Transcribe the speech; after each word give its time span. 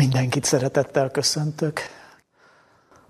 Mindenkit 0.00 0.44
szeretettel 0.44 1.10
köszöntök. 1.10 1.80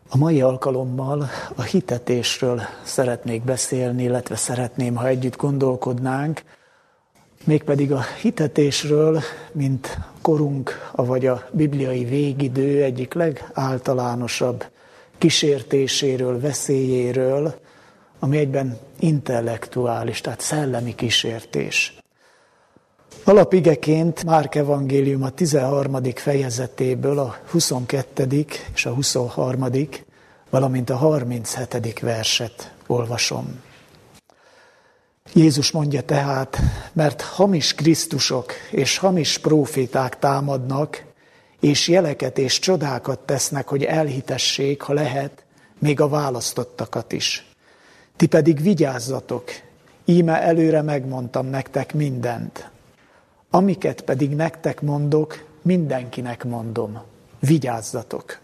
A 0.09 0.17
mai 0.17 0.41
alkalommal 0.41 1.29
a 1.57 1.63
hitetésről 1.63 2.61
szeretnék 2.83 3.45
beszélni, 3.45 4.03
illetve 4.03 4.37
szeretném, 4.37 4.95
ha 4.95 5.07
együtt 5.07 5.37
gondolkodnánk, 5.37 6.43
mégpedig 7.45 7.93
a 7.93 8.03
hitetésről, 8.21 9.21
mint 9.53 9.99
korunk, 10.23 10.91
vagy 10.93 11.27
a 11.27 11.49
bibliai 11.53 12.05
végidő 12.05 12.83
egyik 12.83 13.15
legáltalánosabb 13.15 14.65
kísértéséről, 15.19 16.41
veszélyéről, 16.41 17.55
ami 18.19 18.39
egyben 18.39 18.79
intellektuális, 18.99 20.21
tehát 20.21 20.41
szellemi 20.41 20.95
kísértés. 20.95 22.00
Alapigeként 23.25 24.25
Márk 24.25 24.55
evangélium 24.55 25.23
a 25.23 25.31
13. 25.31 26.03
fejezetéből 26.15 27.19
a 27.19 27.37
22. 27.51 28.47
és 28.75 28.87
a 28.87 28.95
23. 28.95 29.67
valamint 30.51 30.91
a 30.91 30.97
37. 30.97 32.01
verset 32.01 32.73
olvasom. 32.87 33.61
Jézus 35.33 35.71
mondja 35.71 36.03
tehát, 36.03 36.59
mert 36.93 37.21
hamis 37.21 37.75
Krisztusok 37.75 38.53
és 38.71 38.99
hamis 38.99 39.39
proféták 39.39 40.19
támadnak, 40.19 41.05
és 41.61 41.89
jeleket 41.89 42.39
és 42.39 42.59
csodákat 42.59 43.19
tesznek, 43.19 43.69
hogy 43.69 43.85
elhitessék, 43.85 44.81
ha 44.81 44.93
lehet, 44.93 45.45
még 45.79 46.01
a 46.01 46.09
választottakat 46.09 47.13
is. 47.13 47.47
Ti 48.17 48.27
pedig 48.27 48.63
vigyázzatok, 48.63 49.51
íme 50.05 50.43
előre 50.43 50.83
megmondtam 50.83 51.47
nektek 51.47 51.95
mindent. 51.95 52.71
Amiket 53.51 54.01
pedig 54.01 54.31
nektek 54.31 54.81
mondok, 54.81 55.45
mindenkinek 55.63 56.45
mondom. 56.45 57.01
Vigyázzatok! 57.39 58.39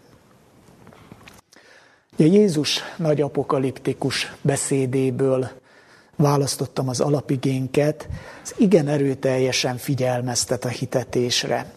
Ja, 2.17 2.25
Jézus 2.25 2.81
nagy 2.97 3.21
apokaliptikus 3.21 4.33
beszédéből 4.41 5.49
választottam 6.15 6.89
az 6.89 6.99
alapigénket, 6.99 8.07
ez 8.43 8.53
igen 8.57 8.87
erőteljesen 8.87 9.77
figyelmeztet 9.77 10.65
a 10.65 10.69
hitetésre. 10.69 11.71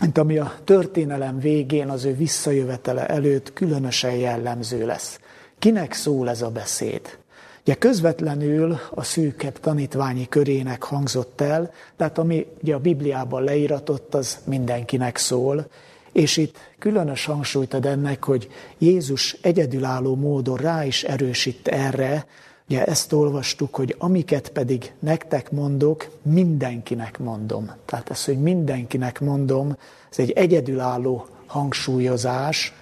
Mint 0.00 0.18
ami 0.18 0.38
a 0.38 0.54
történelem 0.64 1.38
végén 1.38 1.88
az 1.88 2.04
ő 2.04 2.14
visszajövetele 2.14 3.06
előtt 3.06 3.52
különösen 3.52 4.14
jellemző 4.14 4.86
lesz. 4.86 5.20
Kinek 5.58 5.92
szól 5.92 6.28
ez 6.28 6.42
a 6.42 6.50
beszéd? 6.50 7.18
Ugye 7.66 7.74
közvetlenül 7.74 8.78
a 8.90 9.02
szűkebb 9.02 9.60
tanítványi 9.60 10.28
körének 10.28 10.82
hangzott 10.82 11.40
el, 11.40 11.72
tehát 11.96 12.18
ami 12.18 12.46
ugye 12.62 12.74
a 12.74 12.78
Bibliában 12.78 13.42
leíratott, 13.42 14.14
az 14.14 14.38
mindenkinek 14.44 15.16
szól, 15.16 15.66
és 16.12 16.36
itt 16.36 16.56
különös 16.78 17.24
hangsúlyt 17.24 17.74
ad 17.74 17.86
ennek, 17.86 18.24
hogy 18.24 18.48
Jézus 18.78 19.36
egyedülálló 19.42 20.14
módon 20.16 20.56
rá 20.56 20.84
is 20.84 21.02
erősít 21.04 21.68
erre, 21.68 22.26
ugye 22.68 22.84
ezt 22.84 23.12
olvastuk, 23.12 23.74
hogy 23.74 23.94
amiket 23.98 24.48
pedig 24.48 24.92
nektek 24.98 25.50
mondok, 25.50 26.08
mindenkinek 26.22 27.18
mondom. 27.18 27.70
Tehát 27.84 28.10
ez, 28.10 28.24
hogy 28.24 28.38
mindenkinek 28.38 29.20
mondom, 29.20 29.76
ez 30.10 30.18
egy 30.18 30.30
egyedülálló 30.30 31.26
hangsúlyozás, 31.46 32.74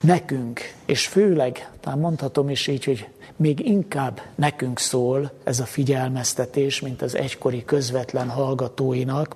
nekünk, 0.00 0.60
és 0.86 1.06
főleg, 1.06 1.70
talán 1.80 1.98
mondhatom 1.98 2.48
is 2.48 2.66
így, 2.66 2.84
hogy 2.84 3.08
még 3.38 3.66
inkább 3.66 4.20
nekünk 4.34 4.78
szól 4.78 5.30
ez 5.44 5.60
a 5.60 5.64
figyelmeztetés, 5.64 6.80
mint 6.80 7.02
az 7.02 7.14
egykori 7.14 7.64
közvetlen 7.64 8.28
hallgatóinak, 8.28 9.34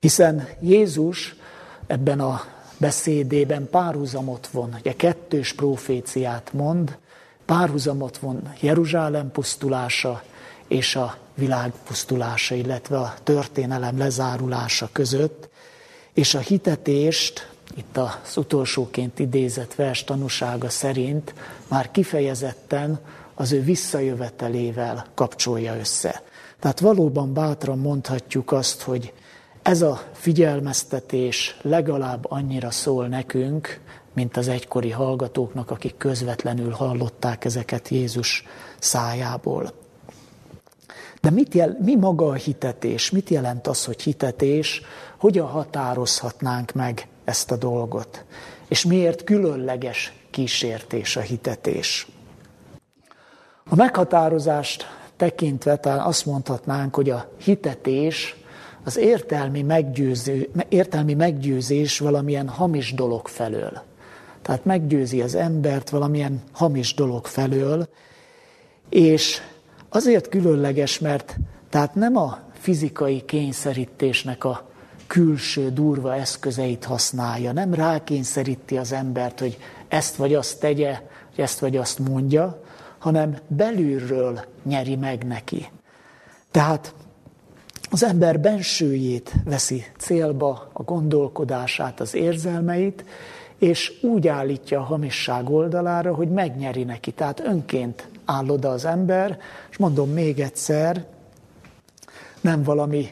hiszen 0.00 0.48
Jézus 0.60 1.34
ebben 1.86 2.20
a 2.20 2.44
beszédében 2.78 3.68
párhuzamot 3.70 4.46
von, 4.46 4.76
ugye 4.78 4.92
kettős 4.92 5.52
proféciát 5.52 6.52
mond, 6.52 6.98
párhuzamot 7.44 8.18
von 8.18 8.52
Jeruzsálem 8.60 9.30
pusztulása 9.30 10.22
és 10.68 10.96
a 10.96 11.16
világ 11.34 11.72
pusztulása, 11.86 12.54
illetve 12.54 12.98
a 12.98 13.14
történelem 13.22 13.98
lezárulása 13.98 14.88
között, 14.92 15.48
és 16.12 16.34
a 16.34 16.38
hitetést 16.38 17.52
itt 17.76 17.96
az 17.96 18.36
utolsóként 18.36 19.18
idézett 19.18 19.74
vers 19.74 20.04
tanúsága 20.04 20.68
szerint 20.68 21.34
már 21.68 21.90
kifejezetten 21.90 23.00
az 23.34 23.52
ő 23.52 23.62
visszajövetelével 23.62 25.06
kapcsolja 25.14 25.76
össze. 25.76 26.22
Tehát 26.60 26.80
valóban 26.80 27.32
bátran 27.32 27.78
mondhatjuk 27.78 28.52
azt, 28.52 28.82
hogy 28.82 29.12
ez 29.62 29.82
a 29.82 30.02
figyelmeztetés 30.12 31.56
legalább 31.62 32.30
annyira 32.30 32.70
szól 32.70 33.06
nekünk, 33.06 33.80
mint 34.12 34.36
az 34.36 34.48
egykori 34.48 34.90
hallgatóknak, 34.90 35.70
akik 35.70 35.96
közvetlenül 35.96 36.70
hallották 36.70 37.44
ezeket 37.44 37.88
Jézus 37.88 38.44
szájából. 38.78 39.72
De 41.20 41.30
mit 41.30 41.54
jel, 41.54 41.78
mi 41.80 41.96
maga 41.96 42.26
a 42.26 42.34
hitetés? 42.34 43.10
Mit 43.10 43.28
jelent 43.30 43.66
az, 43.66 43.84
hogy 43.84 44.02
hitetés? 44.02 44.82
Hogyan 45.18 45.46
határozhatnánk 45.46 46.72
meg 46.72 47.08
ezt 47.24 47.50
a 47.50 47.56
dolgot. 47.56 48.24
És 48.68 48.84
miért 48.84 49.24
különleges 49.24 50.12
kísértés 50.30 51.16
a 51.16 51.20
hitetés? 51.20 52.06
A 53.70 53.74
meghatározást 53.74 54.86
tekintve 55.16 55.76
talán 55.76 56.06
azt 56.06 56.26
mondhatnánk, 56.26 56.94
hogy 56.94 57.10
a 57.10 57.28
hitetés 57.44 58.36
az 58.84 58.96
értelmi, 58.96 59.62
meggyőző, 59.62 60.50
értelmi 60.68 61.14
meggyőzés 61.14 61.98
valamilyen 61.98 62.48
hamis 62.48 62.94
dolog 62.94 63.28
felől. 63.28 63.82
Tehát 64.42 64.64
meggyőzi 64.64 65.22
az 65.22 65.34
embert 65.34 65.90
valamilyen 65.90 66.42
hamis 66.52 66.94
dolog 66.94 67.26
felől, 67.26 67.88
és 68.88 69.40
azért 69.88 70.28
különleges, 70.28 70.98
mert 70.98 71.36
tehát 71.70 71.94
nem 71.94 72.16
a 72.16 72.38
fizikai 72.52 73.24
kényszerítésnek 73.24 74.44
a 74.44 74.68
külső 75.06 75.70
durva 75.70 76.14
eszközeit 76.14 76.84
használja, 76.84 77.52
nem 77.52 77.74
rákényszeríti 77.74 78.76
az 78.76 78.92
embert, 78.92 79.40
hogy 79.40 79.58
ezt 79.88 80.16
vagy 80.16 80.34
azt 80.34 80.60
tegye, 80.60 81.00
hogy 81.34 81.44
ezt 81.44 81.58
vagy 81.58 81.76
azt 81.76 81.98
mondja, 81.98 82.63
hanem 83.04 83.36
belülről 83.46 84.40
nyeri 84.62 84.96
meg 84.96 85.26
neki. 85.26 85.70
Tehát 86.50 86.94
az 87.90 88.04
ember 88.04 88.40
bensőjét 88.40 89.32
veszi 89.44 89.84
célba, 89.98 90.70
a 90.72 90.82
gondolkodását, 90.82 92.00
az 92.00 92.14
érzelmeit, 92.14 93.04
és 93.58 93.92
úgy 94.02 94.28
állítja 94.28 94.80
a 94.80 94.84
hamisság 94.84 95.50
oldalára, 95.50 96.14
hogy 96.14 96.28
megnyeri 96.28 96.84
neki. 96.84 97.10
Tehát 97.10 97.40
önként 97.40 98.08
áll 98.24 98.48
oda 98.48 98.70
az 98.70 98.84
ember, 98.84 99.38
és 99.70 99.76
mondom 99.76 100.10
még 100.10 100.40
egyszer, 100.40 101.04
nem 102.40 102.62
valami 102.62 103.08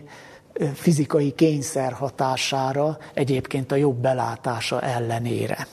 fizikai 0.75 1.33
kényszer 1.35 1.93
hatására, 1.93 2.99
egyébként 3.15 3.73
a 3.73 3.77
jobb 3.77 3.97
belátása 3.97 4.81
ellenére. 4.81 5.67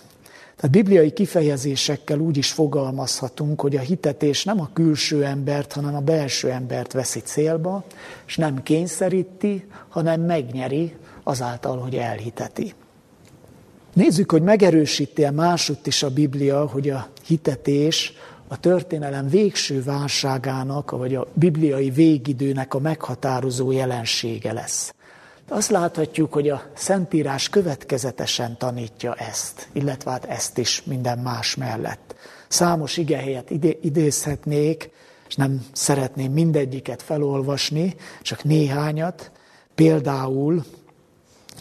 Tehát 0.60 0.76
bibliai 0.76 1.12
kifejezésekkel 1.12 2.20
úgy 2.20 2.38
is 2.38 2.52
fogalmazhatunk, 2.52 3.62
hogy 3.62 3.76
a 3.76 3.80
hitetés 3.80 4.44
nem 4.44 4.62
a 4.62 4.70
külső 4.74 5.26
embert, 5.26 5.74
hanem 5.74 5.96
a 5.96 6.00
belső 6.00 6.50
embert 6.52 6.94
veszi 6.94 7.20
célba, 7.20 7.84
és 8.28 8.38
nem 8.38 8.64
kényszeríti, 8.64 9.66
hanem 9.90 10.22
megnyeri 10.22 10.96
azáltal, 11.24 11.78
hogy 11.78 11.96
elhiteti. 11.96 12.74
Nézzük, 13.94 14.32
hogy 14.32 14.42
megerősíti-e 14.42 15.32
másutt 15.32 15.88
is 15.88 16.04
a 16.04 16.10
Biblia, 16.10 16.68
hogy 16.68 16.90
a 16.90 17.08
hitetés 17.26 18.14
a 18.48 18.60
történelem 18.60 19.30
végső 19.30 19.84
válságának, 19.84 20.92
vagy 20.92 21.16
a 21.16 21.28
bibliai 21.34 21.90
végidőnek 21.90 22.74
a 22.74 22.80
meghatározó 22.80 23.72
jelensége 23.72 24.54
lesz. 24.54 24.94
Azt 25.50 25.70
láthatjuk, 25.70 26.34
hogy 26.34 26.50
a 26.50 26.62
Szentírás 26.74 27.50
következetesen 27.50 28.58
tanítja 28.58 29.14
ezt, 29.14 29.68
illetve 29.72 30.12
hát 30.12 30.26
ezt 30.26 30.58
is 30.58 30.84
minden 30.84 31.20
más 31.20 31.56
mellett. 31.56 32.16
Számos 32.48 32.98
igehelyet 32.98 33.50
idézhetnék, 33.82 34.90
és 35.28 35.36
nem 35.36 35.66
szeretném 35.72 36.32
mindegyiket 36.32 37.02
felolvasni, 37.02 37.96
csak 38.22 38.44
néhányat. 38.44 39.32
Például 39.76 40.64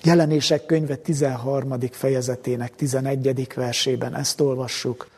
Jelenések 0.03 0.67
könyve 0.67 0.97
13. 0.97 1.75
fejezetének 1.91 2.75
11. 2.75 3.55
versében 3.55 4.17
ezt 4.17 4.41
olvassuk. 4.41 5.09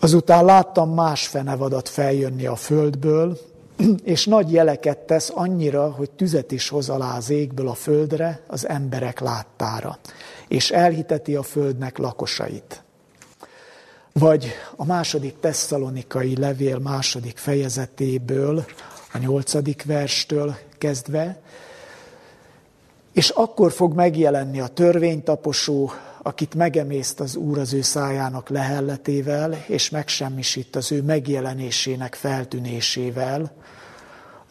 Azután 0.00 0.44
láttam 0.44 0.94
más 0.94 1.26
fenevadat 1.26 1.88
feljönni 1.88 2.46
a 2.46 2.56
földből, 2.56 3.38
és 4.04 4.26
nagy 4.26 4.52
jeleket 4.52 4.98
tesz 4.98 5.30
annyira, 5.34 5.90
hogy 5.90 6.10
tüzet 6.10 6.52
is 6.52 6.68
hoz 6.68 6.88
alá 6.88 7.16
az 7.16 7.30
égből 7.30 7.68
a 7.68 7.74
földre 7.74 8.40
az 8.46 8.68
emberek 8.68 9.20
láttára, 9.20 9.98
és 10.48 10.70
elhiteti 10.70 11.34
a 11.34 11.42
földnek 11.42 11.98
lakosait. 11.98 12.82
Vagy 14.12 14.52
a 14.76 14.84
második 14.84 15.40
tesszalonikai 15.40 16.36
levél 16.36 16.78
második 16.78 17.36
fejezetéből, 17.36 18.64
a 19.12 19.18
nyolcadik 19.18 19.84
verstől 19.84 20.56
kezdve, 20.78 21.40
És 23.12 23.28
akkor 23.28 23.72
fog 23.72 23.94
megjelenni 23.94 24.60
a 24.60 24.66
törvénytaposó, 24.66 25.90
akit 26.22 26.54
megemészt 26.54 27.20
az 27.20 27.36
Úr 27.36 27.58
az 27.58 27.72
ő 27.72 27.82
szájának 27.82 28.48
lehelletével, 28.48 29.64
és 29.66 29.90
megsemmisít 29.90 30.76
az 30.76 30.92
ő 30.92 31.02
megjelenésének 31.02 32.14
feltűnésével, 32.14 33.52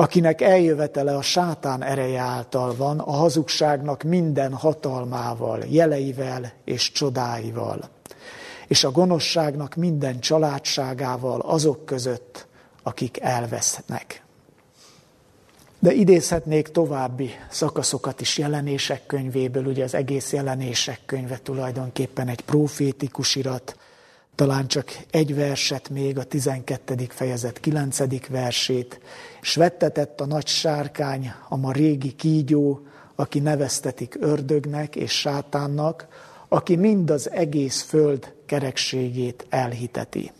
akinek 0.01 0.41
eljövetele 0.41 1.15
a 1.15 1.21
sátán 1.21 1.83
ereje 1.83 2.19
által 2.19 2.75
van, 2.75 2.99
a 2.99 3.11
hazugságnak 3.11 4.03
minden 4.03 4.53
hatalmával, 4.53 5.63
jeleivel 5.69 6.53
és 6.65 6.91
csodáival, 6.91 7.89
és 8.67 8.83
a 8.83 8.91
gonoszságnak 8.91 9.75
minden 9.75 10.19
családságával 10.19 11.39
azok 11.39 11.85
között, 11.85 12.47
akik 12.83 13.19
elvesznek. 13.21 14.23
De 15.79 15.93
idézhetnék 15.93 16.67
további 16.67 17.31
szakaszokat 17.49 18.21
is 18.21 18.37
jelenések 18.37 19.05
könyvéből, 19.05 19.65
ugye 19.65 19.83
az 19.83 19.93
egész 19.93 20.33
jelenések 20.33 20.99
könyve 21.05 21.39
tulajdonképpen 21.43 22.27
egy 22.27 22.41
profétikus 22.41 23.35
irat, 23.35 23.78
talán 24.39 24.67
csak 24.67 24.97
egy 25.11 25.35
verset 25.35 25.89
még, 25.89 26.17
a 26.17 26.23
12. 26.23 26.95
fejezet 27.09 27.59
9. 27.59 28.27
versét, 28.27 28.99
és 29.41 29.55
vettetett 29.55 30.21
a 30.21 30.25
nagy 30.25 30.47
sárkány, 30.47 31.31
a 31.49 31.57
ma 31.57 31.71
régi 31.71 32.11
kígyó, 32.11 32.81
aki 33.15 33.39
neveztetik 33.39 34.17
ördögnek 34.19 34.95
és 34.95 35.11
sátánnak, 35.11 36.07
aki 36.47 36.75
mind 36.75 37.09
az 37.09 37.31
egész 37.31 37.81
föld 37.81 38.33
kerekségét 38.45 39.45
elhiteti. 39.49 40.31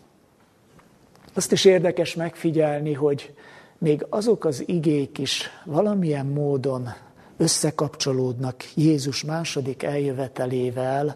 Azt 1.34 1.52
is 1.52 1.66
érdekes 1.66 2.16
megfigyelni, 2.16 2.94
hogy 2.94 3.34
még 3.78 4.06
azok 4.10 4.46
az 4.46 4.64
igék 4.68 5.18
is 5.18 5.50
valamilyen 5.66 6.26
módon 6.26 6.90
összekapcsolódnak 7.38 8.64
Jézus 8.76 9.24
második 9.24 9.84
eljövetelével, 9.84 11.16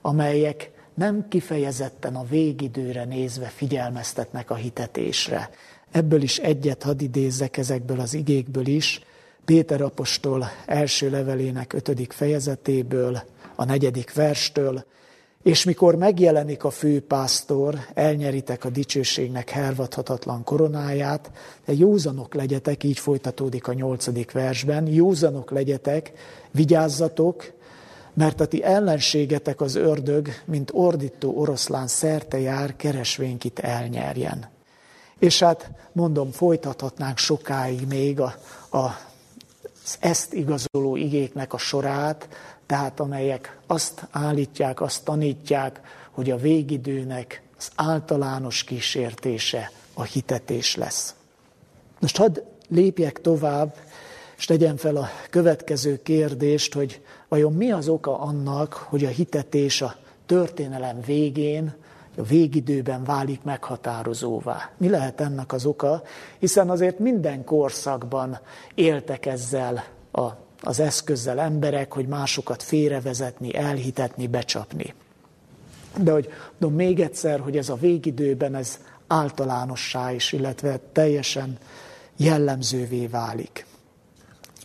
amelyek 0.00 0.76
nem 0.98 1.28
kifejezetten 1.28 2.16
a 2.16 2.24
végidőre 2.24 3.04
nézve 3.04 3.46
figyelmeztetnek 3.46 4.50
a 4.50 4.54
hitetésre. 4.54 5.50
Ebből 5.90 6.22
is 6.22 6.38
egyet 6.38 6.82
hadd 6.82 7.00
idézzek 7.00 7.56
ezekből 7.56 8.00
az 8.00 8.14
igékből 8.14 8.66
is. 8.66 9.00
Péter 9.44 9.80
apostol 9.80 10.50
első 10.66 11.10
levelének 11.10 11.72
ötödik 11.72 12.12
fejezetéből, 12.12 13.22
a 13.54 13.64
negyedik 13.64 14.14
verstől, 14.14 14.84
és 15.42 15.64
mikor 15.64 15.94
megjelenik 15.94 16.64
a 16.64 16.70
főpásztor, 16.70 17.78
elnyeritek 17.94 18.64
a 18.64 18.70
dicsőségnek 18.70 19.50
hervadhatatlan 19.50 20.44
koronáját, 20.44 21.30
de 21.64 21.72
józanok 21.72 22.34
legyetek, 22.34 22.84
így 22.84 22.98
folytatódik 22.98 23.68
a 23.68 23.72
nyolcadik 23.72 24.32
versben, 24.32 24.86
józanok 24.86 25.50
legyetek, 25.50 26.12
vigyázzatok, 26.50 27.52
mert 28.18 28.40
a 28.40 28.46
ti 28.46 28.62
ellenségetek 28.62 29.60
az 29.60 29.74
ördög, 29.74 30.28
mint 30.44 30.70
ordító 30.74 31.36
oroszlán 31.36 31.86
szerte 31.86 32.40
jár, 32.40 32.76
keresvénykit 32.76 33.58
elnyerjen. 33.58 34.48
És 35.18 35.38
hát 35.38 35.70
mondom, 35.92 36.30
folytathatnánk 36.30 37.18
sokáig 37.18 37.86
még 37.86 38.20
a, 38.20 38.34
a, 38.70 38.78
az 39.84 39.96
ezt 40.00 40.32
igazoló 40.32 40.96
igéknek 40.96 41.52
a 41.52 41.58
sorát, 41.58 42.28
tehát 42.66 43.00
amelyek 43.00 43.58
azt 43.66 44.06
állítják, 44.10 44.80
azt 44.80 45.04
tanítják, 45.04 45.80
hogy 46.10 46.30
a 46.30 46.36
végidőnek 46.36 47.42
az 47.58 47.70
általános 47.74 48.64
kísértése 48.64 49.70
a 49.94 50.02
hitetés 50.02 50.76
lesz. 50.76 51.14
Most 52.00 52.16
hadd 52.16 52.40
lépjek 52.68 53.20
tovább, 53.20 53.76
és 54.38 54.44
tegyem 54.44 54.76
fel 54.76 54.96
a 54.96 55.08
következő 55.30 56.02
kérdést, 56.02 56.74
hogy 56.74 57.00
vajon 57.28 57.52
mi 57.52 57.70
az 57.70 57.88
oka 57.88 58.18
annak, 58.20 58.72
hogy 58.72 59.04
a 59.04 59.08
hitetés 59.08 59.82
a 59.82 59.94
történelem 60.26 61.00
végén, 61.06 61.74
a 62.16 62.22
végidőben 62.22 63.04
válik 63.04 63.42
meghatározóvá. 63.42 64.70
Mi 64.76 64.88
lehet 64.88 65.20
ennek 65.20 65.52
az 65.52 65.66
oka? 65.66 66.02
Hiszen 66.38 66.70
azért 66.70 66.98
minden 66.98 67.44
korszakban 67.44 68.38
éltek 68.74 69.26
ezzel 69.26 69.84
a 70.12 70.26
az 70.62 70.80
eszközzel 70.80 71.38
emberek, 71.40 71.92
hogy 71.92 72.06
másokat 72.06 72.62
félrevezetni, 72.62 73.54
elhitetni, 73.54 74.26
becsapni. 74.26 74.94
De 75.96 76.12
hogy 76.12 76.28
mondom 76.58 76.78
még 76.78 77.00
egyszer, 77.00 77.40
hogy 77.40 77.56
ez 77.56 77.68
a 77.68 77.74
végidőben 77.74 78.54
ez 78.54 78.78
általánossá 79.06 80.12
is, 80.12 80.32
illetve 80.32 80.80
teljesen 80.92 81.58
jellemzővé 82.16 83.06
válik. 83.06 83.66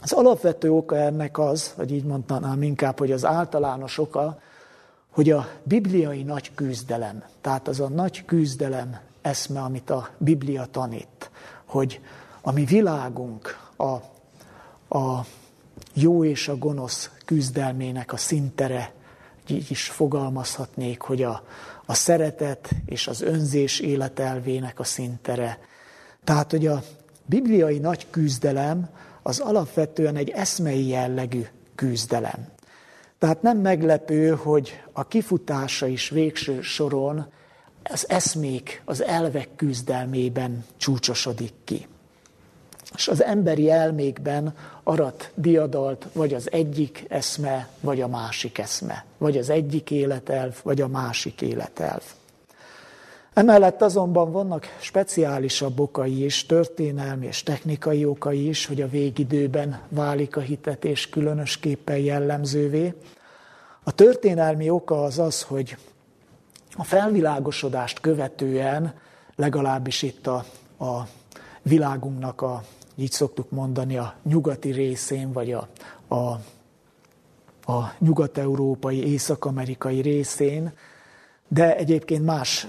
Az 0.04 0.12
alapvető 0.12 0.72
oka 0.72 0.96
ennek 0.98 1.38
az, 1.38 1.74
vagy 1.78 1.92
így 1.92 2.04
mondanám 2.04 2.64
inkább, 2.64 3.00
hogy 3.00 3.12
az 3.12 3.26
általános 3.26 3.98
oka, 3.98 4.40
hogy 5.10 5.30
a 5.30 5.48
bibliai 5.64 6.24
nagy 6.24 6.54
küzdelem, 6.56 7.24
tehát 7.42 7.68
az 7.68 7.80
a 7.80 7.88
nagy 7.88 8.26
küzdelem 8.26 9.00
eszme, 9.22 9.62
amit 9.62 9.90
a 9.90 10.10
Biblia 10.18 10.66
tanít, 10.66 11.32
hogy 11.66 12.02
a 12.42 12.52
mi 12.52 12.66
világunk, 12.66 13.58
a, 13.78 13.92
a 14.98 15.26
jó 15.94 16.24
és 16.24 16.48
a 16.48 16.58
gonosz 16.58 17.10
küzdelmének 17.26 18.14
a 18.14 18.18
szintere, 18.18 18.94
így 19.48 19.72
is 19.72 19.90
fogalmazhatnék, 19.90 21.02
hogy 21.02 21.24
a, 21.24 21.44
a 21.86 21.94
szeretet 21.94 22.70
és 22.86 23.08
az 23.08 23.22
önzés 23.22 23.80
életelvének 23.80 24.80
a 24.80 24.84
szintere. 24.84 25.60
Tehát, 26.24 26.52
hogy 26.52 26.68
a 26.68 26.84
bibliai 27.26 27.78
nagy 27.78 28.08
küzdelem 28.10 28.90
az 29.24 29.40
alapvetően 29.40 30.16
egy 30.16 30.30
eszmei 30.30 30.88
jellegű 30.88 31.46
küzdelem. 31.76 32.48
Tehát 33.20 33.42
nem 33.42 33.58
meglepő, 33.58 34.30
hogy 34.30 34.82
a 34.92 35.08
kifutása 35.08 35.88
is 35.88 36.10
végső 36.10 36.62
soron 36.62 37.32
az 37.84 38.10
eszmék, 38.10 38.82
az 38.86 39.04
elvek 39.04 39.50
küzdelmében 39.56 40.66
csúcsosodik 40.78 41.54
ki. 41.64 41.88
És 42.96 43.08
az 43.08 43.24
emberi 43.24 43.70
elmékben 43.70 44.56
arat 44.84 45.32
diadalt 45.36 46.08
vagy 46.14 46.34
az 46.34 46.52
egyik 46.52 47.06
eszme, 47.08 47.68
vagy 47.80 48.02
a 48.02 48.08
másik 48.08 48.58
eszme, 48.58 49.06
vagy 49.18 49.38
az 49.38 49.50
egyik 49.50 49.92
életelv, 49.92 50.60
vagy 50.64 50.82
a 50.82 50.88
másik 50.88 51.42
életelv. 51.42 52.04
Emellett 53.34 53.82
azonban 53.82 54.32
vannak 54.32 54.66
speciálisabb 54.80 55.80
okai 55.80 56.24
is, 56.24 56.46
történelmi 56.46 57.26
és 57.26 57.44
technikai 57.44 58.06
okai 58.06 58.48
is, 58.48 58.66
hogy 58.66 58.82
a 58.82 58.88
végidőben 58.88 59.82
válik 59.90 60.38
a 60.38 60.40
hitetés 60.40 61.10
különösképpen 61.10 61.98
jellemzővé. 61.98 62.94
A 63.84 63.92
történelmi 63.92 64.70
oka 64.70 65.04
az 65.04 65.20
az, 65.20 65.42
hogy 65.42 65.78
a 66.76 66.84
felvilágosodást 66.84 68.00
követően, 68.00 68.94
legalábbis 69.36 70.02
itt 70.02 70.28
a, 70.28 70.46
a 70.80 71.08
világunknak 71.62 72.42
a 72.42 72.64
így 72.96 73.12
szoktuk 73.12 73.52
mondani, 73.52 73.98
a 73.98 74.14
nyugati 74.24 74.72
részén, 74.72 75.32
vagy 75.32 75.52
a, 75.52 75.68
a, 76.08 76.16
a 77.72 77.94
nyugat-európai, 78.00 79.12
észak-amerikai 79.12 80.02
részén, 80.02 80.74
de 81.48 81.76
egyébként 81.76 82.26
más 82.26 82.68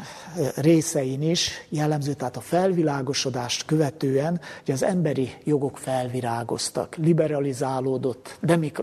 részein 0.56 1.22
is 1.22 1.50
jellemző, 1.68 2.12
tehát 2.12 2.36
a 2.36 2.40
felvilágosodást 2.40 3.64
követően, 3.64 4.40
hogy 4.64 4.74
az 4.74 4.82
emberi 4.82 5.30
jogok 5.44 5.78
felvirágoztak, 5.78 6.96
liberalizálódott, 6.96 8.38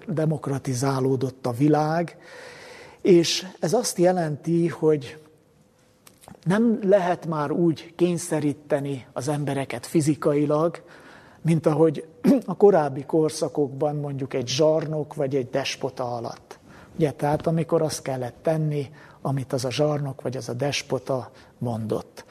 demokratizálódott 0.07 1.45
a 1.45 1.51
világ, 1.51 2.17
és 3.01 3.47
ez 3.59 3.73
azt 3.73 3.97
jelenti, 3.97 4.67
hogy 4.67 5.17
nem 6.43 6.79
lehet 6.83 7.25
már 7.25 7.51
úgy 7.51 7.93
kényszeríteni 7.95 9.05
az 9.13 9.27
embereket 9.27 9.85
fizikailag, 9.85 10.83
mint 11.41 11.65
ahogy 11.65 12.05
a 12.45 12.55
korábbi 12.55 13.03
korszakokban 13.03 13.95
mondjuk 13.95 14.33
egy 14.33 14.47
zsarnok 14.47 15.13
vagy 15.13 15.35
egy 15.35 15.49
despota 15.49 16.15
alatt. 16.15 16.59
Ugye, 16.95 17.11
tehát 17.11 17.47
amikor 17.47 17.81
azt 17.81 18.01
kellett 18.01 18.35
tenni, 18.41 18.89
amit 19.21 19.53
az 19.53 19.65
a 19.65 19.71
zsarnok 19.71 20.21
vagy 20.21 20.37
az 20.37 20.49
a 20.49 20.53
despota 20.53 21.31
mondott. 21.57 22.25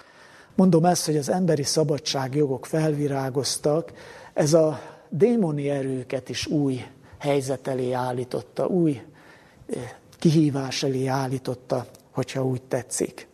Mondom 0.55 0.85
ezt, 0.85 1.07
hogy 1.07 1.17
az 1.17 1.29
emberi 1.29 1.63
szabadságjogok 1.63 2.67
felvirágoztak, 2.67 3.93
ez 4.35 4.55
a 4.55 4.81
démoni 5.09 5.71
erőket 5.71 6.29
is 6.29 6.47
új 6.47 6.85
helyzet 7.19 7.69
elé 7.69 7.93
állította, 7.93 8.67
új 8.67 9.03
eh, 9.67 9.93
kihívás 10.19 10.83
elé 10.83 11.07
állította, 11.07 11.87
hogyha 12.11 12.45
úgy 12.45 12.63
tetszik. 12.63 13.29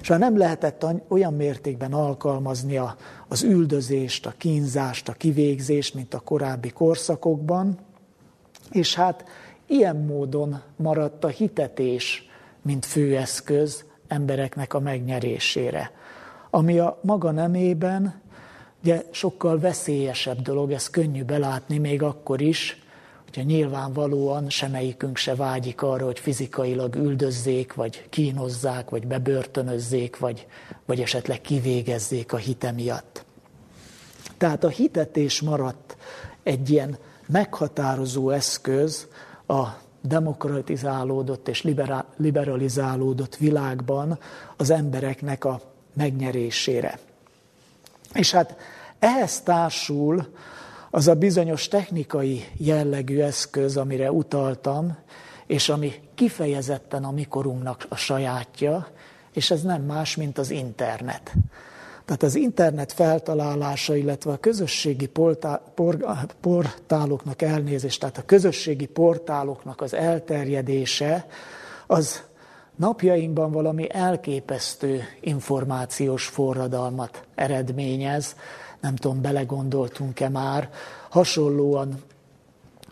És 0.00 0.08
már 0.08 0.18
nem 0.18 0.38
lehetett 0.38 0.86
olyan 1.08 1.34
mértékben 1.34 1.92
alkalmazni 1.92 2.80
az 3.28 3.42
üldözést, 3.42 4.26
a 4.26 4.34
kínzást, 4.36 5.08
a 5.08 5.12
kivégzést, 5.12 5.94
mint 5.94 6.14
a 6.14 6.18
korábbi 6.20 6.70
korszakokban, 6.70 7.78
és 8.70 8.94
hát 8.94 9.24
ilyen 9.66 9.96
módon 9.96 10.62
maradt 10.76 11.24
a 11.24 11.28
hitetés, 11.28 12.25
mint 12.66 12.86
főeszköz 12.86 13.84
embereknek 14.08 14.74
a 14.74 14.80
megnyerésére. 14.80 15.90
Ami 16.50 16.78
a 16.78 16.98
maga 17.02 17.30
nemében 17.30 18.20
ugye 18.82 19.02
sokkal 19.10 19.58
veszélyesebb 19.58 20.42
dolog, 20.42 20.72
ez 20.72 20.90
könnyű 20.90 21.24
belátni 21.24 21.78
még 21.78 22.02
akkor 22.02 22.40
is, 22.40 22.84
Ugye 23.28 23.42
nyilvánvalóan 23.42 24.50
semmelyikünk 24.50 25.16
se 25.16 25.34
vágyik 25.34 25.82
arra, 25.82 26.04
hogy 26.04 26.18
fizikailag 26.18 26.94
üldözzék, 26.94 27.74
vagy 27.74 28.08
kínozzák, 28.08 28.90
vagy 28.90 29.06
bebörtönözzék, 29.06 30.18
vagy, 30.18 30.46
vagy 30.84 31.00
esetleg 31.00 31.40
kivégezzék 31.40 32.32
a 32.32 32.36
hite 32.36 32.70
miatt. 32.70 33.24
Tehát 34.38 34.64
a 34.64 34.68
hitetés 34.68 35.40
maradt 35.40 35.96
egy 36.42 36.70
ilyen 36.70 36.96
meghatározó 37.26 38.30
eszköz 38.30 39.06
a 39.46 39.64
demokratizálódott 40.06 41.48
és 41.48 41.66
liberalizálódott 42.16 43.36
világban 43.36 44.18
az 44.56 44.70
embereknek 44.70 45.44
a 45.44 45.60
megnyerésére. 45.92 46.98
És 48.12 48.30
hát 48.30 48.56
ehhez 48.98 49.40
társul 49.40 50.26
az 50.90 51.08
a 51.08 51.14
bizonyos 51.14 51.68
technikai 51.68 52.44
jellegű 52.56 53.20
eszköz, 53.20 53.76
amire 53.76 54.12
utaltam, 54.12 54.96
és 55.46 55.68
ami 55.68 55.92
kifejezetten 56.14 57.04
a 57.04 57.10
mikorunknak 57.10 57.86
a 57.88 57.96
sajátja, 57.96 58.88
és 59.32 59.50
ez 59.50 59.62
nem 59.62 59.82
más, 59.82 60.16
mint 60.16 60.38
az 60.38 60.50
internet. 60.50 61.32
Tehát 62.06 62.22
az 62.22 62.34
internet 62.34 62.92
feltalálása, 62.92 63.96
illetve 63.96 64.32
a 64.32 64.36
közösségi 64.36 65.10
portáloknak 66.40 67.42
elnézést, 67.42 68.00
tehát 68.00 68.18
a 68.18 68.24
közösségi 68.26 68.86
portáloknak 68.86 69.80
az 69.80 69.94
elterjedése, 69.94 71.26
az 71.86 72.22
napjainkban 72.76 73.52
valami 73.52 73.86
elképesztő 73.92 75.02
információs 75.20 76.26
forradalmat 76.26 77.22
eredményez. 77.34 78.36
Nem 78.80 78.96
tudom, 78.96 79.22
belegondoltunk-e 79.22 80.28
már. 80.28 80.70
Hasonlóan 81.10 82.02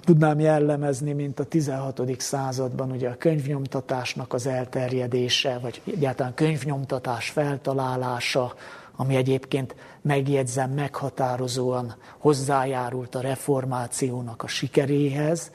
tudnám 0.04 0.40
jellemezni, 0.40 1.12
mint 1.12 1.40
a 1.40 1.44
16. 1.44 2.00
században 2.18 2.90
ugye 2.90 3.08
a 3.08 3.16
könyvnyomtatásnak 3.16 4.32
az 4.32 4.46
elterjedése, 4.46 5.58
vagy 5.58 5.82
egyáltalán 5.86 6.34
könyvnyomtatás 6.34 7.28
feltalálása, 7.30 8.54
ami 8.96 9.16
egyébként 9.16 9.74
megjegyzem 10.02 10.70
meghatározóan 10.70 11.94
hozzájárult 12.18 13.14
a 13.14 13.20
reformációnak 13.20 14.42
a 14.42 14.46
sikeréhez, 14.46 15.50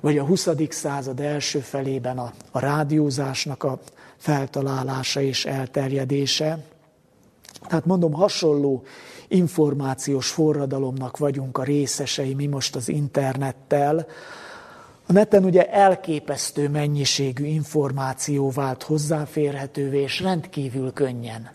vagy 0.00 0.18
a 0.18 0.24
20. 0.24 0.48
század 0.68 1.20
első 1.20 1.58
felében 1.58 2.18
a, 2.18 2.32
a 2.50 2.58
rádiózásnak 2.58 3.62
a 3.62 3.78
feltalálása 4.16 5.20
és 5.20 5.44
elterjedése. 5.44 6.64
Tehát 7.68 7.84
mondom, 7.84 8.12
hasonló 8.12 8.82
információs 9.28 10.30
forradalomnak 10.30 11.16
vagyunk 11.16 11.58
a 11.58 11.62
részesei 11.62 12.34
mi 12.34 12.46
most 12.46 12.76
az 12.76 12.88
internettel. 12.88 14.06
A 15.06 15.12
neten 15.12 15.44
ugye 15.44 15.70
elképesztő 15.70 16.68
mennyiségű 16.68 17.44
információ 17.44 18.50
vált 18.50 18.82
hozzáférhetővé, 18.82 20.00
és 20.00 20.20
rendkívül 20.20 20.92
könnyen. 20.92 21.50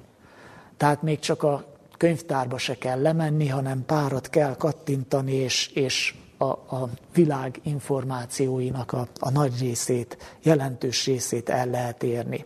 Tehát 0.82 1.02
még 1.02 1.20
csak 1.20 1.44
a 1.44 1.66
könyvtárba 1.98 2.58
se 2.58 2.78
kell 2.78 3.02
lemenni, 3.02 3.48
hanem 3.48 3.86
párat 3.86 4.30
kell 4.30 4.56
kattintani, 4.56 5.34
és, 5.34 5.68
és 5.68 6.16
a, 6.38 6.46
a 6.46 6.90
világ 7.14 7.60
információinak 7.64 8.92
a, 8.92 9.08
a 9.20 9.30
nagy 9.30 9.60
részét, 9.60 10.38
jelentős 10.44 11.06
részét 11.06 11.50
el 11.50 11.68
lehet 11.68 12.04
érni. 12.04 12.46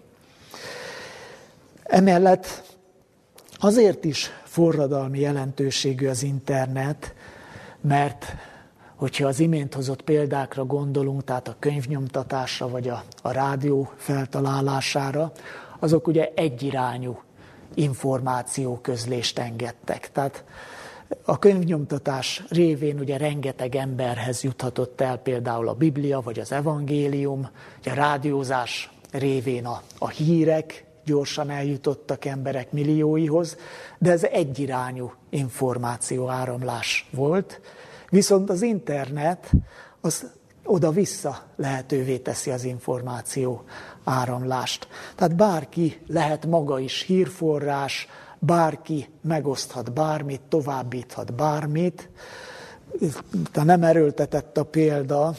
Emellett 1.84 2.75
azért 3.58 4.06
is 4.06 4.30
forradalmi 4.44 5.20
jelentőségű 5.20 6.08
az 6.08 6.24
internet, 6.24 7.13
mert 7.82 8.36
hogyha 8.96 9.27
az 9.27 9.39
imént 9.39 9.74
hozott 9.74 10.01
példákra 10.01 10.65
gondolunk, 10.65 11.24
tehát 11.24 11.48
a 11.48 11.56
könyvnyomtatásra 11.60 12.70
vagy 12.70 12.89
a, 12.89 13.04
a 13.22 13.32
rádió 13.32 13.92
feltalálására, 13.96 15.32
azok 15.80 16.08
ugye 16.08 16.32
egyirányú 16.36 17.20
információ 17.75 18.79
közlést 18.82 19.39
engedtek. 19.39 20.12
Tehát 20.12 20.44
a 21.25 21.39
könyvnyomtatás 21.39 22.44
révén 22.50 23.00
ugye 23.00 23.17
rengeteg 23.17 23.75
emberhez 23.75 24.44
juthatott 24.44 25.01
el 25.01 25.17
például 25.17 25.67
a 25.67 25.74
Biblia 25.74 26.20
vagy 26.20 26.39
az 26.39 26.51
evangélium, 26.51 27.50
ugye 27.79 27.91
a 27.91 27.96
rádiózás 27.96 28.91
révén 29.12 29.65
a, 29.65 29.82
a 29.98 30.10
hírek 30.10 30.86
gyorsan 31.05 31.50
eljutottak 31.50 32.25
emberek 32.25 32.72
millióihoz, 32.72 33.58
de 33.98 34.12
ez 34.12 34.24
egyirányú 34.24 35.12
információ 35.29 36.29
áramlás 36.29 37.10
volt, 37.12 37.62
viszont 38.10 38.50
az 38.50 38.62
internet 38.62 39.51
az 40.01 40.32
oda-vissza 40.63 41.44
lehetővé 41.55 42.17
teszi 42.17 42.51
az 42.51 42.63
információ 42.63 43.63
áramlást. 44.05 44.88
Tehát 45.15 45.35
bárki 45.35 46.01
lehet 46.07 46.45
maga 46.45 46.79
is 46.79 47.01
hírforrás, 47.01 48.07
bárki 48.39 49.09
megoszthat 49.21 49.93
bármit, 49.93 50.41
továbbíthat 50.50 51.33
bármit. 51.33 52.09
De 53.51 53.63
nem 53.63 53.83
erőltetett 53.83 54.57
a 54.57 54.63
példa, 54.63 55.35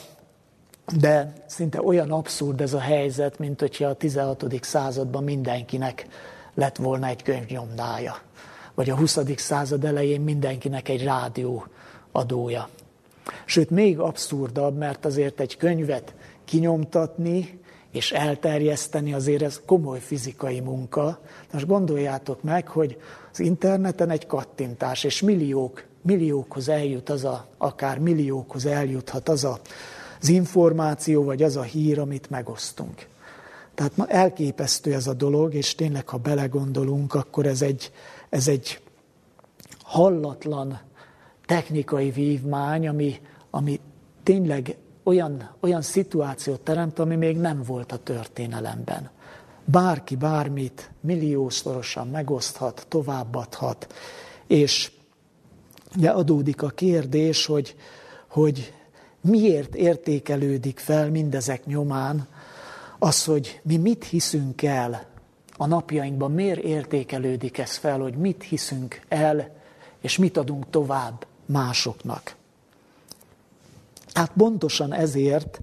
de 0.98 1.32
szinte 1.46 1.82
olyan 1.82 2.10
abszurd 2.10 2.60
ez 2.60 2.74
a 2.74 2.80
helyzet, 2.80 3.38
mint 3.38 3.60
hogyha 3.60 3.88
a 3.88 3.94
16. 3.94 4.44
században 4.60 5.24
mindenkinek 5.24 6.06
lett 6.54 6.76
volna 6.76 7.06
egy 7.06 7.22
könyvnyomdája. 7.22 8.16
Vagy 8.74 8.90
a 8.90 8.96
20. 8.96 9.18
század 9.36 9.84
elején 9.84 10.20
mindenkinek 10.20 10.88
egy 10.88 11.04
rádió 11.04 11.66
adója. 12.12 12.68
Sőt, 13.44 13.70
még 13.70 13.98
abszurdabb, 13.98 14.76
mert 14.76 15.04
azért 15.04 15.40
egy 15.40 15.56
könyvet 15.56 16.14
kinyomtatni 16.44 17.60
és 17.96 18.12
elterjeszteni 18.12 19.12
azért 19.12 19.42
ez 19.42 19.60
komoly 19.66 20.00
fizikai 20.00 20.60
munka. 20.60 21.20
Most 21.52 21.66
gondoljátok 21.66 22.42
meg, 22.42 22.68
hogy 22.68 23.00
az 23.32 23.40
interneten 23.40 24.10
egy 24.10 24.26
kattintás, 24.26 25.04
és 25.04 25.20
milliók, 25.20 25.84
milliókhoz 26.02 26.68
eljut 26.68 27.08
az 27.08 27.24
a, 27.24 27.46
akár 27.58 27.98
milliókhoz 27.98 28.66
eljuthat 28.66 29.28
az 29.28 29.44
a, 29.44 29.60
az 30.20 30.28
információ, 30.28 31.24
vagy 31.24 31.42
az 31.42 31.56
a 31.56 31.62
hír, 31.62 31.98
amit 31.98 32.30
megosztunk. 32.30 33.06
Tehát 33.74 33.96
ma 33.96 34.06
elképesztő 34.06 34.94
ez 34.94 35.06
a 35.06 35.14
dolog, 35.14 35.54
és 35.54 35.74
tényleg, 35.74 36.08
ha 36.08 36.16
belegondolunk, 36.16 37.14
akkor 37.14 37.46
ez 37.46 37.62
egy, 37.62 37.92
ez 38.28 38.48
egy 38.48 38.80
hallatlan 39.82 40.80
technikai 41.46 42.10
vívmány, 42.10 42.88
ami, 42.88 43.20
ami 43.50 43.80
tényleg 44.22 44.76
olyan, 45.06 45.50
olyan 45.60 45.82
szituációt 45.82 46.60
teremt, 46.60 46.98
ami 46.98 47.16
még 47.16 47.36
nem 47.36 47.62
volt 47.62 47.92
a 47.92 47.96
történelemben. 47.96 49.10
Bárki 49.64 50.16
bármit 50.16 50.90
milliószorosan 51.00 52.08
megoszthat, 52.08 52.86
továbbadhat, 52.88 53.94
és 54.46 54.92
ugye 55.96 56.10
adódik 56.10 56.62
a 56.62 56.68
kérdés, 56.68 57.46
hogy, 57.46 57.76
hogy 58.26 58.72
miért 59.20 59.74
értékelődik 59.74 60.78
fel 60.78 61.10
mindezek 61.10 61.66
nyomán 61.66 62.28
az, 62.98 63.24
hogy 63.24 63.60
mi 63.62 63.76
mit 63.76 64.04
hiszünk 64.04 64.62
el 64.62 65.06
a 65.56 65.66
napjainkban, 65.66 66.32
miért 66.32 66.62
értékelődik 66.62 67.58
ez 67.58 67.76
fel, 67.76 67.98
hogy 68.00 68.14
mit 68.14 68.42
hiszünk 68.42 69.00
el, 69.08 69.54
és 70.00 70.18
mit 70.18 70.36
adunk 70.36 70.70
tovább 70.70 71.26
másoknak. 71.46 72.36
Hát 74.16 74.32
pontosan 74.36 74.92
ezért, 74.92 75.60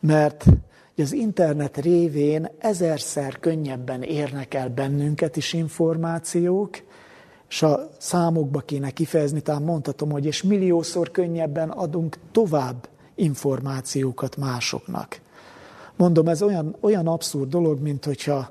mert 0.00 0.44
az 0.96 1.12
internet 1.12 1.76
révén 1.76 2.50
ezerszer 2.58 3.38
könnyebben 3.38 4.02
érnek 4.02 4.54
el 4.54 4.68
bennünket 4.68 5.36
is 5.36 5.52
információk, 5.52 6.78
és 7.48 7.62
a 7.62 7.90
számokba 7.98 8.60
kéne 8.60 8.90
kifejezni, 8.90 9.40
talán 9.40 9.62
mondhatom, 9.62 10.10
hogy 10.10 10.26
és 10.26 10.42
milliószor 10.42 11.10
könnyebben 11.10 11.70
adunk 11.70 12.16
tovább 12.32 12.88
információkat 13.14 14.36
másoknak. 14.36 15.20
Mondom, 15.96 16.28
ez 16.28 16.42
olyan, 16.42 16.76
olyan 16.80 17.06
abszurd 17.06 17.50
dolog, 17.50 17.80
mint 17.80 18.04
hogyha 18.04 18.50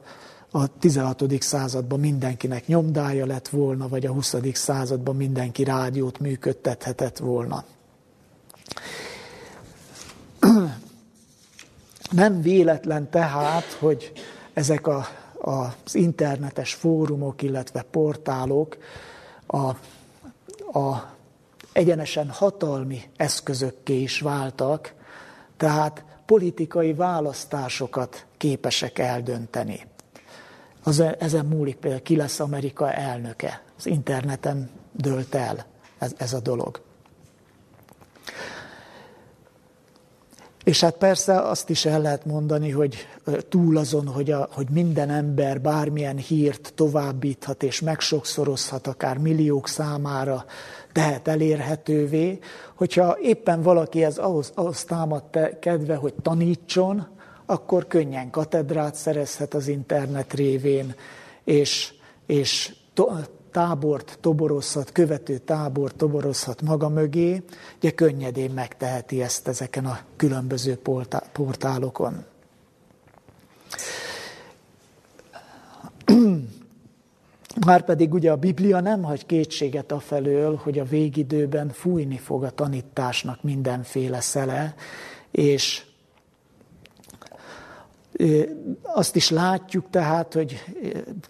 a 0.52 0.78
16. 0.80 1.42
században 1.42 2.00
mindenkinek 2.00 2.68
nyomdája 2.68 3.26
lett 3.26 3.48
volna, 3.48 3.88
vagy 3.88 4.06
a 4.06 4.12
20. 4.12 4.36
században 4.54 5.16
mindenki 5.16 5.64
rádiót 5.64 6.20
működtethetett 6.20 7.18
volna. 7.18 7.64
Nem 12.12 12.42
véletlen 12.42 13.10
tehát, 13.10 13.64
hogy 13.80 14.12
ezek 14.54 14.88
a, 14.88 15.08
az 15.38 15.96
internetes 15.96 16.74
fórumok, 16.74 17.42
illetve 17.42 17.82
portálok 17.82 18.78
a, 19.48 19.68
a 20.80 21.14
egyenesen 21.72 22.30
hatalmi 22.30 23.02
eszközökké 23.16 24.02
is 24.02 24.20
váltak, 24.20 24.94
tehát 25.58 26.04
politikai 26.26 26.94
választásokat 26.94 28.26
képesek 28.38 29.00
eldönteni. 29.00 29.86
Az, 30.84 31.04
ezen 31.20 31.46
múlik 31.46 31.76
például, 31.76 32.02
ki 32.02 32.16
lesz 32.16 32.40
Amerika 32.40 32.92
elnöke. 32.92 33.64
Az 33.78 33.86
interneten 33.86 34.70
dölt 34.92 35.36
el 35.36 35.66
ez, 35.98 36.14
ez 36.18 36.34
a 36.34 36.40
dolog. 36.40 36.82
És 40.70 40.82
hát 40.82 40.98
persze 40.98 41.40
azt 41.42 41.70
is 41.70 41.86
el 41.86 42.02
lehet 42.02 42.26
mondani, 42.26 42.70
hogy 42.70 43.08
túl 43.50 43.78
azon, 43.78 44.08
hogy, 44.08 44.32
a, 44.32 44.50
hogy 44.52 44.68
minden 44.70 45.10
ember 45.10 45.62
bármilyen 45.62 46.18
hírt 46.18 46.72
továbbíthat 46.76 47.64
és 47.64 47.82
megsokszorozhat, 47.82 48.88
akár 48.88 49.18
milliók 49.18 49.68
számára 49.68 50.46
tehet 50.94 51.28
elérhetővé, 51.28 52.40
hogyha 52.76 53.18
éppen 53.22 53.62
valaki 53.62 54.04
ez 54.04 54.18
ahhoz, 54.18 54.52
ahhoz 54.56 54.84
támad 54.84 55.24
kedve, 55.60 55.96
hogy 55.96 56.14
tanítson, 56.22 57.08
akkor 57.46 57.88
könnyen 57.88 58.30
katedrát 58.30 58.96
szerezhet 58.96 59.54
az 59.54 59.68
internet 59.68 60.34
révén, 60.34 60.96
és, 61.44 61.94
és 62.26 62.76
tábort 63.52 64.18
toborozhat, 64.22 64.92
követő 64.92 65.38
tábort 65.38 65.96
toborozhat 65.96 66.62
maga 66.62 66.90
mögé, 66.90 67.44
ugye 67.78 67.92
könnyedén 67.92 68.52
megteheti 68.52 69.22
ezt 69.22 69.48
ezeken 69.48 69.86
a 69.86 70.00
különböző 70.16 70.80
portálokon. 71.32 72.26
Márpedig 77.66 78.14
ugye 78.14 78.32
a 78.32 78.36
Biblia 78.36 78.80
nem 78.80 79.04
hagy 79.04 79.26
kétséget 79.26 79.92
afelől, 79.92 80.56
hogy 80.56 80.80
a 80.80 80.84
végidőben 80.84 81.70
fújni 81.70 82.18
fog 82.18 82.44
a 82.44 82.50
tanításnak 82.50 83.44
mindenféle 83.44 84.22
szele, 84.22 84.76
és 85.32 85.84
azt 88.84 89.16
is 89.16 89.30
látjuk 89.30 89.90
tehát, 89.90 90.34
hogy, 90.34 90.64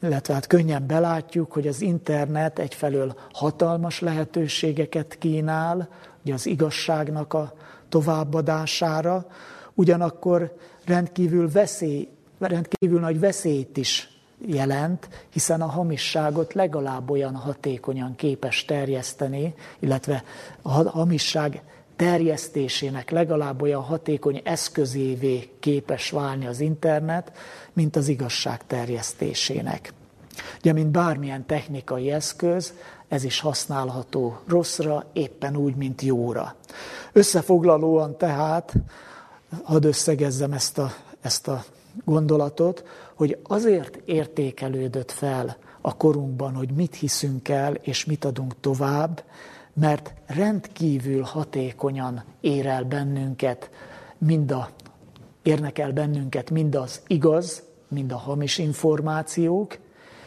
illetve 0.02 0.34
hát 0.34 0.48
könnyen 0.48 0.88
belátjuk, 0.88 1.52
hogy 1.52 1.68
az 1.68 1.82
internet 1.82 2.60
egyfelől 2.60 3.16
hatalmas 3.34 4.00
lehetőségeket 4.00 5.18
kínál, 5.18 5.90
ugye 6.24 6.34
az 6.34 6.46
igazságnak 6.46 7.34
a 7.34 7.54
továbbadására, 7.90 9.26
ugyanakkor 9.74 10.56
rendkívül, 10.86 11.52
veszély, 11.52 12.10
rendkívül 12.40 13.00
nagy 13.00 13.20
veszélyt 13.20 13.78
is 13.78 14.20
jelent, 14.46 15.10
hiszen 15.30 15.62
a 15.62 15.66
hamisságot 15.66 16.54
legalább 16.54 17.10
olyan 17.10 17.36
hatékonyan 17.36 18.16
képes 18.16 18.66
terjeszteni, 18.66 19.54
illetve 19.80 20.24
a 20.62 20.70
hamisság 20.70 21.62
terjesztésének 22.00 23.10
legalább 23.10 23.62
olyan 23.62 23.82
hatékony 23.82 24.42
eszközévé 24.44 25.50
képes 25.60 26.10
válni 26.10 26.48
az 26.48 26.60
internet, 26.60 27.32
mint 27.74 27.96
az 27.96 28.08
igazság 28.08 28.68
terjesztésének. 28.68 29.94
Ugye, 30.60 30.74
mint 30.74 30.88
bármilyen 30.88 31.46
technikai 31.46 32.12
eszköz, 32.12 32.74
ez 33.08 33.24
is 33.24 33.40
használható 33.40 34.40
rosszra, 34.48 35.06
éppen 35.14 35.56
úgy, 35.56 35.76
mint 35.76 36.02
jóra. 36.02 36.56
Összefoglalóan 37.12 38.18
tehát, 38.18 38.74
hadd 39.64 39.86
összegezzem 39.86 40.52
ezt 40.52 40.78
a, 40.78 40.92
ezt 41.22 41.48
a 41.48 41.64
gondolatot, 42.06 42.84
hogy 43.14 43.38
azért 43.44 43.96
értékelődött 44.06 45.12
fel 45.12 45.58
a 45.82 45.98
korunkban, 45.98 46.56
hogy 46.56 46.72
mit 46.72 46.96
hiszünk 46.96 47.50
el 47.50 47.74
és 47.74 48.06
mit 48.06 48.26
adunk 48.26 48.60
tovább, 48.60 49.24
mert 49.74 50.14
rendkívül 50.26 51.22
hatékonyan 51.22 52.24
ér 52.42 52.66
el 52.66 52.84
bennünket, 52.84 53.70
mind 54.18 54.52
a, 54.52 54.70
érnek 55.44 55.80
el 55.80 55.92
bennünket 55.92 56.50
mind 56.50 56.76
az 56.76 57.02
igaz, 57.08 57.64
mind 57.88 58.12
a 58.12 58.18
hamis 58.18 58.58
információk, 58.58 59.78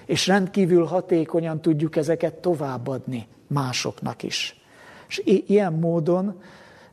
és 0.06 0.26
rendkívül 0.26 0.84
hatékonyan 0.84 1.60
tudjuk 1.60 1.96
ezeket 1.96 2.34
továbbadni 2.34 3.26
másoknak 3.46 4.22
is. 4.22 4.60
És 5.08 5.22
ilyen 5.46 5.72
módon 5.72 6.40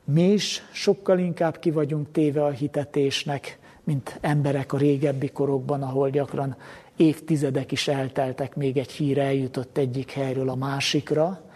mi 0.04 0.32
is 0.32 0.64
sokkal 0.72 1.20
inkább 1.20 1.60
ki 1.60 1.72
vagyunk 1.72 2.12
téve 2.12 2.46
a 2.46 2.50
hitetésnek, 2.50 3.60
mint 3.84 4.18
emberek 4.22 4.74
a 4.74 4.78
régebbi 4.78 5.30
korokban, 5.30 5.82
ahol 5.82 6.10
gyakran 6.10 6.56
évtizedek 6.96 7.72
is 7.72 7.88
elteltek, 7.88 8.56
még 8.56 8.78
egy 8.78 8.92
hír 8.92 9.18
eljutott 9.18 9.78
egyik 9.78 10.12
helyről 10.12 10.50
a 10.50 10.56
másikra, 10.56 11.49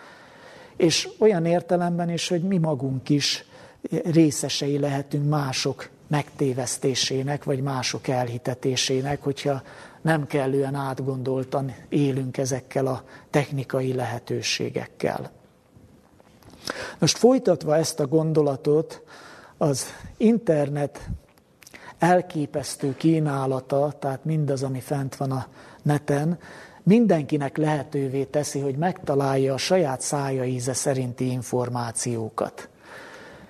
és 0.78 1.10
olyan 1.20 1.46
értelemben 1.46 2.10
is, 2.10 2.28
hogy 2.28 2.42
mi 2.42 2.58
magunk 2.58 3.10
is 3.10 3.46
részesei 4.04 4.80
lehetünk 4.80 5.30
mások 5.30 5.90
megtévesztésének, 6.08 7.44
vagy 7.44 7.62
mások 7.62 8.08
elhitetésének, 8.08 9.24
hogyha 9.24 9.62
nem 10.02 10.28
kellően 10.28 10.76
átgondoltan 10.76 11.76
élünk 11.90 12.38
ezekkel 12.38 12.88
a 12.88 13.04
technikai 13.30 13.94
lehetőségekkel. 13.94 15.32
Most 17.00 17.18
folytatva 17.18 17.76
ezt 17.76 18.00
a 18.00 18.08
gondolatot, 18.08 19.02
az 19.58 19.86
internet 20.18 21.10
elképesztő 22.00 22.96
kínálata, 22.96 23.96
tehát 24.00 24.26
mindaz, 24.26 24.64
ami 24.64 24.80
fent 24.80 25.16
van 25.16 25.32
a 25.32 25.48
neten, 25.82 26.40
mindenkinek 26.84 27.58
lehetővé 27.58 28.24
teszi, 28.24 28.60
hogy 28.60 28.76
megtalálja 28.76 29.54
a 29.54 29.58
saját 29.58 30.02
szája 30.02 30.44
íze 30.44 30.74
szerinti 30.74 31.32
információkat. 31.32 32.70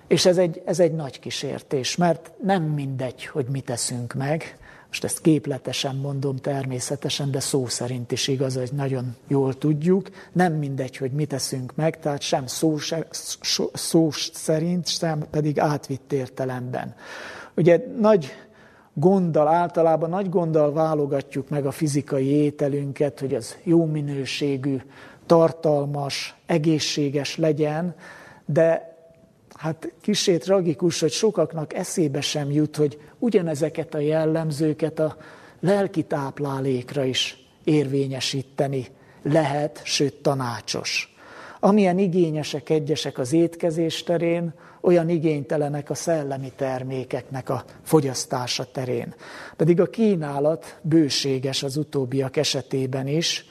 És 0.07 0.25
ez 0.25 0.37
egy, 0.37 0.61
ez 0.65 0.79
egy 0.79 0.93
nagy 0.93 1.19
kísértés, 1.19 1.95
mert 1.95 2.31
nem 2.43 2.63
mindegy, 2.63 3.25
hogy 3.25 3.45
mit 3.45 3.65
teszünk 3.65 4.13
meg. 4.13 4.57
Most 4.87 5.03
ezt 5.03 5.21
képletesen 5.21 5.95
mondom 5.95 6.35
természetesen, 6.37 7.31
de 7.31 7.39
szó 7.39 7.67
szerint 7.67 8.11
is 8.11 8.27
igaz, 8.27 8.55
hogy 8.55 8.69
nagyon 8.73 9.15
jól 9.27 9.57
tudjuk. 9.57 10.09
Nem 10.31 10.53
mindegy, 10.53 10.97
hogy 10.97 11.11
mit 11.11 11.27
teszünk 11.27 11.75
meg, 11.75 11.99
tehát 11.99 12.21
sem 12.21 12.47
szó, 12.47 12.77
se, 12.77 13.07
szó 13.73 14.09
szerint, 14.33 14.87
sem 14.87 15.25
pedig 15.31 15.59
átvitt 15.59 16.13
értelemben. 16.13 16.95
Ugye 17.55 17.85
nagy 17.99 18.33
gonddal, 18.93 19.47
általában 19.47 20.09
nagy 20.09 20.29
gonddal 20.29 20.73
válogatjuk 20.73 21.49
meg 21.49 21.65
a 21.65 21.71
fizikai 21.71 22.27
ételünket, 22.27 23.19
hogy 23.19 23.33
az 23.33 23.57
jó 23.63 23.85
minőségű, 23.85 24.77
tartalmas, 25.25 26.35
egészséges 26.45 27.37
legyen, 27.37 27.95
de 28.45 28.95
hát 29.55 29.93
kicsit 30.01 30.43
tragikus, 30.43 30.99
hogy 30.99 31.11
sokaknak 31.11 31.73
eszébe 31.73 32.21
sem 32.21 32.51
jut, 32.51 32.75
hogy 32.75 32.99
ugyanezeket 33.19 33.93
a 33.93 33.99
jellemzőket 33.99 34.99
a 34.99 35.17
lelki 35.59 36.03
táplálékra 36.03 37.03
is 37.03 37.47
érvényesíteni 37.63 38.87
lehet, 39.23 39.81
sőt 39.83 40.15
tanácsos. 40.21 41.15
Amilyen 41.59 41.97
igényesek 41.97 42.69
egyesek 42.69 43.17
az 43.17 43.33
étkezés 43.33 44.03
terén, 44.03 44.53
olyan 44.83 45.09
igénytelenek 45.09 45.89
a 45.89 45.93
szellemi 45.93 46.51
termékeknek 46.55 47.49
a 47.49 47.63
fogyasztása 47.83 48.65
terén. 48.71 49.13
Pedig 49.55 49.79
a 49.79 49.89
kínálat 49.89 50.79
bőséges 50.81 51.63
az 51.63 51.77
utóbbiak 51.77 52.37
esetében 52.37 53.07
is, 53.07 53.45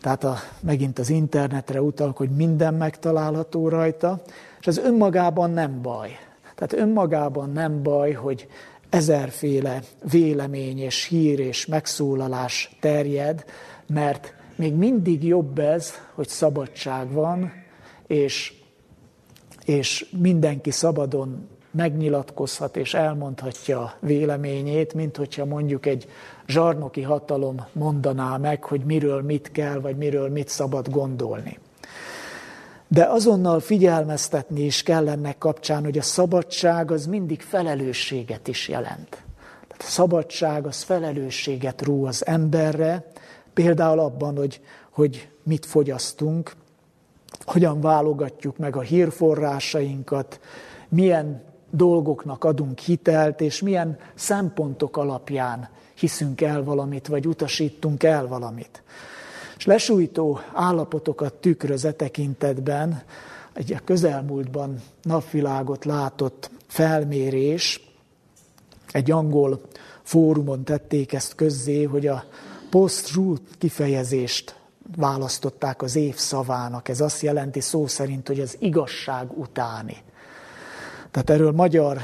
tehát 0.00 0.24
a, 0.24 0.36
megint 0.60 0.98
az 0.98 1.10
internetre 1.10 1.82
utalok, 1.82 2.16
hogy 2.16 2.30
minden 2.30 2.74
megtalálható 2.74 3.68
rajta, 3.68 4.22
és 4.60 4.66
ez 4.66 4.78
önmagában 4.78 5.50
nem 5.50 5.82
baj. 5.82 6.18
Tehát 6.54 6.72
önmagában 6.72 7.50
nem 7.50 7.82
baj, 7.82 8.12
hogy 8.12 8.46
ezerféle 8.90 9.82
vélemény 10.10 10.78
és 10.78 11.04
hír 11.04 11.38
és 11.38 11.66
megszólalás 11.66 12.76
terjed, 12.80 13.44
mert 13.86 14.34
még 14.56 14.74
mindig 14.74 15.24
jobb 15.24 15.58
ez, 15.58 15.92
hogy 16.14 16.28
szabadság 16.28 17.12
van, 17.12 17.52
és 18.06 18.55
és 19.66 20.06
mindenki 20.20 20.70
szabadon 20.70 21.48
megnyilatkozhat 21.70 22.76
és 22.76 22.94
elmondhatja 22.94 23.94
véleményét, 24.00 24.94
mint 24.94 25.16
hogyha 25.16 25.44
mondjuk 25.44 25.86
egy 25.86 26.08
zsarnoki 26.46 27.02
hatalom 27.02 27.66
mondaná 27.72 28.36
meg, 28.36 28.64
hogy 28.64 28.84
miről 28.84 29.22
mit 29.22 29.52
kell, 29.52 29.80
vagy 29.80 29.96
miről 29.96 30.28
mit 30.28 30.48
szabad 30.48 30.90
gondolni. 30.90 31.58
De 32.88 33.04
azonnal 33.04 33.60
figyelmeztetni 33.60 34.64
is 34.64 34.82
kell 34.82 35.08
ennek 35.08 35.38
kapcsán, 35.38 35.84
hogy 35.84 35.98
a 35.98 36.02
szabadság 36.02 36.90
az 36.90 37.06
mindig 37.06 37.40
felelősséget 37.40 38.48
is 38.48 38.68
jelent. 38.68 39.08
Tehát 39.68 39.82
a 39.82 39.90
szabadság 39.90 40.66
az 40.66 40.82
felelősséget 40.82 41.82
ró 41.82 42.04
az 42.04 42.26
emberre, 42.26 43.10
például 43.54 43.98
abban, 43.98 44.36
hogy, 44.36 44.60
hogy 44.90 45.28
mit 45.42 45.66
fogyasztunk, 45.66 46.52
hogyan 47.44 47.80
válogatjuk 47.80 48.56
meg 48.56 48.76
a 48.76 48.80
hírforrásainkat, 48.80 50.40
milyen 50.88 51.42
dolgoknak 51.70 52.44
adunk 52.44 52.78
hitelt, 52.78 53.40
és 53.40 53.60
milyen 53.60 53.98
szempontok 54.14 54.96
alapján 54.96 55.68
hiszünk 55.94 56.40
el 56.40 56.64
valamit, 56.64 57.06
vagy 57.06 57.26
utasítunk 57.26 58.02
el 58.02 58.26
valamit. 58.26 58.82
És 59.56 59.66
lesújtó 59.66 60.40
állapotokat 60.52 61.34
tükröz 61.34 61.84
e 61.84 61.92
tekintetben 61.92 63.02
egy 63.52 63.72
a 63.72 63.80
közelmúltban 63.84 64.82
napvilágot 65.02 65.84
látott 65.84 66.50
felmérés, 66.66 67.90
egy 68.90 69.10
angol 69.10 69.60
fórumon 70.02 70.64
tették 70.64 71.12
ezt 71.12 71.34
közzé, 71.34 71.82
hogy 71.82 72.06
a 72.06 72.24
post-truth 72.70 73.42
kifejezést 73.58 74.55
választották 74.96 75.82
az 75.82 75.96
év 75.96 76.16
szavának. 76.16 76.88
Ez 76.88 77.00
azt 77.00 77.22
jelenti 77.22 77.60
szó 77.60 77.86
szerint, 77.86 78.26
hogy 78.26 78.40
az 78.40 78.56
igazság 78.58 79.38
utáni. 79.38 79.96
Tehát 81.10 81.30
erről 81.30 81.52
magyar 81.52 82.00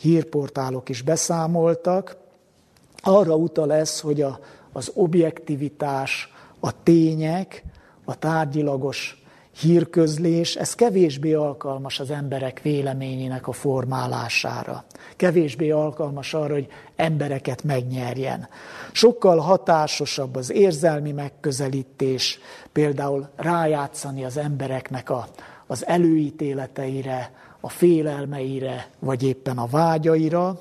hírportálok 0.00 0.88
is 0.88 1.02
beszámoltak. 1.02 2.16
Arra 3.02 3.34
utal 3.34 3.72
ez, 3.72 4.00
hogy 4.00 4.22
a, 4.22 4.40
az 4.72 4.90
objektivitás, 4.94 6.32
a 6.60 6.82
tények, 6.82 7.64
a 8.04 8.18
tárgyilagos 8.18 9.25
hírközlés, 9.60 10.54
ez 10.56 10.74
kevésbé 10.74 11.32
alkalmas 11.32 12.00
az 12.00 12.10
emberek 12.10 12.60
véleményének 12.62 13.48
a 13.48 13.52
formálására. 13.52 14.84
Kevésbé 15.16 15.70
alkalmas 15.70 16.34
arra, 16.34 16.54
hogy 16.54 16.66
embereket 16.96 17.64
megnyerjen. 17.64 18.48
Sokkal 18.92 19.38
hatásosabb 19.38 20.36
az 20.36 20.50
érzelmi 20.52 21.12
megközelítés, 21.12 22.38
például 22.72 23.28
rájátszani 23.36 24.24
az 24.24 24.36
embereknek 24.36 25.10
a, 25.10 25.28
az 25.66 25.86
előítéleteire, 25.86 27.32
a 27.60 27.68
félelmeire, 27.68 28.88
vagy 28.98 29.22
éppen 29.22 29.58
a 29.58 29.66
vágyaira. 29.66 30.58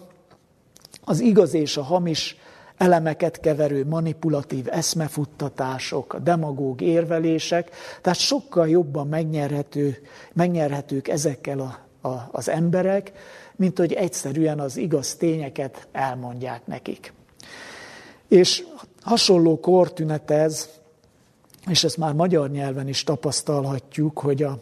Az 1.03 1.19
igaz 1.19 1.53
és 1.53 1.77
a 1.77 1.83
hamis 1.83 2.37
elemeket 2.77 3.39
keverő 3.39 3.85
manipulatív 3.85 4.67
eszmefuttatások, 4.69 6.13
a 6.13 6.19
demagóg 6.19 6.81
érvelések, 6.81 7.69
tehát 8.01 8.19
sokkal 8.19 8.69
jobban 8.69 9.07
megnyerhető, 9.07 9.97
megnyerhetők 10.33 11.07
ezekkel 11.07 11.59
a, 11.59 12.07
a, 12.07 12.29
az 12.31 12.49
emberek, 12.49 13.11
mint 13.55 13.77
hogy 13.77 13.93
egyszerűen 13.93 14.59
az 14.59 14.77
igaz 14.77 15.15
tényeket 15.15 15.87
elmondják 15.91 16.67
nekik. 16.67 17.13
És 18.27 18.63
hasonló 19.01 19.59
kortünet 19.59 20.31
ez, 20.31 20.69
és 21.67 21.83
ezt 21.83 21.97
már 21.97 22.13
magyar 22.13 22.49
nyelven 22.49 22.87
is 22.87 23.03
tapasztalhatjuk, 23.03 24.19
hogy 24.19 24.43
a 24.43 24.59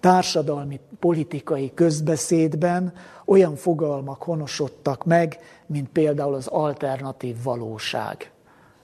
társadalmi 0.00 0.80
politikai 0.98 1.70
közbeszédben 1.74 2.92
olyan 3.24 3.56
fogalmak 3.56 4.22
honosodtak 4.22 5.04
meg, 5.04 5.38
mint 5.66 5.88
például 5.88 6.34
az 6.34 6.46
alternatív 6.46 7.42
valóság. 7.42 8.30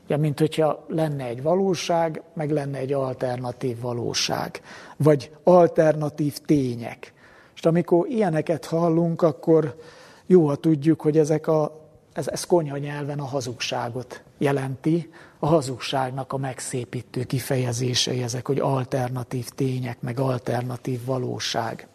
Ja, 0.08 0.16
mint 0.16 0.38
hogyha 0.38 0.84
lenne 0.88 1.24
egy 1.24 1.42
valóság, 1.42 2.22
meg 2.34 2.50
lenne 2.50 2.78
egy 2.78 2.92
alternatív 2.92 3.80
valóság, 3.80 4.60
vagy 4.96 5.30
alternatív 5.42 6.38
tények. 6.38 7.12
És 7.54 7.64
amikor 7.64 8.06
ilyeneket 8.08 8.64
hallunk, 8.64 9.22
akkor 9.22 9.80
jó, 10.26 10.46
ha 10.46 10.54
tudjuk, 10.54 11.00
hogy 11.00 11.18
ezek 11.18 11.46
a, 11.46 11.80
ez, 12.12 12.28
ez 12.28 12.44
konyha 12.44 12.76
nyelven 12.76 13.18
a 13.18 13.24
hazugságot 13.24 14.22
jelenti, 14.38 15.10
a 15.38 15.46
hazugságnak 15.46 16.32
a 16.32 16.36
megszépítő 16.36 17.24
kifejezései 17.24 18.22
ezek, 18.22 18.46
hogy 18.46 18.58
alternatív 18.58 19.48
tények, 19.48 20.00
meg 20.00 20.20
alternatív 20.20 21.04
valóság. 21.04 21.86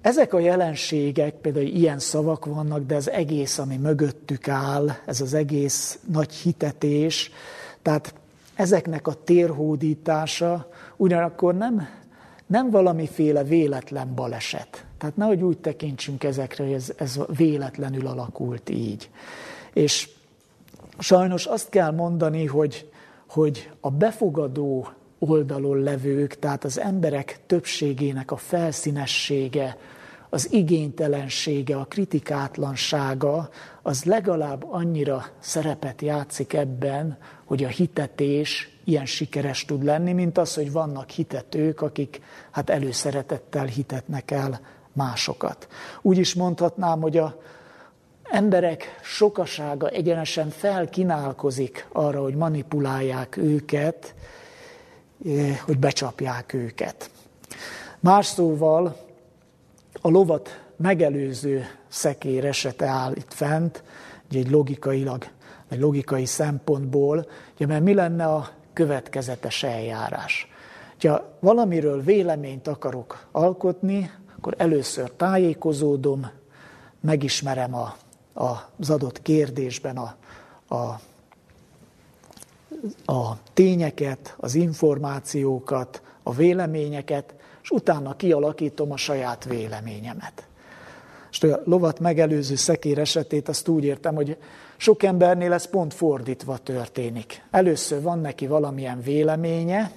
Ezek 0.00 0.34
a 0.34 0.38
jelenségek, 0.38 1.34
például 1.34 1.66
ilyen 1.66 1.98
szavak 1.98 2.44
vannak, 2.44 2.86
de 2.86 2.94
az 2.94 3.10
egész, 3.10 3.58
ami 3.58 3.76
mögöttük 3.76 4.48
áll, 4.48 4.90
ez 5.06 5.20
az 5.20 5.34
egész 5.34 5.98
nagy 6.12 6.32
hitetés, 6.32 7.30
tehát 7.82 8.14
ezeknek 8.54 9.06
a 9.06 9.14
térhódítása 9.24 10.68
ugyanakkor 10.96 11.54
nem, 11.54 11.88
nem 12.46 12.70
valamiféle 12.70 13.44
véletlen 13.44 14.14
baleset. 14.14 14.84
Tehát 14.98 15.16
nehogy 15.16 15.42
úgy 15.42 15.58
tekintsünk 15.58 16.24
ezekre, 16.24 16.64
hogy 16.64 16.72
ez, 16.72 16.92
ez 16.96 17.20
véletlenül 17.36 18.06
alakult 18.06 18.70
így. 18.70 19.10
És 19.76 20.08
sajnos 20.98 21.46
azt 21.46 21.68
kell 21.68 21.90
mondani, 21.90 22.46
hogy, 22.46 22.90
hogy 23.28 23.70
a 23.80 23.90
befogadó 23.90 24.88
oldalon 25.18 25.78
levők, 25.78 26.38
tehát 26.38 26.64
az 26.64 26.80
emberek 26.80 27.40
többségének 27.46 28.30
a 28.30 28.36
felszínessége, 28.36 29.76
az 30.30 30.52
igénytelensége, 30.52 31.76
a 31.76 31.84
kritikátlansága, 31.84 33.48
az 33.82 34.04
legalább 34.04 34.64
annyira 34.70 35.24
szerepet 35.38 36.02
játszik 36.02 36.52
ebben, 36.52 37.18
hogy 37.44 37.64
a 37.64 37.68
hitetés 37.68 38.78
ilyen 38.84 39.06
sikeres 39.06 39.64
tud 39.64 39.84
lenni, 39.84 40.12
mint 40.12 40.38
az, 40.38 40.54
hogy 40.54 40.72
vannak 40.72 41.10
hitetők, 41.10 41.80
akik 41.80 42.20
hát 42.50 42.70
előszeretettel 42.70 43.64
hitetnek 43.64 44.30
el 44.30 44.60
másokat. 44.92 45.68
Úgy 46.02 46.18
is 46.18 46.34
mondhatnám, 46.34 47.00
hogy 47.00 47.16
a 47.16 47.40
emberek 48.30 48.98
sokasága 49.02 49.88
egyenesen 49.88 50.48
felkinálkozik 50.48 51.86
arra, 51.92 52.22
hogy 52.22 52.34
manipulálják 52.34 53.36
őket, 53.36 54.14
eh, 55.26 55.58
hogy 55.58 55.78
becsapják 55.78 56.52
őket. 56.52 57.10
Más 58.00 58.26
szóval 58.26 58.96
a 60.00 60.08
lovat 60.08 60.64
megelőző 60.76 61.66
szekér 61.88 62.44
esete 62.44 62.86
áll 62.86 63.12
itt 63.14 63.32
fent, 63.32 63.82
ugye 64.30 64.38
egy 64.38 64.50
logikailag, 64.50 65.26
egy 65.68 65.80
logikai 65.80 66.24
szempontból, 66.24 67.26
ugye, 67.54 67.66
mert 67.66 67.82
mi 67.82 67.94
lenne 67.94 68.24
a 68.24 68.48
következetes 68.72 69.62
eljárás? 69.62 70.48
Ha 71.00 71.36
valamiről 71.40 72.02
véleményt 72.02 72.68
akarok 72.68 73.26
alkotni, 73.32 74.10
akkor 74.36 74.54
először 74.58 75.10
tájékozódom, 75.10 76.30
megismerem 77.00 77.74
a, 77.74 77.80
a, 77.80 77.96
az 78.36 78.90
adott 78.90 79.22
kérdésben 79.22 79.96
a, 79.96 80.16
a, 80.74 81.00
a 83.12 83.36
tényeket, 83.54 84.34
az 84.36 84.54
információkat, 84.54 86.02
a 86.22 86.32
véleményeket, 86.32 87.34
és 87.62 87.70
utána 87.70 88.16
kialakítom 88.16 88.92
a 88.92 88.96
saját 88.96 89.44
véleményemet. 89.44 90.46
És 91.30 91.42
a 91.42 91.60
lovat 91.64 92.00
megelőző 92.00 92.54
szekér 92.54 92.98
esetét 92.98 93.48
azt 93.48 93.68
úgy 93.68 93.84
értem, 93.84 94.14
hogy 94.14 94.36
sok 94.76 95.02
embernél 95.02 95.52
ez 95.52 95.66
pont 95.66 95.94
fordítva 95.94 96.56
történik. 96.56 97.42
Először 97.50 98.02
van 98.02 98.18
neki 98.20 98.46
valamilyen 98.46 99.00
véleménye, 99.00 99.90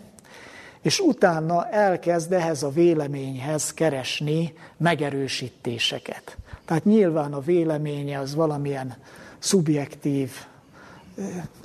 és 0.82 1.00
utána 1.00 1.70
elkezd 1.70 2.34
ehhez 2.34 2.64
a 2.64 2.70
véleményhez 2.70 3.74
keresni 3.74 4.54
megerősítéseket. 4.78 6.38
Tehát 6.70 6.86
nyilván 6.86 7.34
a 7.34 7.40
véleménye 7.40 8.20
az 8.20 8.36
valamilyen 8.36 8.94
szubjektív 9.40 10.32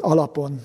alapon 0.00 0.60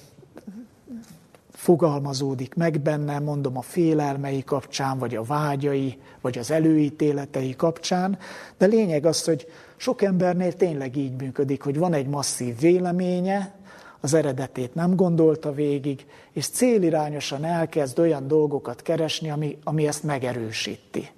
fogalmazódik 1.52 2.56
meg 2.56 2.80
benne, 2.82 3.19
mondom 3.19 3.58
a 3.58 3.62
félelmei 3.62 4.43
kapcsán, 4.43 4.97
vagy 4.97 5.15
a 5.15 5.23
vágyai, 5.23 5.97
vagy 6.21 6.38
az 6.38 6.52
előítéletei 6.52 7.56
kapcsán, 7.56 8.17
de 8.58 8.65
lényeg 8.65 9.06
az, 9.06 9.23
hogy 9.23 9.47
sok 9.78 10.02
embernél 10.02 10.54
tényleg 10.54 10.95
így 10.95 11.21
működik, 11.21 11.62
hogy 11.62 11.78
van 11.78 11.93
egy 11.93 12.08
masszív 12.08 12.60
véleménye, 12.60 13.54
az 14.02 14.13
eredetét 14.13 14.75
nem 14.75 14.95
gondolta 14.95 15.54
végig, 15.54 16.06
és 16.32 16.47
célirányosan 16.47 17.43
elkezd 17.43 17.99
olyan 17.99 18.28
dolgokat 18.28 18.82
keresni, 18.82 19.30
ami, 19.30 19.58
ami 19.63 19.88
ezt 19.88 20.04
megerősíti. 20.04 21.10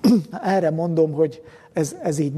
Erre 0.42 0.70
mondom, 0.70 1.12
hogy 1.12 1.42
ez, 1.72 1.96
ez 2.02 2.18
így 2.18 2.32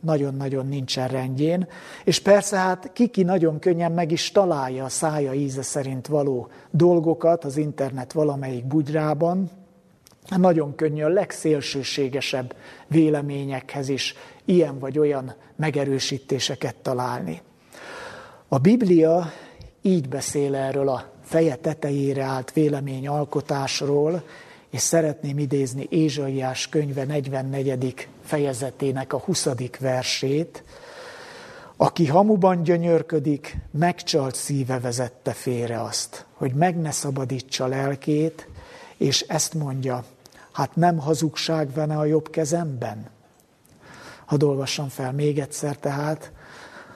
nagyon-nagyon 0.00 0.66
nincsen 0.66 1.08
rendjén. 1.08 1.68
És 2.04 2.18
persze 2.18 2.56
hát 2.56 2.90
kiki 2.92 3.22
nagyon 3.22 3.58
könnyen 3.58 3.92
meg 3.92 4.12
is 4.12 4.32
találja 4.32 4.84
a 4.84 4.88
szája 4.88 5.32
íze 5.32 5.62
szerint 5.62 6.06
való 6.06 6.48
dolgokat 6.70 7.44
az 7.44 7.56
internet 7.56 8.12
valamelyik 8.12 8.66
bugyrában, 8.66 9.50
nagyon 10.36 10.74
könnyű 10.74 11.02
a 11.02 11.08
legszélsőségesebb 11.08 12.54
véleményekhez 12.86 13.88
is 13.88 14.14
ilyen 14.44 14.78
vagy 14.78 14.98
olyan 14.98 15.34
megerősítéseket 15.56 16.76
találni. 16.76 17.40
A 18.48 18.58
Biblia 18.58 19.32
így 19.82 20.08
beszél 20.08 20.54
erről 20.54 20.88
a 20.88 21.10
feje 21.22 21.54
tetejére 21.54 22.22
állt 22.22 22.52
véleményalkotásról, 22.52 24.22
és 24.70 24.80
szeretném 24.80 25.38
idézni 25.38 25.86
Ézsaiás 25.90 26.68
könyve 26.68 27.04
44. 27.04 28.08
fejezetének 28.24 29.12
a 29.12 29.18
20. 29.18 29.48
versét, 29.80 30.64
aki 31.76 32.06
hamuban 32.06 32.62
gyönyörködik, 32.62 33.56
megcsalt 33.70 34.34
szíve 34.34 34.80
vezette 34.80 35.32
félre 35.32 35.82
azt, 35.82 36.26
hogy 36.32 36.54
meg 36.54 36.80
ne 36.80 36.90
szabadítsa 36.90 37.66
lelkét, 37.66 38.48
és 38.96 39.20
ezt 39.20 39.54
mondja, 39.54 40.04
hát 40.52 40.76
nem 40.76 40.98
hazugság 40.98 41.72
vene 41.72 41.96
a 41.98 42.04
jobb 42.04 42.30
kezemben? 42.30 43.10
Hadd 44.24 44.44
olvassam 44.44 44.88
fel 44.88 45.12
még 45.12 45.38
egyszer 45.38 45.76
tehát, 45.76 46.32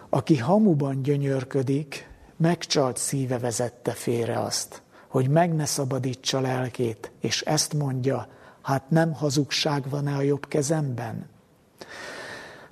aki 0.08 0.36
hamuban 0.36 1.02
gyönyörködik, 1.02 2.08
megcsalt 2.36 2.96
szíve 2.96 3.38
vezette 3.38 3.90
félre 3.90 4.40
azt, 4.40 4.82
hogy 5.14 5.28
meg 5.28 5.54
ne 5.54 5.64
szabadítsa 5.64 6.40
lelkét, 6.40 7.10
és 7.20 7.40
ezt 7.40 7.74
mondja, 7.74 8.28
hát 8.62 8.90
nem 8.90 9.12
hazugság 9.12 9.88
van-e 9.88 10.14
a 10.14 10.22
jobb 10.22 10.48
kezemben? 10.48 11.28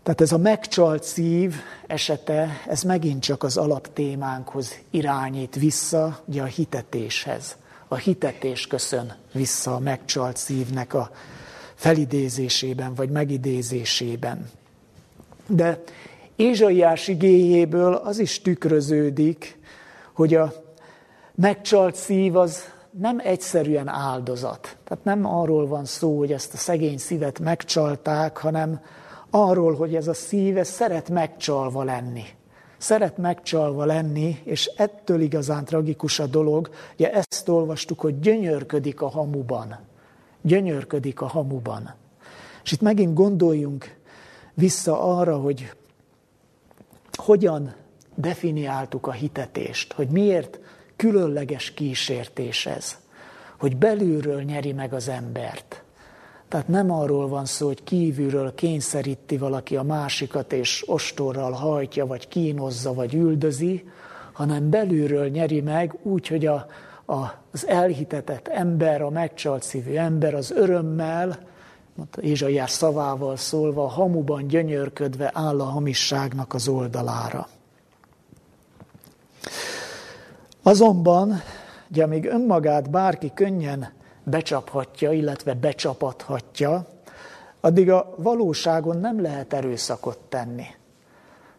Tehát 0.02 0.20
ez 0.20 0.32
a 0.32 0.38
megcsalt 0.38 1.04
szív 1.04 1.54
esete, 1.86 2.48
ez 2.66 2.82
megint 2.82 3.22
csak 3.22 3.42
az 3.42 3.56
alaptémánkhoz 3.56 4.74
irányít 4.90 5.54
vissza, 5.54 6.22
ugye 6.24 6.42
a 6.42 6.46
hitetéshez. 6.46 7.56
A 7.88 7.94
hitetés 7.94 8.66
köszön 8.66 9.16
vissza 9.32 9.74
a 9.74 9.78
megcsalt 9.78 10.36
szívnek 10.36 10.94
a 10.94 11.10
felidézésében 11.74 12.94
vagy 12.94 13.10
megidézésében. 13.10 14.50
De 15.46 15.82
Ézsaiás 16.36 17.08
igéjéből 17.08 17.94
az 17.94 18.18
is 18.18 18.40
tükröződik, 18.40 19.60
hogy 20.12 20.34
a 20.34 20.61
megcsalt 21.34 21.94
szív 21.94 22.36
az 22.36 22.64
nem 22.90 23.18
egyszerűen 23.18 23.88
áldozat. 23.88 24.76
Tehát 24.84 25.04
nem 25.04 25.26
arról 25.26 25.66
van 25.66 25.84
szó, 25.84 26.18
hogy 26.18 26.32
ezt 26.32 26.54
a 26.54 26.56
szegény 26.56 26.98
szívet 26.98 27.38
megcsalták, 27.38 28.36
hanem 28.36 28.80
arról, 29.30 29.74
hogy 29.74 29.94
ez 29.94 30.08
a 30.08 30.14
szív 30.14 30.56
ez 30.56 30.68
szeret 30.68 31.08
megcsalva 31.08 31.82
lenni. 31.82 32.24
Szeret 32.78 33.16
megcsalva 33.16 33.84
lenni, 33.84 34.38
és 34.44 34.66
ettől 34.66 35.20
igazán 35.20 35.64
tragikus 35.64 36.18
a 36.18 36.26
dolog. 36.26 36.70
Ugye 36.94 37.12
ezt 37.12 37.48
olvastuk, 37.48 38.00
hogy 38.00 38.20
gyönyörködik 38.20 39.00
a 39.00 39.08
hamuban. 39.08 39.78
Gyönyörködik 40.42 41.20
a 41.20 41.26
hamuban. 41.26 41.94
És 42.64 42.72
itt 42.72 42.80
megint 42.80 43.14
gondoljunk 43.14 43.96
vissza 44.54 45.18
arra, 45.18 45.36
hogy 45.36 45.72
hogyan 47.12 47.74
definiáltuk 48.14 49.06
a 49.06 49.12
hitetést, 49.12 49.92
hogy 49.92 50.08
miért 50.08 50.60
különleges 50.96 51.70
kísértés 51.70 52.66
ez, 52.66 52.96
hogy 53.58 53.76
belülről 53.76 54.42
nyeri 54.42 54.72
meg 54.72 54.92
az 54.92 55.08
embert. 55.08 55.82
Tehát 56.48 56.68
nem 56.68 56.90
arról 56.90 57.28
van 57.28 57.44
szó, 57.44 57.66
hogy 57.66 57.84
kívülről 57.84 58.54
kényszeríti 58.54 59.36
valaki 59.36 59.76
a 59.76 59.82
másikat, 59.82 60.52
és 60.52 60.84
ostorral 60.86 61.52
hajtja, 61.52 62.06
vagy 62.06 62.28
kínozza, 62.28 62.94
vagy 62.94 63.14
üldözi, 63.14 63.84
hanem 64.32 64.70
belülről 64.70 65.28
nyeri 65.28 65.60
meg 65.60 65.94
úgy, 66.02 66.26
hogy 66.26 66.46
a, 66.46 66.66
a, 67.06 67.16
az 67.52 67.66
elhitetett 67.66 68.48
ember, 68.48 69.02
a 69.02 69.10
megcsalt 69.10 69.62
szívű 69.62 69.94
ember 69.94 70.34
az 70.34 70.50
örömmel, 70.50 71.38
Ézsaiás 72.20 72.70
szavával 72.70 73.36
szólva, 73.36 73.88
hamuban 73.88 74.46
gyönyörködve 74.46 75.30
áll 75.34 75.60
a 75.60 75.64
hamisságnak 75.64 76.54
az 76.54 76.68
oldalára. 76.68 77.48
Azonban, 80.62 81.40
ugye 81.90 82.06
még 82.06 82.26
önmagát 82.26 82.90
bárki 82.90 83.30
könnyen 83.34 83.92
becsaphatja, 84.24 85.12
illetve 85.12 85.54
becsapathatja, 85.54 86.86
addig 87.60 87.90
a 87.90 88.14
valóságon 88.16 88.96
nem 88.96 89.22
lehet 89.22 89.52
erőszakot 89.52 90.18
tenni. 90.18 90.66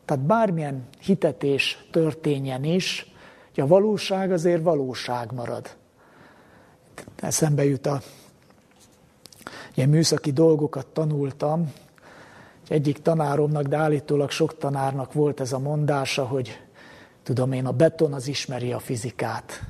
Tehát 0.05 0.23
bármilyen 0.23 0.87
hitetés 0.99 1.87
történjen 1.91 2.63
is, 2.63 3.13
a 3.55 3.67
valóság 3.67 4.31
azért 4.31 4.63
valóság 4.63 5.31
marad. 5.31 5.75
Eszembe 7.15 7.65
jut 7.65 7.85
a 7.85 8.01
ilyen 9.73 9.89
műszaki 9.89 10.31
dolgokat 10.31 10.85
tanultam, 10.87 11.73
egyik 12.67 13.01
tanáromnak, 13.01 13.63
de 13.63 13.77
állítólag 13.77 14.29
sok 14.29 14.57
tanárnak 14.57 15.13
volt 15.13 15.39
ez 15.39 15.53
a 15.53 15.59
mondása, 15.59 16.25
hogy 16.25 16.59
tudom 17.23 17.51
én, 17.51 17.65
a 17.65 17.71
beton 17.71 18.13
az 18.13 18.27
ismeri 18.27 18.71
a 18.71 18.79
fizikát, 18.79 19.61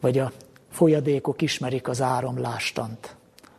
vagy 0.00 0.18
a 0.18 0.32
folyadékok 0.70 1.42
ismerik 1.42 1.88
az 1.88 2.02
áramlástant. 2.02 3.16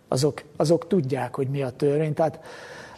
Azok, 0.08 0.42
azok 0.56 0.88
tudják, 0.88 1.36
hogy 1.36 1.48
mi 1.48 1.62
a 1.62 1.70
törvény. 1.70 2.14
Tehát 2.14 2.40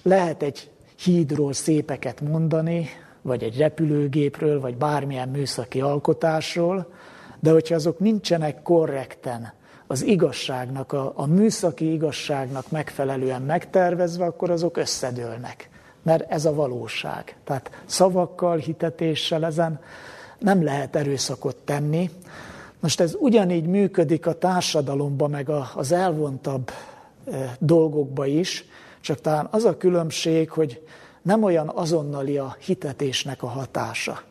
lehet 0.01 0.43
egy 0.43 0.69
hídról 1.03 1.53
szépeket 1.53 2.21
mondani, 2.21 2.89
vagy 3.21 3.43
egy 3.43 3.57
repülőgépről, 3.57 4.59
vagy 4.59 4.77
bármilyen 4.77 5.29
műszaki 5.29 5.81
alkotásról, 5.81 6.91
de 7.39 7.51
hogyha 7.51 7.75
azok 7.75 7.99
nincsenek 7.99 8.61
korrekten, 8.61 9.53
az 9.87 10.01
igazságnak, 10.01 10.91
a, 10.91 11.13
a 11.15 11.25
műszaki 11.25 11.91
igazságnak 11.91 12.71
megfelelően 12.71 13.41
megtervezve, 13.41 14.25
akkor 14.25 14.49
azok 14.49 14.77
összedőlnek. 14.77 15.69
Mert 16.05 16.31
ez 16.31 16.45
a 16.45 16.53
valóság. 16.53 17.35
Tehát 17.43 17.83
szavakkal, 17.85 18.57
hitetéssel 18.57 19.45
ezen 19.45 19.79
nem 20.39 20.63
lehet 20.63 20.95
erőszakot 20.95 21.55
tenni. 21.55 22.09
Most 22.79 22.99
ez 22.99 23.15
ugyanígy 23.19 23.65
működik 23.65 24.25
a 24.25 24.37
társadalomban, 24.37 25.29
meg 25.29 25.49
az 25.75 25.91
elvontabb 25.91 26.71
e, 27.31 27.55
dolgokba 27.59 28.25
is, 28.25 28.65
csak 29.01 29.21
talán 29.21 29.47
az 29.51 29.63
a 29.63 29.77
különbség, 29.77 30.49
hogy 30.49 30.81
nem 31.21 31.43
olyan 31.43 31.71
azonnali 31.75 32.37
a 32.37 32.55
hitetésnek 32.59 33.43
a 33.43 33.47
hatása. 33.47 34.21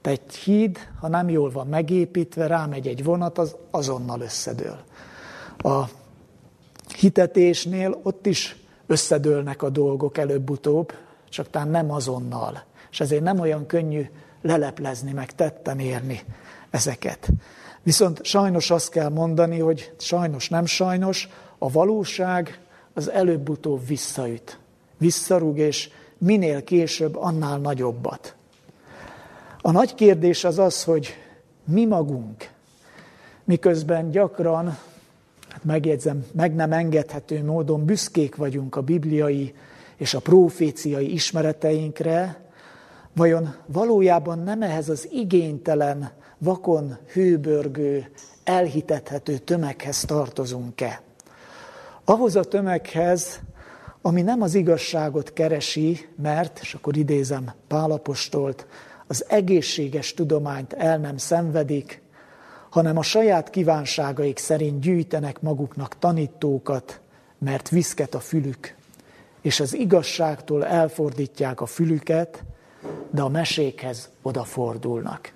Te 0.00 0.10
egy 0.10 0.34
híd, 0.34 0.78
ha 1.00 1.08
nem 1.08 1.28
jól 1.28 1.50
van 1.50 1.66
megépítve, 1.66 2.46
rámegy 2.46 2.86
egy 2.86 3.04
vonat, 3.04 3.38
az 3.38 3.56
azonnal 3.70 4.20
összedől. 4.20 4.78
A 5.58 5.82
hitetésnél 6.98 8.00
ott 8.02 8.26
is 8.26 8.56
összedőlnek 8.86 9.62
a 9.62 9.68
dolgok 9.68 10.18
előbb-utóbb, 10.18 10.92
csak 11.30 11.50
talán 11.50 11.68
nem 11.68 11.90
azonnal. 11.90 12.62
És 12.90 13.00
ezért 13.00 13.22
nem 13.22 13.38
olyan 13.38 13.66
könnyű 13.66 14.06
leleplezni, 14.42 15.12
meg 15.12 15.34
tetten 15.34 15.78
érni 15.78 16.20
ezeket. 16.70 17.28
Viszont 17.82 18.24
sajnos 18.24 18.70
azt 18.70 18.90
kell 18.90 19.08
mondani, 19.08 19.58
hogy 19.58 19.92
sajnos 19.98 20.48
nem 20.48 20.66
sajnos, 20.66 21.28
a 21.58 21.70
valóság 21.70 22.60
az 22.94 23.10
előbb-utóbb 23.10 23.86
visszaüt. 23.86 24.58
Visszarúg, 24.98 25.58
és 25.58 25.90
minél 26.18 26.64
később 26.64 27.16
annál 27.16 27.58
nagyobbat. 27.58 28.34
A 29.60 29.70
nagy 29.70 29.94
kérdés 29.94 30.44
az 30.44 30.58
az, 30.58 30.84
hogy 30.84 31.14
mi 31.64 31.84
magunk, 31.84 32.50
miközben 33.44 34.10
gyakran 34.10 34.66
hát 35.48 35.64
megjegyzem, 35.64 36.26
meg 36.32 36.54
nem 36.54 36.72
engedhető 36.72 37.44
módon 37.44 37.84
büszkék 37.84 38.36
vagyunk 38.36 38.76
a 38.76 38.82
bibliai 38.82 39.54
és 40.00 40.14
a 40.14 40.20
proféciai 40.20 41.12
ismereteinkre, 41.12 42.44
vajon 43.16 43.54
valójában 43.66 44.38
nem 44.38 44.62
ehhez 44.62 44.88
az 44.88 45.08
igénytelen, 45.10 46.10
vakon 46.38 46.98
hőbörgő, 47.12 48.10
elhitethető 48.44 49.38
tömeghez 49.38 50.00
tartozunk-e? 50.00 51.02
Ahhoz 52.04 52.36
a 52.36 52.44
tömeghez, 52.44 53.40
ami 54.02 54.22
nem 54.22 54.42
az 54.42 54.54
igazságot 54.54 55.32
keresi, 55.32 56.08
mert, 56.22 56.58
és 56.60 56.74
akkor 56.74 56.96
idézem 56.96 57.52
Pálapostolt, 57.68 58.66
az 59.06 59.24
egészséges 59.28 60.14
tudományt 60.14 60.72
el 60.72 60.98
nem 60.98 61.16
szenvedik, 61.16 62.02
hanem 62.70 62.96
a 62.96 63.02
saját 63.02 63.50
kívánságaik 63.50 64.38
szerint 64.38 64.80
gyűjtenek 64.80 65.40
maguknak 65.40 65.98
tanítókat, 65.98 67.00
mert 67.38 67.68
viszket 67.68 68.14
a 68.14 68.20
fülük, 68.20 68.78
és 69.40 69.60
az 69.60 69.74
igazságtól 69.74 70.66
elfordítják 70.66 71.60
a 71.60 71.66
fülüket, 71.66 72.44
de 73.10 73.22
a 73.22 73.28
mesékhez 73.28 74.10
odafordulnak. 74.22 75.32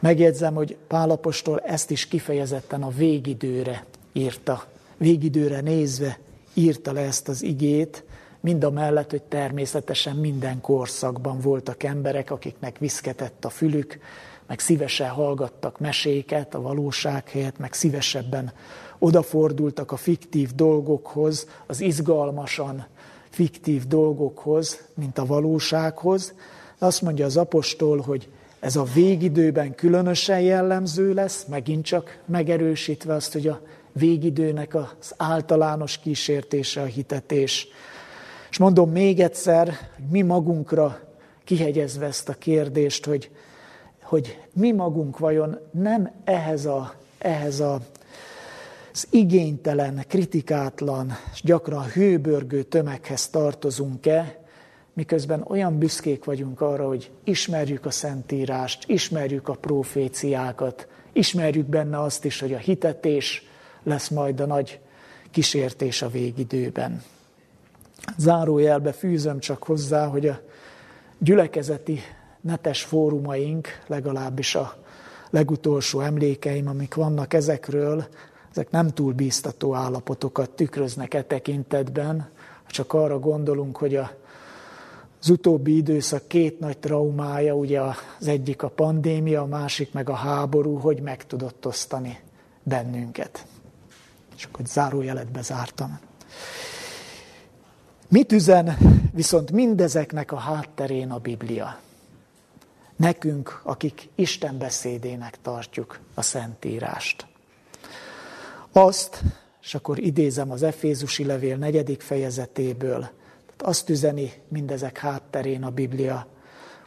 Megjegyzem, 0.00 0.54
hogy 0.54 0.76
Pálapostól 0.88 1.60
ezt 1.60 1.90
is 1.90 2.06
kifejezetten 2.06 2.82
a 2.82 2.90
végidőre 2.90 3.84
írta, 4.12 4.64
végidőre 4.96 5.60
nézve 5.60 6.18
írta 6.54 6.92
le 6.92 7.00
ezt 7.00 7.28
az 7.28 7.42
igét, 7.42 8.04
mind 8.40 8.64
a 8.64 8.70
mellett, 8.70 9.10
hogy 9.10 9.22
természetesen 9.22 10.16
minden 10.16 10.60
korszakban 10.60 11.40
voltak 11.40 11.82
emberek, 11.82 12.30
akiknek 12.30 12.78
viszketett 12.78 13.44
a 13.44 13.48
fülük, 13.48 13.98
meg 14.46 14.58
szívesen 14.58 15.08
hallgattak 15.08 15.78
meséket 15.78 16.54
a 16.54 16.60
valóság 16.60 17.28
helyett, 17.28 17.58
meg 17.58 17.72
szívesebben 17.72 18.52
odafordultak 18.98 19.92
a 19.92 19.96
fiktív 19.96 20.54
dolgokhoz, 20.54 21.48
az 21.66 21.80
izgalmasan 21.80 22.86
fiktív 23.34 23.86
dolgokhoz, 23.86 24.84
mint 24.94 25.18
a 25.18 25.26
valósághoz. 25.26 26.34
Azt 26.78 27.02
mondja 27.02 27.24
az 27.24 27.36
apostol, 27.36 28.00
hogy 28.00 28.28
ez 28.60 28.76
a 28.76 28.86
végidőben 28.94 29.74
különösen 29.74 30.40
jellemző 30.40 31.12
lesz, 31.12 31.44
megint 31.44 31.84
csak 31.84 32.22
megerősítve 32.26 33.14
azt, 33.14 33.32
hogy 33.32 33.46
a 33.46 33.60
végidőnek 33.92 34.74
az 34.74 35.14
általános 35.16 35.98
kísértése 35.98 36.80
a 36.80 36.84
hitetés. 36.84 37.68
És 38.50 38.58
mondom 38.58 38.90
még 38.90 39.20
egyszer, 39.20 39.66
hogy 39.66 40.04
mi 40.10 40.22
magunkra 40.22 41.00
kihegyezve 41.44 42.06
ezt 42.06 42.28
a 42.28 42.34
kérdést, 42.34 43.04
hogy 43.04 43.30
hogy 44.02 44.38
mi 44.52 44.72
magunk 44.72 45.18
vajon 45.18 45.58
nem 45.70 46.10
ehhez 46.24 46.66
a, 46.66 46.94
ehhez 47.18 47.60
a 47.60 47.80
az 48.94 49.06
igénytelen, 49.10 50.04
kritikátlan 50.08 51.12
és 51.32 51.42
gyakran 51.42 51.84
hőbörgő 51.84 52.62
tömeghez 52.62 53.28
tartozunk-e, 53.28 54.38
miközben 54.92 55.44
olyan 55.48 55.78
büszkék 55.78 56.24
vagyunk 56.24 56.60
arra, 56.60 56.86
hogy 56.86 57.10
ismerjük 57.24 57.86
a 57.86 57.90
Szentírást, 57.90 58.88
ismerjük 58.88 59.48
a 59.48 59.54
proféciákat, 59.54 60.88
ismerjük 61.12 61.66
benne 61.66 62.00
azt 62.00 62.24
is, 62.24 62.40
hogy 62.40 62.52
a 62.52 62.58
hitetés 62.58 63.42
lesz 63.82 64.08
majd 64.08 64.40
a 64.40 64.46
nagy 64.46 64.80
kísértés 65.30 66.02
a 66.02 66.08
végidőben. 66.08 67.02
Zárójelbe 68.16 68.92
fűzöm 68.92 69.38
csak 69.38 69.62
hozzá, 69.62 70.06
hogy 70.06 70.26
a 70.26 70.40
gyülekezeti 71.18 72.00
netes 72.40 72.82
fórumaink, 72.82 73.68
legalábbis 73.86 74.54
a 74.54 74.76
legutolsó 75.30 76.00
emlékeim, 76.00 76.68
amik 76.68 76.94
vannak 76.94 77.34
ezekről, 77.34 78.06
ezek 78.54 78.70
nem 78.70 78.88
túl 78.88 79.12
bíztató 79.12 79.74
állapotokat 79.74 80.50
tükröznek 80.50 81.14
e 81.14 81.22
tekintetben, 81.22 82.30
csak 82.66 82.92
arra 82.92 83.18
gondolunk, 83.18 83.76
hogy 83.76 83.94
a, 83.96 84.10
az 85.20 85.28
utóbbi 85.28 85.76
időszak 85.76 86.28
két 86.28 86.58
nagy 86.60 86.78
traumája, 86.78 87.54
ugye 87.54 87.80
az 87.80 88.26
egyik 88.26 88.62
a 88.62 88.68
pandémia, 88.68 89.40
a 89.40 89.46
másik 89.46 89.92
meg 89.92 90.08
a 90.08 90.14
háború, 90.14 90.76
hogy 90.76 91.00
meg 91.00 91.26
tudott 91.26 91.66
osztani 91.66 92.20
bennünket. 92.62 93.46
És 94.36 94.44
akkor 94.44 94.64
zárójelet 94.66 95.30
bezártam. 95.30 95.98
Mit 98.08 98.32
üzen 98.32 98.76
viszont 99.12 99.50
mindezeknek 99.50 100.32
a 100.32 100.38
hátterén 100.38 101.10
a 101.10 101.18
Biblia? 101.18 101.78
Nekünk, 102.96 103.60
akik 103.62 104.08
Isten 104.14 104.58
beszédének 104.58 105.40
tartjuk 105.42 106.00
a 106.14 106.22
Szentírást. 106.22 107.32
Azt, 108.76 109.22
és 109.62 109.74
akkor 109.74 109.98
idézem 109.98 110.50
az 110.50 110.62
Efézusi 110.62 111.24
levél 111.24 111.56
negyedik 111.56 112.00
fejezetéből, 112.00 112.98
tehát 112.98 113.62
azt 113.62 113.90
üzeni 113.90 114.32
mindezek 114.48 114.98
hátterén 114.98 115.64
a 115.64 115.70
Biblia, 115.70 116.26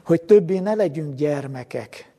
hogy 0.03 0.21
többé 0.21 0.59
ne 0.59 0.73
legyünk 0.73 1.15
gyermekek, 1.15 2.11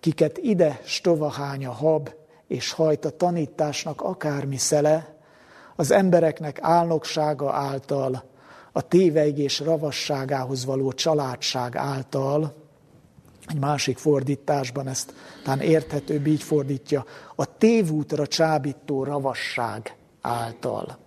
kiket 0.00 0.38
ide 0.38 0.80
stovahány 0.84 1.66
a 1.66 1.72
hab, 1.72 2.10
és 2.46 2.72
hajt 2.72 3.04
a 3.04 3.10
tanításnak 3.10 4.00
akármi 4.00 4.56
szele, 4.56 5.16
az 5.76 5.90
embereknek 5.90 6.58
álnoksága 6.60 7.52
által, 7.52 8.24
a 8.72 8.88
téveigés 8.88 9.60
ravasságához 9.60 10.64
való 10.64 10.92
családság 10.92 11.76
által, 11.76 12.67
egy 13.48 13.58
másik 13.58 13.98
fordításban 13.98 14.88
ezt 14.88 15.14
talán 15.44 15.60
érthetőbb 15.60 16.26
így 16.26 16.42
fordítja, 16.42 17.04
a 17.34 17.56
tévútra 17.56 18.26
csábító 18.26 19.04
ravasság 19.04 19.96
által. 20.20 20.98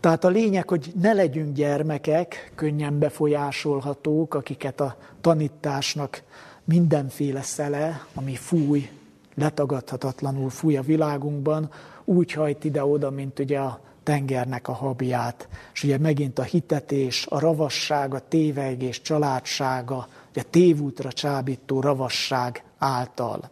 Tehát 0.00 0.24
a 0.24 0.28
lényeg, 0.28 0.68
hogy 0.68 0.92
ne 1.00 1.12
legyünk 1.12 1.54
gyermekek, 1.54 2.52
könnyen 2.54 2.98
befolyásolhatók, 2.98 4.34
akiket 4.34 4.80
a 4.80 4.96
tanításnak 5.20 6.22
mindenféle 6.64 7.42
szele, 7.42 8.06
ami 8.14 8.34
fúj, 8.34 8.90
letagadhatatlanul 9.34 10.50
fúj 10.50 10.76
a 10.76 10.82
világunkban, 10.82 11.70
úgy 12.04 12.32
hajt 12.32 12.64
ide-oda, 12.64 13.10
mint 13.10 13.38
ugye 13.38 13.58
a 13.58 13.80
tengernek 14.08 14.68
a 14.68 14.72
habját. 14.72 15.48
És 15.72 15.84
ugye 15.84 15.98
megint 15.98 16.38
a 16.38 16.42
hitetés, 16.42 17.26
a 17.26 17.38
ravasság, 17.38 18.14
a 18.14 18.28
tévegés, 18.28 19.02
családsága, 19.02 20.08
a 20.34 20.42
tévútra 20.50 21.12
csábító 21.12 21.80
ravasság 21.80 22.64
által. 22.78 23.50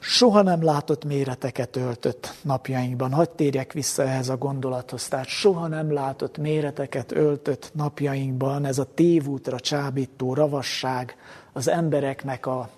Soha 0.00 0.42
nem 0.42 0.64
látott 0.64 1.04
méreteket 1.04 1.76
öltött 1.76 2.34
napjainkban. 2.42 3.12
Hadd 3.12 3.28
térjek 3.36 3.72
vissza 3.72 4.02
ehhez 4.02 4.28
a 4.28 4.36
gondolathoz. 4.36 5.08
Tehát 5.08 5.26
soha 5.26 5.66
nem 5.66 5.92
látott 5.92 6.38
méreteket 6.38 7.12
öltött 7.12 7.70
napjainkban 7.74 8.64
ez 8.64 8.78
a 8.78 8.94
tévútra 8.94 9.60
csábító 9.60 10.34
ravasság, 10.34 11.16
az 11.52 11.68
embereknek 11.68 12.46
a, 12.46 12.68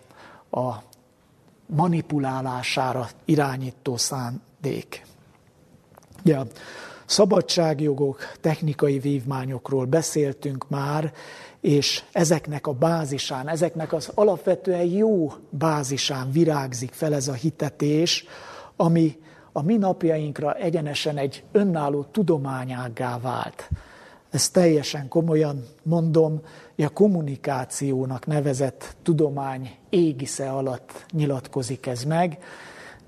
a 0.51 0.83
manipulálására 1.67 3.09
irányító 3.25 3.97
szándék. 3.97 5.11
Ja, 6.25 6.47
szabadságjogok, 7.07 8.19
technikai 8.41 8.99
vívmányokról 8.99 9.85
beszéltünk 9.85 10.69
már, 10.69 11.13
és 11.61 12.03
ezeknek 12.13 12.67
a 12.67 12.73
bázisán, 12.73 13.49
ezeknek 13.49 13.93
az 13.93 14.11
alapvetően 14.15 14.85
jó 14.85 15.33
bázisán 15.51 16.33
virágzik 16.33 16.93
fel 16.93 17.15
ez 17.15 17.29
a 17.29 17.33
hitetés, 17.33 18.25
ami 18.77 19.19
a 19.53 19.63
mi 19.63 19.77
napjainkra 19.77 20.55
egyenesen 20.55 21.17
egy 21.17 21.45
önálló 21.53 22.03
tudományággá 22.03 23.19
vált. 23.19 23.69
Ezt 24.31 24.53
teljesen 24.53 25.09
komolyan 25.09 25.65
mondom, 25.83 26.41
a 26.77 26.89
kommunikációnak 26.89 28.27
nevezett 28.27 28.97
tudomány 29.03 29.77
égisze 29.91 30.51
alatt 30.51 31.07
nyilatkozik 31.11 31.87
ez 31.87 32.03
meg. 32.03 32.39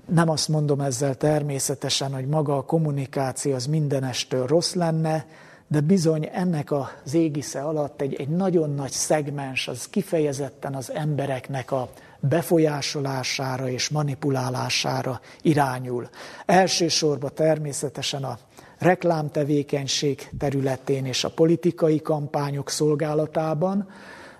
Nem 0.07 0.29
azt 0.29 0.47
mondom 0.47 0.81
ezzel 0.81 1.15
természetesen, 1.15 2.13
hogy 2.13 2.27
maga 2.27 2.57
a 2.57 2.65
kommunikáció 2.65 3.53
az 3.53 3.65
mindenestől 3.65 4.47
rossz 4.47 4.73
lenne, 4.73 5.25
de 5.67 5.79
bizony 5.81 6.29
ennek 6.33 6.71
az 6.71 7.13
égisze 7.13 7.61
alatt 7.61 8.01
egy, 8.01 8.13
egy 8.13 8.29
nagyon 8.29 8.69
nagy 8.69 8.91
szegmens, 8.91 9.67
az 9.67 9.87
kifejezetten 9.87 10.75
az 10.75 10.91
embereknek 10.91 11.71
a 11.71 11.89
befolyásolására 12.19 13.69
és 13.69 13.89
manipulálására 13.89 15.21
irányul. 15.41 16.09
Elsősorban 16.45 17.31
természetesen 17.33 18.23
a 18.23 18.37
reklámtevékenység 18.77 20.29
területén 20.37 21.05
és 21.05 21.23
a 21.23 21.29
politikai 21.29 22.01
kampányok 22.01 22.69
szolgálatában, 22.69 23.89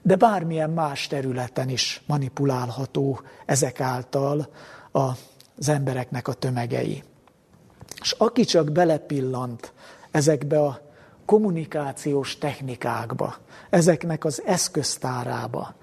de 0.02 0.16
bármilyen 0.16 0.70
más 0.70 1.08
területen 1.08 1.70
is 1.70 2.04
manipulálható 2.08 3.22
ezek 3.46 3.82
által 3.82 4.50
az 5.58 5.70
embereknek 5.70 6.28
a 6.28 6.34
tömegei. 6.34 7.04
És 8.02 8.12
aki 8.12 8.44
csak 8.44 8.72
belepillant 8.72 9.74
ezekbe 10.12 10.62
a 10.62 10.82
kommunikációs 11.26 12.38
technikákba, 12.38 13.36
ezeknek 13.70 14.26
az 14.26 14.42
eszköztárába, 14.46 15.76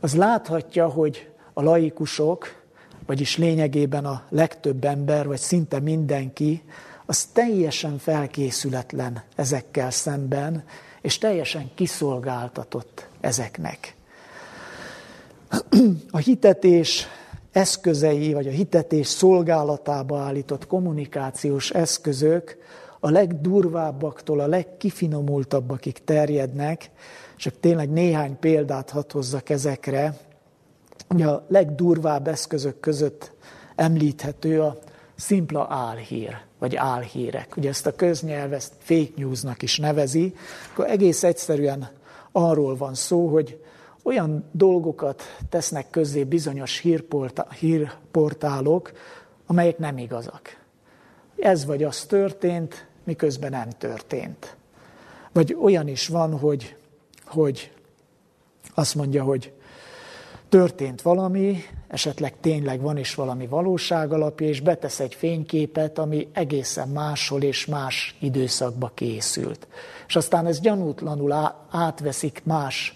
az 0.00 0.14
láthatja, 0.14 0.88
hogy 0.88 1.30
a 1.52 1.62
laikusok, 1.62 2.62
vagyis 3.06 3.36
lényegében 3.36 4.04
a 4.04 4.22
legtöbb 4.28 4.84
ember, 4.84 5.26
vagy 5.26 5.38
szinte 5.38 5.80
mindenki, 5.80 6.62
az 7.06 7.24
teljesen 7.24 7.98
felkészületlen 7.98 9.22
ezekkel 9.36 9.90
szemben, 9.90 10.64
és 11.00 11.18
teljesen 11.18 11.70
kiszolgáltatott 11.74 13.06
ezeknek. 13.20 13.94
A 16.10 16.16
hitetés 16.18 17.06
eszközei, 17.58 18.32
vagy 18.32 18.46
a 18.46 18.50
hitetés 18.50 19.06
szolgálatába 19.06 20.18
állított 20.18 20.66
kommunikációs 20.66 21.70
eszközök 21.70 22.56
a 23.00 23.10
legdurvábbaktól 23.10 24.40
a 24.40 24.46
legkifinomultabbakig 24.46 26.04
terjednek, 26.04 26.90
csak 27.36 27.60
tényleg 27.60 27.90
néhány 27.90 28.38
példát 28.38 28.90
hadd 28.90 29.12
hozzak 29.12 29.50
ezekre. 29.50 30.16
Ugye 31.10 31.26
a 31.26 31.44
legdurvább 31.48 32.28
eszközök 32.28 32.80
között 32.80 33.32
említhető 33.76 34.62
a 34.62 34.78
szimpla 35.14 35.66
álhír, 35.70 36.36
vagy 36.58 36.76
álhírek. 36.76 37.56
Ugye 37.56 37.68
ezt 37.68 37.86
a 37.86 37.94
köznyelv 37.94 38.52
ezt 38.52 38.72
fake 38.78 39.12
newsnak 39.16 39.62
is 39.62 39.78
nevezi, 39.78 40.34
akkor 40.72 40.86
egész 40.86 41.22
egyszerűen 41.22 41.88
arról 42.32 42.76
van 42.76 42.94
szó, 42.94 43.26
hogy 43.26 43.60
olyan 44.02 44.44
dolgokat 44.52 45.22
tesznek 45.48 45.90
közzé 45.90 46.24
bizonyos 46.24 46.84
hírportálok, 47.58 48.92
amelyek 49.46 49.78
nem 49.78 49.98
igazak. 49.98 50.56
Ez 51.38 51.64
vagy 51.64 51.82
az 51.82 52.04
történt, 52.04 52.86
miközben 53.04 53.50
nem 53.50 53.68
történt. 53.70 54.56
Vagy 55.32 55.56
olyan 55.60 55.88
is 55.88 56.08
van, 56.08 56.38
hogy, 56.38 56.76
hogy 57.26 57.72
azt 58.74 58.94
mondja, 58.94 59.22
hogy 59.22 59.52
történt 60.48 61.02
valami, 61.02 61.62
esetleg 61.88 62.40
tényleg 62.40 62.80
van 62.80 62.96
is 62.96 63.14
valami 63.14 63.46
valóság 63.46 64.12
alapja, 64.12 64.46
és 64.46 64.60
betesz 64.60 65.00
egy 65.00 65.14
fényképet, 65.14 65.98
ami 65.98 66.28
egészen 66.32 66.88
máshol 66.88 67.42
és 67.42 67.66
más 67.66 68.16
időszakba 68.20 68.90
készült. 68.94 69.66
És 70.06 70.16
aztán 70.16 70.46
ez 70.46 70.60
gyanútlanul 70.60 71.32
átveszik 71.70 72.42
más 72.44 72.94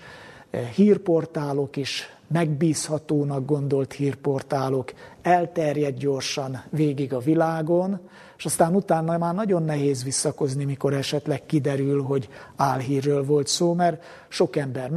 hírportálok 0.75 1.77
is, 1.77 2.17
megbízhatónak 2.27 3.47
gondolt 3.47 3.93
hírportálok, 3.93 4.93
elterjed 5.23 5.97
gyorsan 5.97 6.63
végig 6.71 7.13
a 7.13 7.19
világon, 7.19 8.01
és 8.37 8.45
aztán 8.45 8.75
utána 8.75 9.19
már 9.19 9.35
nagyon 9.35 9.63
nehéz 9.63 10.05
visszakozni, 10.05 10.65
mikor 10.65 10.95
esetleg 10.95 11.47
kiderül, 11.47 12.03
hogy 12.03 12.29
álhírről 12.57 13.25
volt 13.25 13.47
szó, 13.47 13.75
mert 13.75 14.05
sok 14.29 14.57
ember 14.57 14.91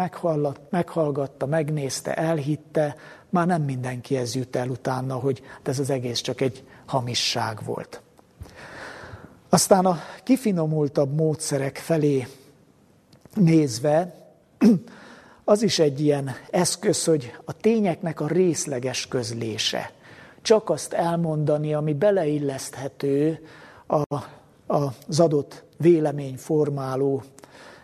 meghallgatta, 0.69 1.45
megnézte, 1.45 2.13
elhitte, 2.13 2.95
már 3.29 3.47
nem 3.47 3.61
mindenki 3.61 4.17
ez 4.17 4.35
jut 4.35 4.55
el 4.55 4.69
utána, 4.69 5.15
hogy 5.15 5.41
ez 5.63 5.79
az 5.79 5.89
egész 5.89 6.19
csak 6.19 6.41
egy 6.41 6.63
hamisság 6.85 7.59
volt. 7.65 8.01
Aztán 9.49 9.85
a 9.85 9.99
kifinomultabb 10.23 11.15
módszerek 11.15 11.77
felé 11.77 12.27
nézve, 13.33 14.15
az 15.45 15.61
is 15.61 15.79
egy 15.79 16.01
ilyen 16.01 16.31
eszköz, 16.49 17.05
hogy 17.05 17.33
a 17.45 17.53
tényeknek 17.53 18.19
a 18.19 18.27
részleges 18.27 19.07
közlése 19.07 19.91
csak 20.45 20.69
azt 20.69 20.93
elmondani, 20.93 21.73
ami 21.73 21.93
beleilleszthető 21.93 23.39
a, 23.87 24.15
a, 24.15 24.93
az 25.07 25.19
adott 25.19 25.63
véleményformáló 25.77 27.23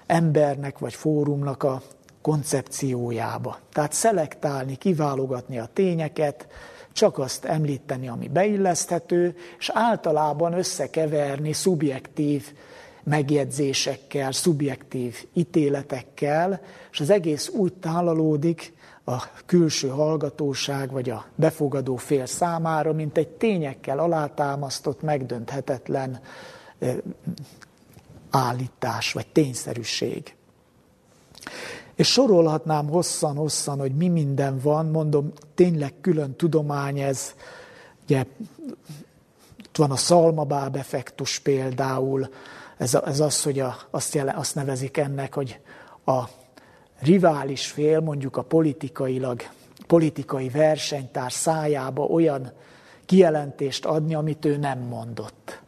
embernek 0.06 0.80
vagy 0.80 0.94
fórumnak 0.94 1.64
a 1.64 1.82
koncepciójába. 2.22 3.58
Tehát 3.72 3.94
szelektálni, 3.94 4.76
kiválogatni 4.76 5.60
a 5.60 5.70
tényeket, 5.74 6.48
csak 6.94 7.18
azt 7.18 7.46
említeni, 7.46 8.08
ami 8.08 8.28
beilleszthető, 8.28 9.36
és 9.60 9.70
általában 9.74 10.54
összekeverni 10.54 11.54
szubjektív 11.54 12.54
megjegyzésekkel, 13.12 14.32
szubjektív 14.32 15.28
ítéletekkel, 15.34 16.62
és 16.92 17.00
az 17.00 17.10
egész 17.10 17.50
úgy 17.50 17.74
tálalódik 17.74 18.74
a 19.06 19.24
külső 19.46 19.88
hallgatóság 19.88 20.92
vagy 20.92 21.10
a 21.10 21.26
befogadó 21.36 21.96
fél 21.96 22.26
számára, 22.26 22.94
mint 22.94 23.18
egy 23.18 23.28
tényekkel 23.28 24.00
alátámasztott, 24.00 25.02
megdönthetetlen 25.02 26.20
állítás 28.30 29.14
vagy 29.14 29.28
tényszerűség. 29.28 30.36
És 31.96 32.12
sorolhatnám 32.12 32.90
hosszan-hosszan, 32.90 33.80
hogy 33.80 33.96
mi 33.96 34.08
minden 34.08 34.60
van, 34.60 34.86
mondom, 34.86 35.32
tényleg 35.56 35.94
külön 36.02 36.36
tudomány 36.36 37.00
ez, 37.00 37.36
ugye 38.04 38.26
itt 39.60 39.78
van 39.78 39.92
a 39.92 39.96
szalmabáb 39.96 40.76
effektus 40.76 41.40
például, 41.40 42.30
ez, 42.82 42.96
ez 43.06 43.20
az, 43.20 43.44
hogy 43.44 43.60
a, 43.60 43.78
azt, 43.90 44.14
jelen, 44.14 44.36
azt 44.36 44.56
nevezik 44.56 44.98
ennek, 44.98 45.34
hogy 45.34 45.60
a 46.06 46.20
rivális 47.00 47.68
fél, 47.68 48.00
mondjuk 48.00 48.38
a 48.38 48.42
politikailag, 48.42 49.42
politikai 49.88 50.50
versenytárs 50.50 51.34
szájába 51.34 52.04
olyan 52.04 52.52
kijelentést 53.06 53.86
adni, 53.86 54.16
amit 54.16 54.46
ő 54.46 54.58
nem 54.58 54.80
mondott 54.80 55.62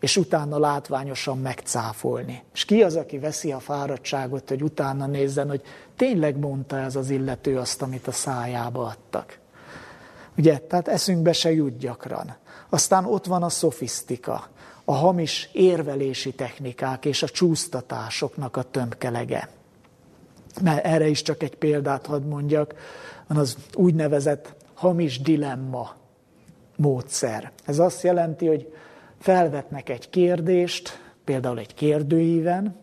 és 0.00 0.16
utána 0.16 0.58
látványosan 0.58 1.38
megcáfolni. 1.38 2.42
És 2.54 2.64
ki 2.64 2.82
az, 2.82 2.96
aki 2.96 3.18
veszi 3.18 3.52
a 3.52 3.58
fáradtságot, 3.58 4.48
hogy 4.48 4.62
utána 4.62 5.06
nézzen, 5.06 5.48
hogy 5.48 5.62
tényleg 5.96 6.38
mondta 6.38 6.78
ez 6.78 6.96
az 6.96 7.10
illető 7.10 7.58
azt, 7.58 7.82
amit 7.82 8.06
a 8.06 8.12
szájába 8.12 8.86
adtak. 8.86 9.38
Ugye, 10.38 10.58
tehát 10.58 10.88
eszünkbe 10.88 11.32
se 11.32 11.52
jut 11.52 11.78
gyakran. 11.78 12.36
Aztán 12.68 13.04
ott 13.04 13.26
van 13.26 13.42
a 13.42 13.48
szofisztika, 13.48 14.48
a 14.90 14.92
hamis 14.92 15.48
érvelési 15.52 16.32
technikák 16.32 17.04
és 17.04 17.22
a 17.22 17.28
csúsztatásoknak 17.28 18.56
a 18.56 18.62
tömkelege. 18.62 19.48
Mert 20.62 20.84
erre 20.84 21.06
is 21.06 21.22
csak 21.22 21.42
egy 21.42 21.54
példát 21.54 22.06
hadd 22.06 22.22
mondjak, 22.22 22.74
van 23.26 23.38
az 23.38 23.56
úgynevezett 23.74 24.54
hamis 24.74 25.20
dilemma 25.20 25.94
módszer. 26.76 27.52
Ez 27.64 27.78
azt 27.78 28.02
jelenti, 28.02 28.46
hogy 28.46 28.74
felvetnek 29.18 29.88
egy 29.88 30.10
kérdést, 30.10 31.00
például 31.24 31.58
egy 31.58 31.74
kérdőíven, 31.74 32.80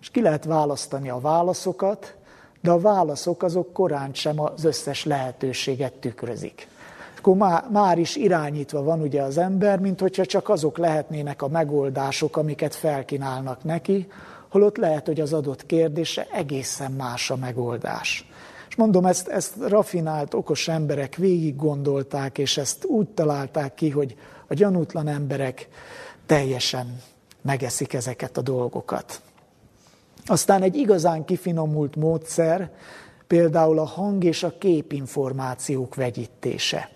és 0.00 0.10
ki 0.10 0.20
lehet 0.20 0.44
választani 0.44 1.10
a 1.10 1.20
válaszokat, 1.20 2.16
de 2.60 2.70
a 2.70 2.80
válaszok 2.80 3.42
azok 3.42 3.72
korán 3.72 4.14
sem 4.14 4.40
az 4.40 4.64
összes 4.64 5.04
lehetőséget 5.04 5.92
tükrözik. 5.92 6.68
Akkor 7.22 7.36
már, 7.36 7.64
már 7.70 7.98
is 7.98 8.16
irányítva 8.16 8.82
van 8.82 9.00
ugye 9.00 9.22
az 9.22 9.38
ember, 9.38 9.78
mint 9.78 10.00
hogyha 10.00 10.24
csak 10.24 10.48
azok 10.48 10.78
lehetnének 10.78 11.42
a 11.42 11.48
megoldások, 11.48 12.36
amiket 12.36 12.74
felkínálnak 12.74 13.64
neki, 13.64 14.06
holott 14.48 14.76
lehet, 14.76 15.06
hogy 15.06 15.20
az 15.20 15.32
adott 15.32 15.66
kérdése 15.66 16.26
egészen 16.32 16.92
más 16.92 17.30
a 17.30 17.36
megoldás. 17.36 18.28
És 18.68 18.76
mondom, 18.76 19.06
ezt, 19.06 19.28
ezt 19.28 19.54
rafinált, 19.68 20.34
okos 20.34 20.68
emberek 20.68 21.16
végig 21.16 21.56
gondolták, 21.56 22.38
és 22.38 22.56
ezt 22.56 22.84
úgy 22.84 23.08
találták 23.08 23.74
ki, 23.74 23.90
hogy 23.90 24.16
a 24.46 24.54
gyanútlan 24.54 25.08
emberek 25.08 25.68
teljesen 26.26 27.00
megeszik 27.42 27.92
ezeket 27.92 28.36
a 28.36 28.42
dolgokat. 28.42 29.20
Aztán 30.26 30.62
egy 30.62 30.76
igazán 30.76 31.24
kifinomult 31.24 31.96
módszer, 31.96 32.70
például 33.26 33.78
a 33.78 33.86
hang 33.86 34.24
és 34.24 34.42
a 34.42 34.58
képinformációk 34.58 35.94
vegyítése. 35.94 36.90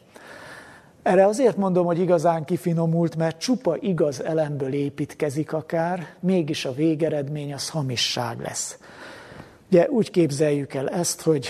Erre 1.06 1.26
azért 1.26 1.56
mondom, 1.56 1.86
hogy 1.86 1.98
igazán 1.98 2.44
kifinomult, 2.44 3.16
mert 3.16 3.40
csupa 3.40 3.76
igaz 3.80 4.22
elemből 4.22 4.72
építkezik 4.72 5.52
akár, 5.52 6.14
mégis 6.20 6.64
a 6.64 6.74
végeredmény 6.74 7.54
az 7.54 7.68
hamisság 7.68 8.40
lesz. 8.40 8.78
Ugye 9.70 9.88
úgy 9.88 10.10
képzeljük 10.10 10.74
el 10.74 10.88
ezt, 10.88 11.22
hogy 11.22 11.48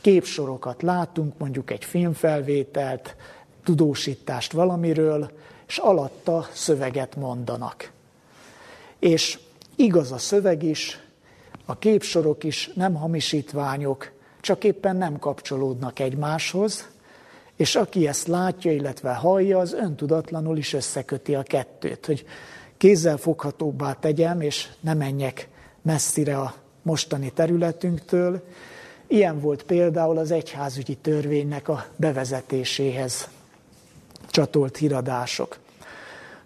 képsorokat 0.00 0.82
látunk, 0.82 1.38
mondjuk 1.38 1.70
egy 1.70 1.84
filmfelvételt, 1.84 3.16
tudósítást 3.64 4.52
valamiről, 4.52 5.30
és 5.66 5.78
alatta 5.78 6.46
szöveget 6.52 7.16
mondanak. 7.16 7.90
És 8.98 9.38
igaz 9.76 10.12
a 10.12 10.18
szöveg 10.18 10.62
is, 10.62 10.98
a 11.64 11.78
képsorok 11.78 12.44
is 12.44 12.70
nem 12.74 12.94
hamisítványok, 12.94 14.12
csak 14.40 14.64
éppen 14.64 14.96
nem 14.96 15.18
kapcsolódnak 15.18 15.98
egymáshoz, 15.98 16.91
és 17.62 17.76
aki 17.76 18.06
ezt 18.06 18.26
látja, 18.26 18.72
illetve 18.72 19.14
hallja, 19.14 19.58
az 19.58 19.72
öntudatlanul 19.72 20.56
is 20.56 20.72
összeköti 20.72 21.34
a 21.34 21.42
kettőt, 21.42 22.06
hogy 22.06 22.24
kézzel 22.76 23.16
foghatóbbá 23.16 23.92
tegyem, 23.92 24.40
és 24.40 24.68
ne 24.80 24.94
menjek 24.94 25.48
messzire 25.82 26.38
a 26.38 26.54
mostani 26.82 27.30
területünktől. 27.30 28.42
Ilyen 29.06 29.40
volt 29.40 29.62
például 29.62 30.18
az 30.18 30.30
egyházügyi 30.30 30.94
törvénynek 30.94 31.68
a 31.68 31.84
bevezetéséhez 31.96 33.28
csatolt 34.30 34.76
híradások. 34.76 35.58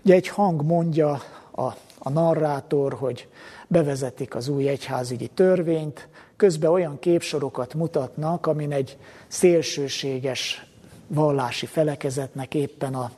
Ugye 0.05 0.15
egy 0.15 0.29
hang 0.29 0.63
mondja 0.63 1.23
a, 1.51 1.67
a 1.99 2.11
narrátor, 2.11 2.93
hogy 2.93 3.29
bevezetik 3.69 4.35
az 4.35 4.49
új 4.49 4.69
egyházügyi 4.69 5.29
törvényt, 5.35 6.09
közben 6.37 6.71
olyan 6.71 6.99
képsorokat 6.99 7.75
mutatnak, 7.75 8.47
amin 8.47 8.73
egy 8.73 8.97
szélsőséges 9.29 10.67
vallási 11.07 11.67
felekezetnek 11.67 12.55
éppen 12.55 12.95
a, 12.95 13.11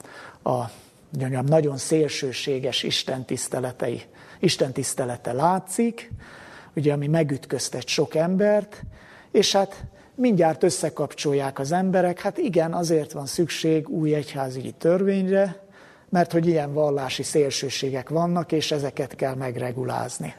a 0.50 0.70
mondjam, 1.18 1.44
nagyon 1.44 1.76
szélsőséges 1.76 2.82
istentiszteletei, 2.82 4.02
istentisztelete 4.38 5.32
látszik, 5.32 6.10
ugye, 6.76 6.92
ami 6.92 7.06
megütköztet 7.06 7.86
sok 7.86 8.14
embert, 8.14 8.82
és 9.30 9.52
hát 9.52 9.84
mindjárt 10.14 10.62
összekapcsolják 10.62 11.58
az 11.58 11.72
emberek, 11.72 12.20
hát 12.20 12.38
igen, 12.38 12.72
azért 12.72 13.12
van 13.12 13.26
szükség 13.26 13.88
új 13.88 14.14
egyházügyi 14.14 14.72
törvényre, 14.72 15.66
mert 16.08 16.32
hogy 16.32 16.46
ilyen 16.46 16.72
vallási 16.72 17.22
szélsőségek 17.22 18.08
vannak, 18.08 18.52
és 18.52 18.70
ezeket 18.70 19.14
kell 19.14 19.34
megregulázni. 19.34 20.34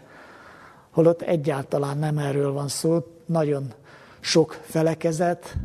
Holott 0.91 1.22
egyáltalán 1.22 1.97
nem 1.97 2.18
erről 2.18 2.52
van 2.52 2.68
szó, 2.68 3.06
nagyon 3.26 3.74
sok 4.20 4.60
felekezet, 4.64 5.56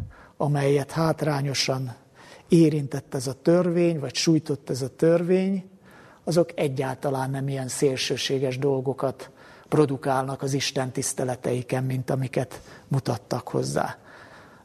amelyet 0.44 0.90
hátrányosan 0.90 1.94
érintett 2.48 3.14
ez 3.14 3.26
a 3.26 3.32
törvény, 3.32 3.98
vagy 3.98 4.14
sújtott 4.14 4.70
ez 4.70 4.82
a 4.82 4.88
törvény, 4.96 5.70
azok 6.24 6.50
egyáltalán 6.54 7.30
nem 7.30 7.48
ilyen 7.48 7.68
szélsőséges 7.68 8.58
dolgokat 8.58 9.30
produkálnak 9.68 10.42
az 10.42 10.52
Isten 10.52 10.90
tiszteleteiken, 10.90 11.84
mint 11.84 12.10
amiket 12.10 12.60
mutattak 12.88 13.48
hozzá. 13.48 13.98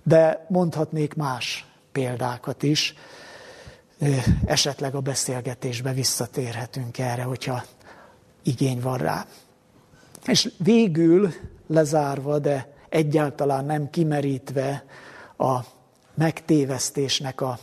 De 0.04 0.46
mondhatnék 0.50 1.14
más 1.14 1.68
példákat 1.92 2.64
is, 2.64 2.94
esetleg 4.46 4.96
a 4.96 5.00
beszélgetésbe 5.00 5.94
visszatérhetünk 5.94 6.98
erre, 6.98 7.24
hogyha 7.24 7.64
igény 8.44 8.82
van 8.82 8.98
rá. 8.98 9.26
És 10.26 10.52
végül 10.58 11.34
lezárva, 11.68 12.40
de 12.40 12.74
egyáltalán 12.90 13.66
nem 13.66 13.90
kimerítve 13.90 14.84
a 15.40 15.60
megtévesztésnek 16.16 17.42
a 17.42 17.58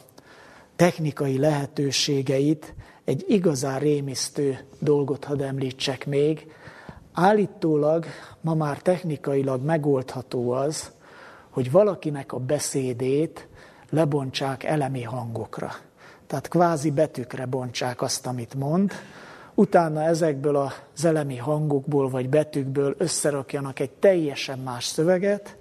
technikai 0.76 1.38
lehetőségeit, 1.38 2.74
egy 3.04 3.24
igazán 3.28 3.78
rémisztő 3.78 4.58
dolgot 4.78 5.24
hadd 5.24 5.42
említsek 5.42 6.06
még. 6.06 6.52
Állítólag 7.12 8.06
ma 8.40 8.54
már 8.54 8.78
technikailag 8.82 9.64
megoldható 9.64 10.50
az, 10.50 10.92
hogy 11.50 11.70
valakinek 11.70 12.32
a 12.32 12.38
beszédét 12.38 13.48
lebontsák 13.90 14.64
elemi 14.64 15.02
hangokra. 15.02 15.72
Tehát 16.26 16.48
kvázi 16.48 16.90
betűkre 16.90 17.46
bontsák 17.46 18.02
azt, 18.02 18.26
amit 18.26 18.54
mond, 18.54 18.92
utána 19.54 20.02
ezekből 20.02 20.56
az 20.56 21.04
elemi 21.04 21.36
hangokból 21.36 22.08
vagy 22.08 22.28
betűkből 22.28 22.94
összerakjanak 22.98 23.80
egy 23.80 23.90
teljesen 23.90 24.58
más 24.58 24.84
szöveget, 24.84 25.56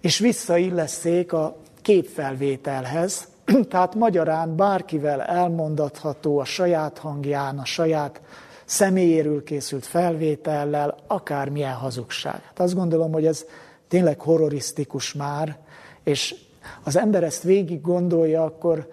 és 0.00 0.18
visszaillesszék 0.18 1.32
a 1.32 1.56
képfelvételhez, 1.82 3.28
tehát 3.70 3.94
magyarán 3.94 4.56
bárkivel 4.56 5.22
elmondatható 5.22 6.38
a 6.38 6.44
saját 6.44 6.98
hangján, 6.98 7.58
a 7.58 7.64
saját 7.64 8.20
személyéről 8.64 9.42
készült 9.42 9.86
felvétellel, 9.86 10.96
akármilyen 11.06 11.74
hazugság. 11.74 12.42
Hát 12.46 12.60
azt 12.60 12.74
gondolom, 12.74 13.12
hogy 13.12 13.26
ez 13.26 13.44
tényleg 13.88 14.20
horrorisztikus 14.20 15.12
már, 15.12 15.58
és 16.04 16.34
az 16.84 16.96
ember 16.96 17.22
ezt 17.22 17.42
végig 17.42 17.80
gondolja, 17.80 18.44
akkor 18.44 18.88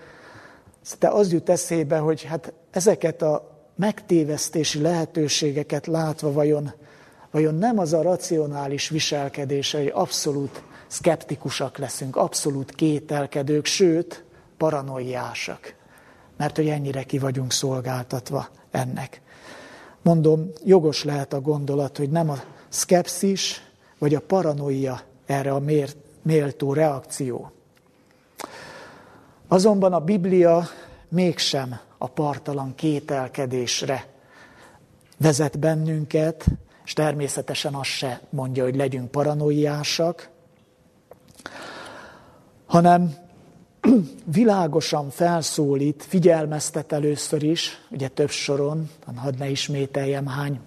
te 0.99 1.07
az 1.07 1.31
jut 1.31 1.49
eszébe, 1.49 1.97
hogy 1.97 2.23
hát 2.23 2.53
ezeket 2.71 3.21
a 3.21 3.55
megtévesztési 3.75 4.81
lehetőségeket 4.81 5.87
látva 5.87 6.31
vajon, 6.31 6.71
vajon 7.31 7.55
nem 7.55 7.79
az 7.79 7.93
a 7.93 8.01
racionális 8.01 8.89
viselkedése, 8.89 9.77
hogy 9.77 9.91
abszolút 9.93 10.61
szkeptikusak 10.87 11.77
leszünk, 11.77 12.15
abszolút 12.15 12.71
kételkedők, 12.71 13.65
sőt, 13.65 14.23
paranoiásak, 14.57 15.75
mert 16.37 16.55
hogy 16.55 16.67
ennyire 16.67 17.03
ki 17.03 17.17
vagyunk 17.17 17.51
szolgáltatva 17.51 18.47
ennek. 18.71 19.21
Mondom, 20.01 20.51
jogos 20.63 21.03
lehet 21.03 21.33
a 21.33 21.41
gondolat, 21.41 21.97
hogy 21.97 22.09
nem 22.09 22.29
a 22.29 22.37
szkepszis 22.69 23.61
vagy 23.97 24.15
a 24.15 24.19
paranoia 24.19 25.01
erre 25.25 25.51
a 25.51 25.63
méltó 26.21 26.73
reakció. 26.73 27.51
Azonban 29.47 29.93
a 29.93 29.99
Biblia 29.99 30.67
mégsem 31.09 31.79
a 31.97 32.07
partalan 32.07 32.75
kételkedésre 32.75 34.05
vezet 35.17 35.59
bennünket, 35.59 36.45
és 36.85 36.93
természetesen 36.93 37.73
azt 37.73 37.89
se 37.89 38.21
mondja, 38.29 38.63
hogy 38.63 38.75
legyünk 38.75 39.11
paranoiásak, 39.11 40.29
hanem 42.67 43.15
világosan 44.39 45.09
felszólít, 45.09 46.05
figyelmeztet 46.07 46.91
először 46.91 47.43
is, 47.43 47.81
ugye 47.89 48.07
több 48.07 48.29
soron, 48.29 48.89
hadd 49.15 49.37
ne 49.37 49.49
ismételjem 49.49 50.27
hány 50.27 50.59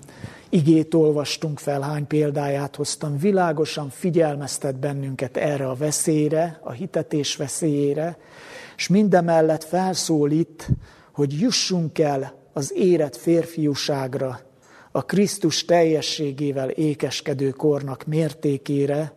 igét 0.51 0.95
olvastunk 0.95 1.59
fel, 1.59 1.81
hány 1.81 2.07
példáját 2.07 2.77
hoztam, 2.77 3.19
világosan 3.19 3.91
figyelmeztet 3.91 4.79
bennünket 4.79 5.37
erre 5.37 5.69
a 5.69 5.75
veszélyre, 5.75 6.61
a 6.63 6.71
hitetés 6.71 7.37
veszélyére, 7.37 8.19
és 8.77 8.89
mindemellett 8.89 9.65
felszólít, 9.65 10.69
hogy 11.13 11.41
jussunk 11.41 11.99
el 11.99 12.35
az 12.53 12.73
érett 12.75 13.17
férfiúságra, 13.17 14.41
a 14.93 15.05
Krisztus 15.05 15.65
teljességével 15.65 16.69
ékeskedő 16.71 17.51
kornak 17.51 18.05
mértékére, 18.05 19.13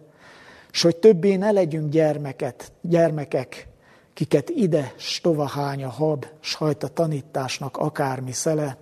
és 0.74 0.82
hogy 0.82 0.96
többé 0.96 1.36
ne 1.36 1.52
legyünk 1.52 1.92
gyermeket, 1.92 2.72
gyermekek, 2.82 3.68
kiket 4.14 4.50
ide 4.50 4.94
stovahány 4.98 5.84
a 5.84 5.90
hab, 5.90 6.26
s 6.40 6.54
hajt 6.54 6.84
a 6.84 6.88
tanításnak 6.88 7.78
akármi 7.78 8.32
szele, 8.32 8.78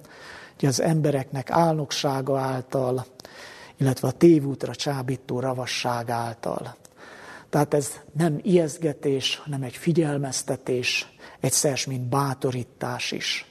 hogy 0.60 0.70
az 0.70 0.82
embereknek 0.82 1.52
álnoksága 1.52 2.40
által, 2.40 3.06
illetve 3.78 4.08
a 4.08 4.12
tévútra 4.12 4.76
csábító 4.76 5.40
ravasság 5.40 6.10
által. 6.10 6.76
Tehát 7.50 7.74
ez 7.74 8.00
nem 8.18 8.40
ijeszgetés, 8.42 9.42
hanem 9.44 9.64
egy 9.64 9.76
figyelmeztetés, 9.76 11.14
egyszer, 11.40 11.80
mint 11.88 12.10
bátorítás 12.10 13.12
is. 13.12 13.46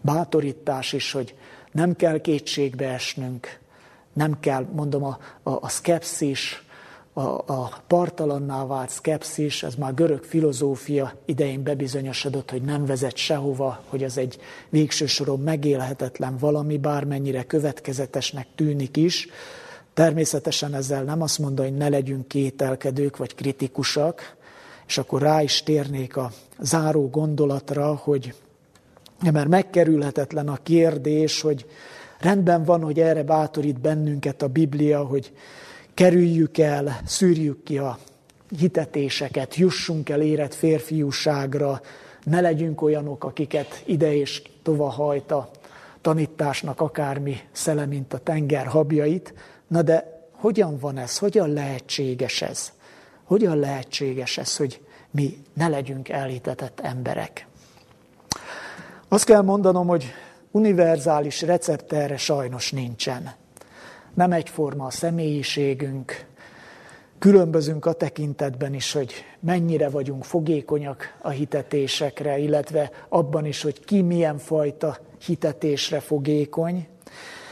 Bátorítás 0.00 0.92
is, 0.92 1.12
hogy 1.12 1.34
nem 1.72 1.96
kell 1.96 2.20
kétségbe 2.20 2.88
esnünk, 2.88 3.60
nem 4.12 4.40
kell, 4.40 4.66
mondom, 4.72 5.04
a, 5.04 5.18
a, 5.42 5.50
a 5.50 5.68
szkepszis, 5.68 6.64
a, 7.12 7.52
a 7.52 7.82
partalanná 7.86 8.66
vált 8.66 8.90
szkepszis, 8.90 9.62
ez 9.62 9.74
már 9.74 9.94
görög 9.94 10.22
filozófia 10.22 11.12
idején 11.24 11.62
bebizonyosodott, 11.62 12.50
hogy 12.50 12.62
nem 12.62 12.86
vezet 12.86 13.16
sehova, 13.16 13.82
hogy 13.88 14.04
az 14.04 14.18
egy 14.18 14.38
végső 14.68 15.06
soron 15.06 15.40
megélhetetlen 15.40 16.36
valami, 16.36 16.78
bármennyire 16.78 17.42
következetesnek 17.42 18.46
tűnik 18.54 18.96
is. 18.96 19.28
Természetesen 19.94 20.74
ezzel 20.74 21.02
nem 21.02 21.22
azt 21.22 21.38
mondom, 21.38 21.66
hogy 21.66 21.76
ne 21.76 21.88
legyünk 21.88 22.28
kételkedők 22.28 23.16
vagy 23.16 23.34
kritikusak, 23.34 24.36
és 24.86 24.98
akkor 24.98 25.22
rá 25.22 25.42
is 25.42 25.62
térnék 25.62 26.16
a 26.16 26.30
záró 26.60 27.08
gondolatra, 27.08 27.94
hogy 27.94 28.34
mert 29.32 29.48
megkerülhetetlen 29.48 30.48
a 30.48 30.58
kérdés, 30.62 31.40
hogy 31.40 31.66
rendben 32.20 32.64
van, 32.64 32.82
hogy 32.82 33.00
erre 33.00 33.22
bátorít 33.22 33.80
bennünket 33.80 34.42
a 34.42 34.48
Biblia, 34.48 35.04
hogy 35.04 35.32
kerüljük 35.94 36.58
el, 36.58 37.00
szűrjük 37.04 37.62
ki 37.62 37.78
a 37.78 37.98
hitetéseket, 38.58 39.56
jussunk 39.56 40.08
el 40.08 40.20
érett 40.20 40.54
férfiúságra, 40.54 41.80
ne 42.24 42.40
legyünk 42.40 42.82
olyanok, 42.82 43.24
akiket 43.24 43.82
ide 43.86 44.14
és 44.14 44.42
tova 44.62 44.88
hajt 44.88 45.30
a 45.30 45.50
tanításnak 46.00 46.80
akármi 46.80 47.40
szele, 47.52 47.86
mint 47.86 48.12
a 48.12 48.18
tenger 48.18 48.66
habjait. 48.66 49.34
Na 49.66 49.82
de 49.82 50.26
hogyan 50.32 50.78
van 50.78 50.98
ez? 50.98 51.18
Hogyan 51.18 51.52
lehetséges 51.52 52.42
ez? 52.42 52.72
Hogyan 53.24 53.58
lehetséges 53.58 54.38
ez, 54.38 54.56
hogy 54.56 54.80
mi 55.10 55.36
ne 55.52 55.68
legyünk 55.68 56.08
elhitetett 56.08 56.80
emberek? 56.80 57.46
Azt 59.08 59.24
kell 59.24 59.42
mondanom, 59.42 59.86
hogy 59.86 60.04
univerzális 60.50 61.42
recept 61.42 61.92
erre 61.92 62.16
sajnos 62.16 62.70
nincsen. 62.70 63.34
Nem 64.14 64.32
egyforma 64.32 64.86
a 64.86 64.90
személyiségünk, 64.90 66.26
különbözünk 67.18 67.86
a 67.86 67.92
tekintetben 67.92 68.74
is, 68.74 68.92
hogy 68.92 69.12
mennyire 69.40 69.88
vagyunk 69.88 70.24
fogékonyak 70.24 71.18
a 71.22 71.28
hitetésekre, 71.28 72.38
illetve 72.38 72.90
abban 73.08 73.46
is, 73.46 73.62
hogy 73.62 73.84
ki 73.84 74.02
milyen 74.02 74.38
fajta 74.38 74.98
hitetésre 75.26 76.00
fogékony, 76.00 76.86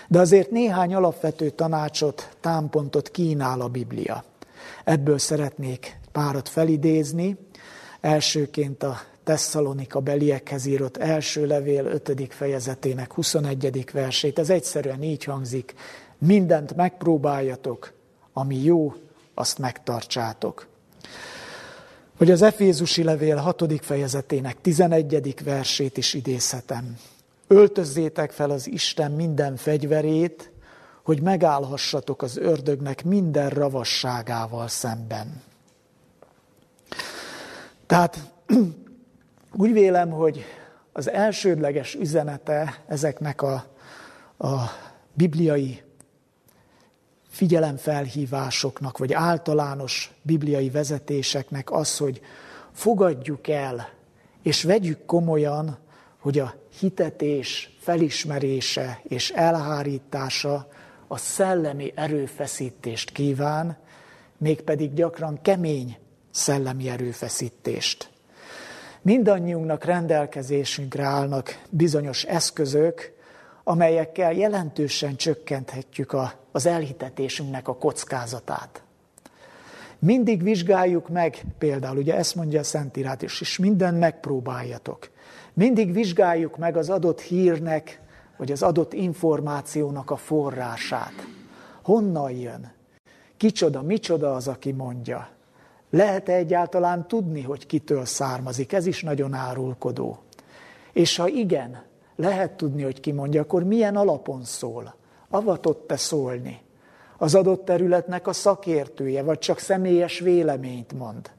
de 0.08 0.18
azért 0.18 0.50
néhány 0.50 0.94
alapvető 0.94 1.50
tanácsot, 1.50 2.36
támpontot 2.40 3.10
kínál 3.10 3.60
a 3.60 3.68
Biblia. 3.68 4.24
Ebből 4.84 5.18
szeretnék 5.18 5.98
párat 6.12 6.48
felidézni. 6.48 7.36
Elsőként 8.00 8.82
a 8.82 9.00
Tesszalonika 9.24 10.00
beliekhez 10.00 10.66
írott 10.66 10.96
első 10.96 11.46
levél 11.46 11.84
5. 11.84 12.26
fejezetének 12.28 13.12
21. 13.12 13.90
versét. 13.92 14.38
Ez 14.38 14.50
egyszerűen 14.50 15.02
így 15.02 15.24
hangzik, 15.24 15.74
mindent 16.20 16.76
megpróbáljatok, 16.76 17.92
ami 18.32 18.62
jó, 18.62 18.94
azt 19.34 19.58
megtartsátok. 19.58 20.66
Vagy 22.18 22.30
az 22.30 22.42
Efézusi 22.42 23.02
levél 23.02 23.36
6. 23.36 23.84
fejezetének 23.84 24.60
11. 24.60 25.44
versét 25.44 25.96
is 25.96 26.14
idézhetem. 26.14 26.96
Öltözzétek 27.46 28.30
fel 28.30 28.50
az 28.50 28.68
Isten 28.68 29.10
minden 29.10 29.56
fegyverét, 29.56 30.50
hogy 31.02 31.22
megállhassatok 31.22 32.22
az 32.22 32.36
ördögnek 32.36 33.04
minden 33.04 33.48
ravasságával 33.48 34.68
szemben. 34.68 35.42
Tehát 37.86 38.18
úgy 39.62 39.72
vélem, 39.72 40.10
hogy 40.10 40.44
az 40.92 41.10
elsődleges 41.10 41.94
üzenete 41.94 42.82
ezeknek 42.88 43.42
a, 43.42 43.64
a 44.38 44.56
bibliai 45.12 45.82
figyelemfelhívásoknak, 47.40 48.98
vagy 48.98 49.12
általános 49.12 50.12
bibliai 50.22 50.70
vezetéseknek 50.70 51.72
az, 51.72 51.96
hogy 51.96 52.20
fogadjuk 52.72 53.48
el, 53.48 53.88
és 54.42 54.62
vegyük 54.62 55.06
komolyan, 55.06 55.78
hogy 56.18 56.38
a 56.38 56.54
hitetés 56.78 57.76
felismerése 57.78 59.00
és 59.02 59.30
elhárítása 59.30 60.68
a 61.06 61.16
szellemi 61.16 61.92
erőfeszítést 61.94 63.10
kíván, 63.10 63.78
mégpedig 64.36 64.94
gyakran 64.94 65.42
kemény 65.42 65.96
szellemi 66.30 66.88
erőfeszítést. 66.88 68.10
Mindannyiunknak 69.02 69.84
rendelkezésünkre 69.84 71.04
állnak 71.04 71.62
bizonyos 71.70 72.24
eszközök, 72.24 73.12
amelyekkel 73.64 74.32
jelentősen 74.32 75.16
csökkenthetjük 75.16 76.12
a, 76.12 76.39
az 76.52 76.66
elhitetésünknek 76.66 77.68
a 77.68 77.76
kockázatát. 77.76 78.82
Mindig 79.98 80.42
vizsgáljuk 80.42 81.08
meg, 81.08 81.42
például 81.58 81.96
ugye 81.96 82.16
ezt 82.16 82.34
mondja 82.34 82.60
a 82.60 82.62
Szentírát 82.62 83.22
is, 83.22 83.40
és 83.40 83.58
minden 83.58 83.94
megpróbáljatok. 83.94 85.10
Mindig 85.52 85.92
vizsgáljuk 85.92 86.56
meg 86.56 86.76
az 86.76 86.90
adott 86.90 87.20
hírnek, 87.20 88.00
vagy 88.36 88.52
az 88.52 88.62
adott 88.62 88.92
információnak 88.92 90.10
a 90.10 90.16
forrását. 90.16 91.26
Honnan 91.82 92.30
jön? 92.30 92.72
Kicsoda, 93.36 93.82
micsoda 93.82 94.34
az, 94.34 94.48
aki 94.48 94.72
mondja? 94.72 95.28
Lehet-e 95.90 96.32
egyáltalán 96.32 97.08
tudni, 97.08 97.42
hogy 97.42 97.66
kitől 97.66 98.04
származik? 98.04 98.72
Ez 98.72 98.86
is 98.86 99.02
nagyon 99.02 99.34
árulkodó. 99.34 100.18
És 100.92 101.16
ha 101.16 101.28
igen, 101.28 101.82
lehet 102.16 102.52
tudni, 102.52 102.82
hogy 102.82 103.00
ki 103.00 103.12
mondja, 103.12 103.40
akkor 103.40 103.64
milyen 103.64 103.96
alapon 103.96 104.44
szól? 104.44 104.94
Avatott-e 105.30 105.96
szólni? 105.96 106.60
Az 107.18 107.34
adott 107.34 107.64
területnek 107.64 108.26
a 108.26 108.32
szakértője, 108.32 109.22
vagy 109.22 109.38
csak 109.38 109.58
személyes 109.58 110.18
véleményt 110.18 110.92
mond? 110.92 111.30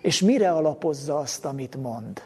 És 0.00 0.20
mire 0.20 0.50
alapozza 0.50 1.18
azt, 1.18 1.44
amit 1.44 1.76
mond? 1.76 2.22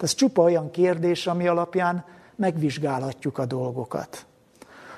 Ez 0.00 0.14
csupa 0.14 0.42
olyan 0.42 0.70
kérdés, 0.70 1.26
ami 1.26 1.46
alapján 1.46 2.04
megvizsgálhatjuk 2.36 3.38
a 3.38 3.46
dolgokat. 3.46 4.26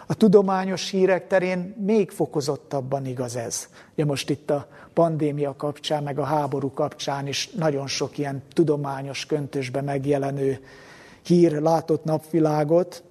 A 0.07 0.15
tudományos 0.15 0.91
hírek 0.91 1.27
terén 1.27 1.75
még 1.87 2.11
fokozottabban 2.11 3.07
igaz 3.07 3.37
ez. 3.37 3.69
Ugye 3.93 4.05
most 4.05 4.31
itt 4.31 4.51
a 4.51 4.67
pandémia 4.93 5.57
kapcsán, 5.57 6.03
meg 6.03 6.19
a 6.19 6.25
háború 6.25 6.73
kapcsán 6.73 7.27
is 7.27 7.51
nagyon 7.51 7.87
sok 7.87 8.19
ilyen 8.19 8.43
tudományos 8.53 9.27
köntösbe 9.27 9.81
megjelenő 9.81 10.61
hír 11.23 11.53
látott 11.53 12.05
napvilágot, 12.05 13.03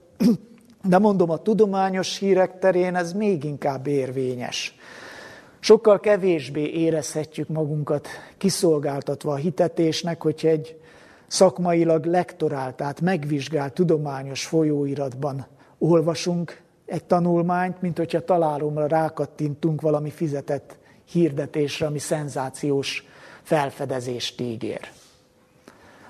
de 0.84 0.98
mondom, 0.98 1.30
a 1.30 1.38
tudományos 1.38 2.18
hírek 2.18 2.60
terén 2.60 2.96
ez 2.96 3.14
még 3.14 3.44
inkább 3.44 3.88
érvényes. 3.88 4.76
Sokkal 5.60 6.00
kevésbé 6.00 6.70
érezhetjük 6.70 7.48
magunkat 7.48 8.08
kiszolgáltatva 8.38 9.32
a 9.32 9.36
hitetésnek, 9.36 10.22
hogyha 10.22 10.48
egy 10.48 10.80
szakmailag 11.28 12.06
lektorált, 12.06 12.76
tehát 12.76 13.02
megvizsgált 13.02 13.74
tudományos 13.74 14.46
folyóiratban 14.46 15.48
olvasunk 15.78 16.62
egy 16.86 17.04
tanulmányt, 17.04 17.82
mint 17.82 17.98
hogyha 17.98 18.26
találomra 18.26 18.88
rákattintunk 18.88 19.82
valami 19.82 20.10
fizetett 20.10 20.78
hirdetésre, 21.06 21.86
ami 21.86 22.00
szenzációs 22.00 23.04
felfedezést 23.44 24.42
ígér. 24.42 24.80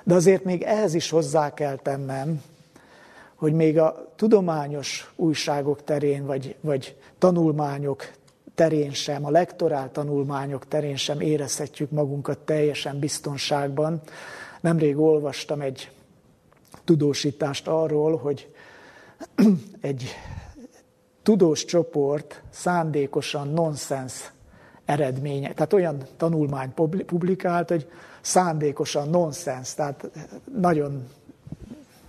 De 0.03 0.13
azért 0.13 0.43
még 0.43 0.61
ehhez 0.61 0.93
is 0.93 1.09
hozzá 1.09 1.53
kell 1.53 1.76
tennem, 1.76 2.41
hogy 3.36 3.53
még 3.53 3.80
a 3.80 4.07
tudományos 4.18 5.11
újságok 5.15 5.84
terén, 5.84 6.26
vagy, 6.26 6.55
vagy 6.61 6.95
tanulmányok 7.18 8.11
terén 8.55 8.91
sem, 8.91 9.26
a 9.26 9.30
lektorál 9.30 9.91
tanulmányok 9.91 10.68
terén 10.68 10.95
sem 10.95 11.20
érezhetjük 11.20 11.91
magunkat 11.91 12.38
teljesen 12.38 12.99
biztonságban. 12.99 14.01
Nemrég 14.61 14.97
olvastam 14.97 15.61
egy 15.61 15.91
tudósítást 16.84 17.68
arról, 17.68 18.18
hogy 18.18 18.53
egy 19.82 20.15
tudós 21.24 21.65
csoport 21.65 22.41
szándékosan 22.49 23.47
nonsens 23.47 24.32
eredménye, 24.86 25.53
tehát 25.53 25.74
olyan 25.74 26.03
tanulmány 26.18 26.74
publikált, 27.05 27.70
hogy 27.70 27.89
szándékosan 28.22 29.09
nonsens, 29.09 29.74
tehát 29.74 30.09
nagyon 30.59 31.07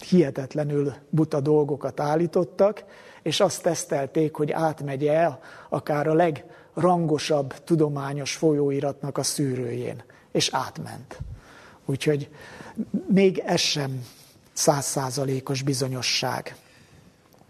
hihetetlenül 0.08 0.92
buta 1.10 1.40
dolgokat 1.40 2.00
állítottak, 2.00 2.84
és 3.22 3.40
azt 3.40 3.62
tesztelték, 3.62 4.34
hogy 4.34 4.52
átmegy-e 4.52 5.38
akár 5.68 6.06
a 6.06 6.14
legrangosabb 6.14 7.54
tudományos 7.64 8.34
folyóiratnak 8.34 9.18
a 9.18 9.22
szűrőjén. 9.22 10.02
És 10.32 10.48
átment. 10.52 11.18
Úgyhogy 11.84 12.28
még 13.06 13.38
ez 13.38 13.60
sem 13.60 14.04
százszázalékos 14.52 15.62
bizonyosság. 15.62 16.56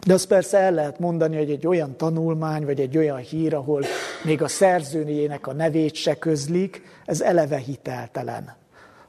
De 0.05 0.13
azt 0.13 0.27
persze 0.27 0.57
el 0.57 0.71
lehet 0.71 0.99
mondani, 0.99 1.37
hogy 1.37 1.51
egy 1.51 1.67
olyan 1.67 1.97
tanulmány, 1.97 2.65
vagy 2.65 2.79
egy 2.79 2.97
olyan 2.97 3.17
hír, 3.17 3.53
ahol 3.53 3.83
még 4.23 4.41
a 4.41 4.47
szerzőjének 4.47 5.47
a 5.47 5.53
nevét 5.53 5.95
se 5.95 6.17
közlik, 6.17 6.81
ez 7.05 7.21
eleve 7.21 7.57
hiteltelen. 7.57 8.58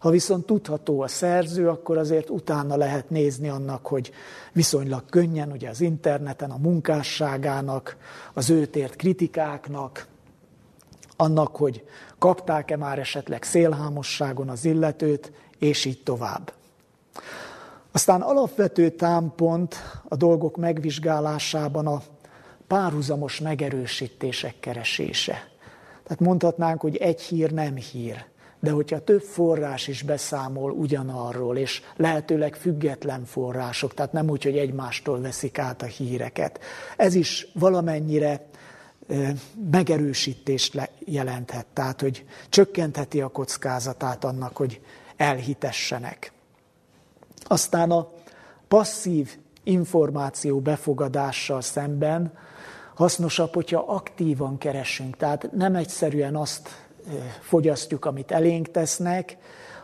Ha 0.01 0.11
viszont 0.11 0.47
tudható 0.47 1.01
a 1.01 1.09
szerző, 1.09 1.69
akkor 1.69 1.99
azért 1.99 2.31
utána 2.31 2.77
lehet 2.77 3.11
nézni 3.11 3.49
annak, 3.49 3.87
hogy 3.87 4.13
viszonylag 4.53 5.05
könnyen, 5.11 5.53
ugye 5.53 5.69
az 5.69 5.81
interneten, 5.81 6.51
a 6.51 6.57
munkásságának, 6.57 7.97
az 8.35 8.51
őt 8.51 8.77
ért 8.77 8.97
kritikáknak, 8.97 10.07
annak, 11.17 11.57
hogy 11.57 11.85
kapták-e 12.19 12.77
már 12.77 12.99
esetleg 12.99 13.43
szélhámosságon 13.43 14.49
az 14.49 14.65
illetőt, 14.65 15.33
és 15.59 15.85
így 15.85 16.03
tovább. 16.03 16.53
Aztán 17.93 18.21
alapvető 18.21 18.91
támpont 18.91 19.77
a 20.09 20.17
dolgok 20.17 20.57
megvizsgálásában 20.57 21.87
a 21.87 22.03
párhuzamos 22.67 23.41
megerősítések 23.41 24.55
keresése. 24.61 25.49
Tehát 26.03 26.21
mondhatnánk, 26.21 26.81
hogy 26.81 26.97
egy 26.97 27.21
hír 27.21 27.53
nem 27.53 27.75
hír, 27.75 28.30
de 28.61 28.71
hogyha 28.71 29.05
több 29.05 29.23
forrás 29.23 29.89
is 29.89 30.03
beszámol 30.03 30.71
ugyanarról, 30.71 31.57
és 31.57 31.83
lehetőleg 31.97 32.55
független 32.55 33.25
források, 33.25 33.95
tehát 33.95 34.13
nem 34.13 34.31
úgy, 34.31 34.43
hogy 34.43 34.59
egymástól 34.59 35.21
veszik 35.21 35.59
át 35.59 35.83
a 35.83 35.87
híreket, 35.87 36.61
ez 36.97 37.15
is 37.15 37.49
valamennyire 37.55 38.49
megerősítést 39.71 40.91
jelenthet, 40.99 41.67
tehát 41.73 42.01
hogy 42.01 42.25
csökkentheti 42.49 43.21
a 43.21 43.29
kockázatát 43.29 44.25
annak, 44.25 44.57
hogy 44.57 44.81
elhitessenek. 45.17 46.33
Aztán 47.45 47.91
a 47.91 48.11
passzív 48.69 49.37
információ 49.63 50.61
befogadással 50.61 51.61
szemben 51.61 52.33
hasznosabb, 52.95 53.55
hogyha 53.55 53.85
aktívan 53.87 54.59
keresünk. 54.59 55.17
Tehát 55.17 55.53
nem 55.53 55.75
egyszerűen 55.75 56.37
azt 56.37 56.90
fogyasztjuk, 57.41 58.05
amit 58.05 58.31
elénk 58.31 58.71
tesznek, 58.71 59.37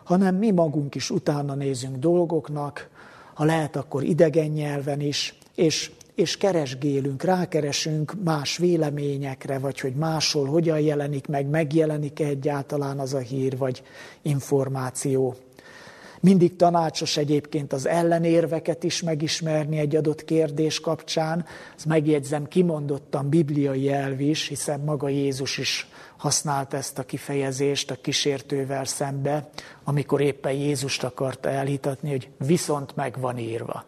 hanem 0.04 0.34
mi 0.34 0.50
magunk 0.50 0.94
is 0.94 1.10
utána 1.10 1.54
nézünk 1.54 1.96
dolgoknak, 1.96 2.88
ha 3.34 3.44
lehet, 3.44 3.76
akkor 3.76 4.02
idegen 4.02 4.50
nyelven 4.50 5.00
is, 5.00 5.38
és, 5.54 5.90
és 6.14 6.36
keresgélünk, 6.36 7.22
rákeresünk 7.22 8.14
más 8.24 8.56
véleményekre, 8.56 9.58
vagy 9.58 9.80
hogy 9.80 9.94
máshol 9.94 10.46
hogyan 10.46 10.80
jelenik 10.80 11.26
meg, 11.26 11.46
megjelenik-e 11.46 12.24
egyáltalán 12.24 12.98
az 12.98 13.14
a 13.14 13.18
hír, 13.18 13.56
vagy 13.56 13.82
információ. 14.22 15.34
Mindig 16.20 16.56
tanácsos 16.56 17.16
egyébként 17.16 17.72
az 17.72 17.86
ellenérveket 17.86 18.84
is 18.84 19.02
megismerni 19.02 19.78
egy 19.78 19.96
adott 19.96 20.24
kérdés 20.24 20.80
kapcsán. 20.80 21.44
Ezt 21.76 21.86
megjegyzem, 21.86 22.48
kimondottan 22.48 23.28
bibliai 23.28 23.92
elv 23.92 24.20
is, 24.20 24.48
hiszen 24.48 24.80
maga 24.80 25.08
Jézus 25.08 25.58
is 25.58 25.88
használta 26.16 26.76
ezt 26.76 26.98
a 26.98 27.02
kifejezést 27.02 27.90
a 27.90 27.96
kísértővel 28.00 28.84
szembe, 28.84 29.48
amikor 29.84 30.20
éppen 30.20 30.52
Jézust 30.52 31.04
akarta 31.04 31.48
elhitatni, 31.48 32.10
hogy 32.10 32.28
viszont 32.38 32.96
meg 32.96 33.20
van 33.20 33.38
írva. 33.38 33.84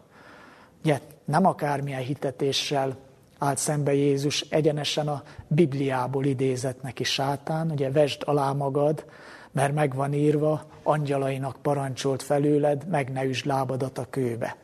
Ugye 0.83 0.99
nem 1.25 1.45
akármilyen 1.45 2.01
hitetéssel 2.01 2.97
állt 3.37 3.57
szembe 3.57 3.93
Jézus, 3.93 4.41
egyenesen 4.41 5.07
a 5.07 5.23
Bibliából 5.47 6.25
idézett 6.25 6.81
neki 6.81 7.03
sátán, 7.03 7.71
ugye 7.71 7.91
vesd 7.91 8.21
alá 8.25 8.51
magad, 8.51 9.05
mert 9.51 9.73
meg 9.73 9.95
van 9.95 10.13
írva, 10.13 10.65
angyalainak 10.83 11.57
parancsolt 11.61 12.23
felőled, 12.23 12.87
meg 12.87 13.11
ne 13.11 13.23
üsd 13.23 13.45
lábadat 13.45 13.97
a 13.97 14.07
kőbe. 14.09 14.57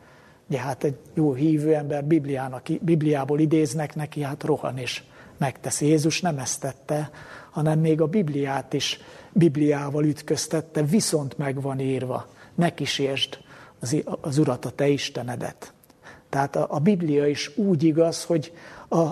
Ugye 0.49 0.59
hát 0.59 0.83
egy 0.83 0.97
jó 1.13 1.33
hívő 1.33 1.73
ember 1.75 2.03
Bibliának, 2.03 2.67
Bibliából 2.81 3.39
idéznek 3.39 3.95
neki, 3.95 4.21
hát 4.21 4.43
rohan 4.43 4.77
és 4.77 5.03
megteszi. 5.37 5.85
Jézus 5.85 6.21
nem 6.21 6.37
ezt 6.37 6.59
tette, 6.59 7.09
hanem 7.51 7.79
még 7.79 8.01
a 8.01 8.07
Bibliát 8.07 8.73
is 8.73 8.99
Bibliával 9.33 10.05
ütköztette, 10.05 10.83
viszont 10.83 11.37
meg 11.37 11.61
van 11.61 11.79
írva, 11.79 12.27
ne 12.55 12.73
kísértsd 12.73 13.37
az, 13.79 14.03
az 14.21 14.37
Urat, 14.37 14.65
a 14.65 14.69
te 14.69 14.87
Istenedet. 14.87 15.73
Tehát 16.29 16.55
a, 16.55 16.67
a 16.69 16.79
Biblia 16.79 17.27
is 17.27 17.57
úgy 17.57 17.83
igaz, 17.83 18.23
hogy 18.23 18.53
a, 18.89 19.09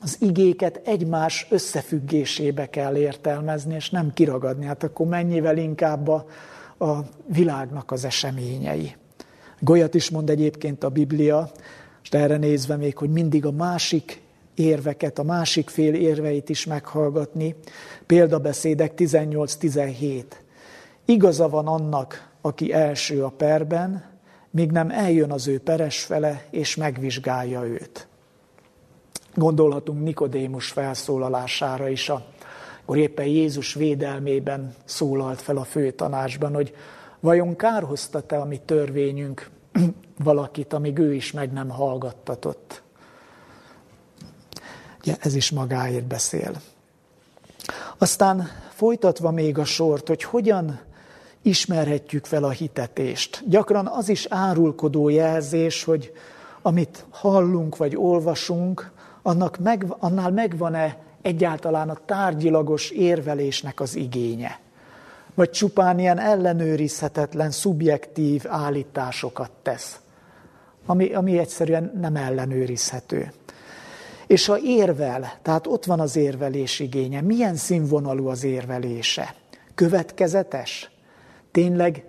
az 0.00 0.16
igéket 0.20 0.80
egymás 0.84 1.46
összefüggésébe 1.50 2.66
kell 2.66 2.96
értelmezni, 2.96 3.74
és 3.74 3.90
nem 3.90 4.12
kiragadni. 4.12 4.66
Hát 4.66 4.82
akkor 4.82 5.06
mennyivel 5.06 5.56
inkább 5.56 6.08
a, 6.08 6.26
a 6.78 6.98
világnak 7.26 7.90
az 7.90 8.04
eseményei. 8.04 8.96
Golyat 9.58 9.94
is 9.94 10.10
mond 10.10 10.30
egyébként 10.30 10.84
a 10.84 10.88
Biblia, 10.88 11.50
és 12.02 12.08
erre 12.10 12.36
nézve 12.36 12.76
még, 12.76 12.96
hogy 12.96 13.10
mindig 13.10 13.46
a 13.46 13.50
másik 13.50 14.22
érveket, 14.54 15.18
a 15.18 15.22
másik 15.22 15.68
fél 15.68 15.94
érveit 15.94 16.48
is 16.48 16.66
meghallgatni. 16.66 17.54
Példabeszédek 18.06 18.92
18-17. 18.96 20.24
Igaza 21.04 21.48
van 21.48 21.66
annak, 21.66 22.30
aki 22.40 22.72
első 22.72 23.24
a 23.24 23.28
perben, 23.28 24.04
míg 24.50 24.70
nem 24.70 24.90
eljön 24.90 25.30
az 25.30 25.48
ő 25.48 25.58
peres 25.58 26.00
fele, 26.02 26.44
és 26.50 26.76
megvizsgálja 26.76 27.64
őt. 27.64 28.08
Gondolhatunk 29.34 30.02
Nikodémus 30.02 30.68
felszólalására 30.68 31.88
is, 31.88 32.08
akkor 32.08 32.96
éppen 32.96 33.26
Jézus 33.26 33.74
védelmében 33.74 34.74
szólalt 34.84 35.40
fel 35.40 35.56
a 35.56 35.64
főtanácsban, 35.64 36.54
hogy 36.54 36.74
vajon 37.20 37.56
kárhoztat-e 37.56 38.40
a 38.40 38.44
mi 38.44 38.60
törvényünk 38.64 39.50
valakit, 40.24 40.72
amíg 40.72 40.98
ő 40.98 41.14
is 41.14 41.32
meg 41.32 41.52
nem 41.52 41.68
hallgattatott. 41.68 42.82
Ugye 45.00 45.16
ez 45.20 45.34
is 45.34 45.50
magáért 45.50 46.06
beszél. 46.06 46.52
Aztán 47.98 48.48
folytatva 48.68 49.30
még 49.30 49.58
a 49.58 49.64
sort, 49.64 50.08
hogy 50.08 50.22
hogyan 50.22 50.80
ismerhetjük 51.42 52.24
fel 52.26 52.44
a 52.44 52.50
hitetést. 52.50 53.42
Gyakran 53.46 53.86
az 53.86 54.08
is 54.08 54.26
árulkodó 54.28 55.08
jelzés, 55.08 55.84
hogy 55.84 56.12
amit 56.62 57.04
hallunk 57.10 57.76
vagy 57.76 57.96
olvasunk, 57.96 58.90
annak 59.22 59.58
meg, 59.58 59.86
annál 59.98 60.30
megvan-e 60.30 60.96
egyáltalán 61.22 61.88
a 61.88 61.98
tárgyilagos 62.06 62.90
érvelésnek 62.90 63.80
az 63.80 63.96
igénye. 63.96 64.58
Vagy 65.34 65.50
csupán 65.50 65.98
ilyen 65.98 66.18
ellenőrizhetetlen, 66.18 67.50
szubjektív 67.50 68.44
állításokat 68.48 69.50
tesz, 69.62 70.00
ami, 70.86 71.12
ami 71.14 71.38
egyszerűen 71.38 71.92
nem 72.00 72.16
ellenőrizhető. 72.16 73.32
És 74.26 74.46
ha 74.46 74.58
érvel, 74.58 75.32
tehát 75.42 75.66
ott 75.66 75.84
van 75.84 76.00
az 76.00 76.16
érvelés 76.16 76.80
igénye, 76.80 77.20
milyen 77.20 77.54
színvonalú 77.54 78.28
az 78.28 78.44
érvelése? 78.44 79.34
Következetes? 79.74 80.90
Tényleg 81.50 82.04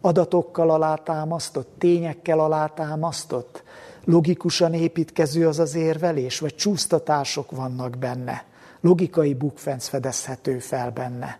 adatokkal 0.00 0.70
alátámasztott, 0.70 1.68
tényekkel 1.78 2.38
alátámasztott? 2.38 3.62
Logikusan 4.04 4.74
építkező 4.74 5.48
az 5.48 5.58
az 5.58 5.74
érvelés, 5.74 6.38
vagy 6.38 6.54
csúsztatások 6.54 7.50
vannak 7.50 7.98
benne? 7.98 8.44
logikai 8.82 9.34
bukfenc 9.34 9.86
fedezhető 9.88 10.58
fel 10.58 10.90
benne. 10.90 11.38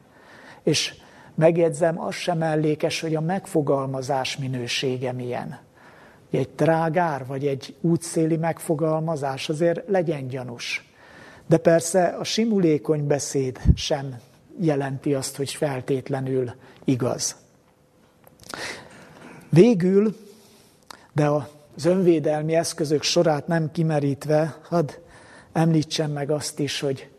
És 0.63 0.95
megjegyzem, 1.35 2.01
az 2.01 2.15
sem 2.15 2.39
mellékes, 2.39 3.01
hogy 3.01 3.15
a 3.15 3.21
megfogalmazás 3.21 4.37
minősége 4.37 5.13
milyen. 5.13 5.59
Egy 6.31 6.49
trágár, 6.49 7.27
vagy 7.27 7.47
egy 7.47 7.75
útszéli 7.81 8.37
megfogalmazás 8.37 9.49
azért 9.49 9.89
legyen 9.89 10.29
gyanús. 10.29 10.91
De 11.47 11.57
persze 11.57 12.05
a 12.05 12.25
simulékony 12.25 13.07
beszéd 13.07 13.61
sem 13.75 14.21
jelenti 14.61 15.15
azt, 15.15 15.37
hogy 15.37 15.51
feltétlenül 15.51 16.51
igaz. 16.85 17.37
Végül, 19.49 20.17
de 21.13 21.31
az 21.77 21.85
önvédelmi 21.85 22.55
eszközök 22.55 23.03
sorát 23.03 23.47
nem 23.47 23.71
kimerítve, 23.71 24.57
hadd 24.63 24.91
említsem 25.53 26.11
meg 26.11 26.31
azt 26.31 26.59
is, 26.59 26.81
hogy 26.81 27.11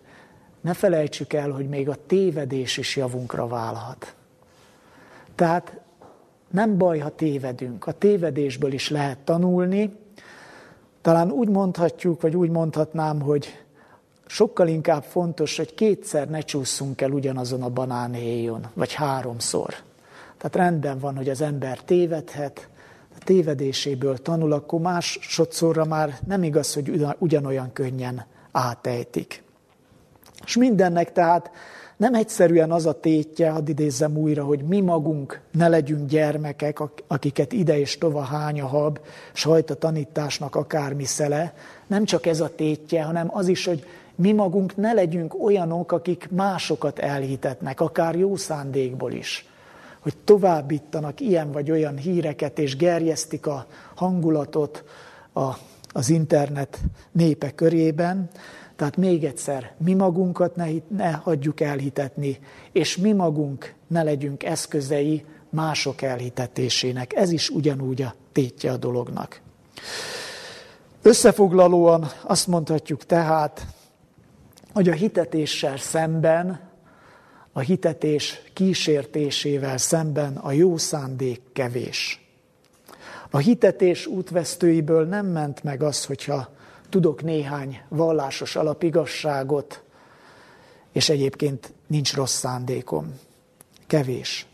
ne 0.61 0.73
felejtsük 0.73 1.33
el, 1.33 1.49
hogy 1.49 1.69
még 1.69 1.89
a 1.89 1.97
tévedés 2.07 2.77
is 2.77 2.95
javunkra 2.95 3.47
válhat. 3.47 4.15
Tehát 5.35 5.81
nem 6.49 6.77
baj, 6.77 6.99
ha 6.99 7.15
tévedünk. 7.15 7.87
A 7.87 7.91
tévedésből 7.91 8.73
is 8.73 8.89
lehet 8.89 9.17
tanulni. 9.17 9.93
Talán 11.01 11.31
úgy 11.31 11.49
mondhatjuk, 11.49 12.21
vagy 12.21 12.35
úgy 12.35 12.49
mondhatnám, 12.49 13.21
hogy 13.21 13.63
sokkal 14.25 14.67
inkább 14.67 15.03
fontos, 15.03 15.57
hogy 15.57 15.73
kétszer 15.73 16.29
ne 16.29 16.39
csúszunk 16.39 17.01
el 17.01 17.11
ugyanazon 17.11 17.63
a 17.63 17.69
banánhéjon, 17.69 18.65
vagy 18.73 18.93
háromszor. 18.93 19.75
Tehát 20.37 20.55
rendben 20.55 20.99
van, 20.99 21.15
hogy 21.15 21.29
az 21.29 21.41
ember 21.41 21.79
tévedhet, 21.79 22.67
tévedéséből 23.23 24.17
tanul, 24.17 24.51
akkor 24.51 24.79
másodszorra 24.79 25.85
már 25.85 26.17
nem 26.27 26.43
igaz, 26.43 26.73
hogy 26.73 27.05
ugyanolyan 27.17 27.73
könnyen 27.73 28.25
átejtik. 28.51 29.43
És 30.45 30.57
mindennek 30.57 31.11
tehát 31.11 31.51
nem 31.97 32.13
egyszerűen 32.13 32.71
az 32.71 32.85
a 32.85 32.99
tétje, 32.99 33.49
hadd 33.49 33.69
idézzem 33.69 34.17
újra, 34.17 34.43
hogy 34.43 34.63
mi 34.63 34.81
magunk 34.81 35.41
ne 35.51 35.67
legyünk 35.67 36.09
gyermekek, 36.09 36.79
akiket 37.07 37.53
ide 37.53 37.79
és 37.79 37.97
tova 37.97 38.21
hány 38.21 38.61
a 38.61 38.67
hab, 38.67 38.99
sajta 39.33 39.75
tanításnak 39.75 40.55
akármi 40.55 41.05
szele. 41.05 41.53
Nem 41.87 42.05
csak 42.05 42.25
ez 42.25 42.39
a 42.39 42.55
tétje, 42.55 43.03
hanem 43.03 43.27
az 43.31 43.47
is, 43.47 43.65
hogy 43.65 43.85
mi 44.15 44.31
magunk 44.31 44.75
ne 44.75 44.93
legyünk 44.93 45.43
olyanok, 45.43 45.91
akik 45.91 46.27
másokat 46.31 46.99
elhitetnek, 46.99 47.81
akár 47.81 48.15
jó 48.15 48.35
szándékból 48.35 49.11
is. 49.11 49.47
Hogy 50.03 50.17
továbbítanak 50.23 51.19
ilyen 51.19 51.51
vagy 51.51 51.71
olyan 51.71 51.97
híreket, 51.97 52.59
és 52.59 52.75
gerjesztik 52.75 53.47
a 53.47 53.67
hangulatot 53.95 54.83
a, 55.33 55.49
az 55.91 56.09
internet 56.09 56.79
népe 57.11 57.51
körében, 57.51 58.29
tehát 58.75 58.97
még 58.97 59.23
egyszer, 59.23 59.73
mi 59.77 59.93
magunkat 59.93 60.55
ne, 60.55 60.67
ne 60.87 61.11
hagyjuk 61.11 61.61
elhitetni, 61.61 62.39
és 62.71 62.97
mi 62.97 63.11
magunk 63.11 63.73
ne 63.87 64.03
legyünk 64.03 64.43
eszközei 64.43 65.25
mások 65.49 66.01
elhitetésének. 66.01 67.13
Ez 67.15 67.31
is 67.31 67.49
ugyanúgy 67.49 68.01
a 68.01 68.15
tétje 68.31 68.71
a 68.71 68.77
dolognak. 68.77 69.41
Összefoglalóan 71.01 72.07
azt 72.23 72.47
mondhatjuk 72.47 73.05
tehát, 73.05 73.65
hogy 74.73 74.89
a 74.89 74.93
hitetéssel 74.93 75.77
szemben, 75.77 76.59
a 77.53 77.59
hitetés 77.59 78.41
kísértésével 78.53 79.77
szemben 79.77 80.37
a 80.37 80.51
jó 80.51 80.77
szándék 80.77 81.41
kevés. 81.53 82.25
A 83.29 83.37
hitetés 83.37 84.05
útvesztőiből 84.05 85.05
nem 85.05 85.25
ment 85.25 85.63
meg 85.63 85.83
az, 85.83 86.05
hogyha 86.05 86.49
tudok 86.89 87.23
néhány 87.23 87.81
vallásos 87.89 88.55
alapigasságot, 88.55 89.83
és 90.91 91.09
egyébként 91.09 91.73
nincs 91.87 92.13
rossz 92.13 92.37
szándékom. 92.37 93.19
Kevés. 93.87 94.45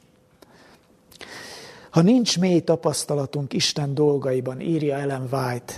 Ha 1.89 2.01
nincs 2.01 2.39
mély 2.39 2.59
tapasztalatunk 2.59 3.53
Isten 3.53 3.93
dolgaiban, 3.93 4.59
írja 4.59 4.97
Ellen 4.97 5.27
White, 5.31 5.73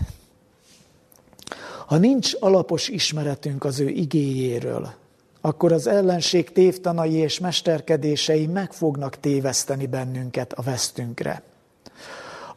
ha 1.85 1.97
nincs 1.97 2.33
alapos 2.39 2.87
ismeretünk 2.87 3.63
az 3.63 3.79
ő 3.79 3.87
igéjéről, 3.87 4.93
akkor 5.41 5.71
az 5.71 5.87
ellenség 5.87 6.51
tévtanai 6.51 7.13
és 7.13 7.39
mesterkedései 7.39 8.47
meg 8.47 8.73
fognak 8.73 9.19
téveszteni 9.19 9.87
bennünket 9.87 10.53
a 10.53 10.61
vesztünkre. 10.61 11.43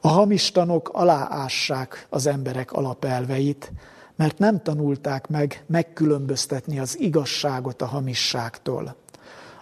A 0.01 0.09
hamistanok 0.09 0.91
aláássák 0.93 2.07
az 2.11 2.27
emberek 2.27 2.73
alapelveit, 2.73 3.73
mert 4.17 4.39
nem 4.39 4.63
tanulták 4.63 5.29
meg 5.29 5.65
megkülönböztetni 5.67 6.79
az 6.79 7.01
igazságot 7.01 7.83
a 7.83 7.87
hamisságtól. 7.87 8.97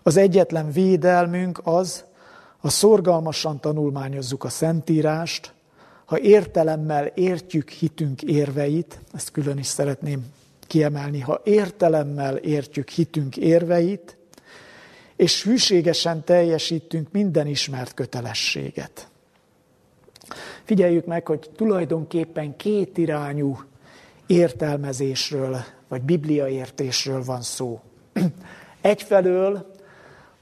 Az 0.03 0.17
egyetlen 0.17 0.73
védelmünk 0.73 1.61
az, 1.65 2.05
ha 2.59 2.69
szorgalmasan 2.69 3.61
tanulmányozzuk 3.61 4.45
a 4.45 4.49
Szentírást, 4.49 5.53
ha 6.05 6.19
értelemmel 6.19 7.07
értjük 7.07 7.71
hitünk 7.71 8.23
érveit, 8.23 9.01
ezt 9.13 9.31
külön 9.31 9.59
is 9.59 9.67
szeretném 9.67 10.25
kiemelni, 10.73 11.21
ha 11.21 11.41
értelemmel 11.45 12.37
értjük 12.37 12.89
hitünk 12.89 13.37
érveit, 13.37 14.17
és 15.17 15.43
hűségesen 15.43 16.25
teljesítünk 16.25 17.09
minden 17.11 17.47
ismert 17.47 17.95
kötelességet. 17.95 19.09
Figyeljük 20.65 21.07
meg, 21.07 21.27
hogy 21.27 21.51
tulajdonképpen 21.57 22.57
két 22.57 22.99
irányú 22.99 23.59
értelmezésről, 24.27 25.65
vagy 25.89 26.03
bibliaértésről 26.03 27.25
van 27.25 27.43
szó. 27.43 27.81
Egyfelől 28.81 29.73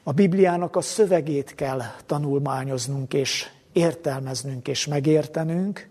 a 0.03 0.13
Bibliának 0.13 0.77
a 0.77 0.81
szövegét 0.81 1.55
kell 1.55 1.83
tanulmányoznunk 2.07 3.15
és 3.15 3.49
értelmeznünk 3.73 4.69
és 4.69 4.87
megértenünk, 4.87 5.89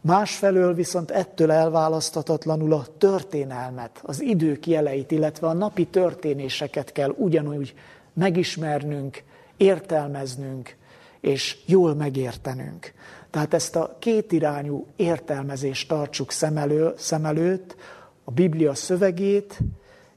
másfelől 0.00 0.74
viszont 0.74 1.10
ettől 1.10 1.50
elválaszthatatlanul 1.50 2.72
a 2.72 2.86
történelmet, 2.98 4.00
az 4.02 4.22
idők 4.22 4.66
jeleit, 4.66 5.10
illetve 5.10 5.46
a 5.46 5.52
napi 5.52 5.86
történéseket 5.86 6.92
kell 6.92 7.14
ugyanúgy 7.16 7.74
megismernünk, 8.12 9.22
értelmeznünk 9.56 10.76
és 11.20 11.56
jól 11.66 11.94
megértenünk. 11.94 12.92
Tehát 13.30 13.54
ezt 13.54 13.76
a 13.76 13.96
kétirányú 13.98 14.86
értelmezést 14.96 15.88
tartsuk 15.88 16.30
szem, 16.30 16.56
elő, 16.56 16.92
szem 16.96 17.24
előtt, 17.24 17.76
a 18.24 18.30
Biblia 18.30 18.74
szövegét, 18.74 19.58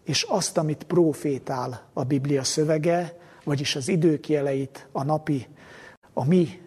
és 0.03 0.23
azt, 0.23 0.57
amit 0.57 0.83
profétál 0.83 1.81
a 1.93 2.03
Biblia 2.03 2.43
szövege, 2.43 3.17
vagyis 3.43 3.75
az 3.75 3.87
idők 3.87 4.29
jeleit, 4.29 4.87
a 4.91 5.03
napi, 5.03 5.47
a 6.13 6.25
mi, 6.25 6.60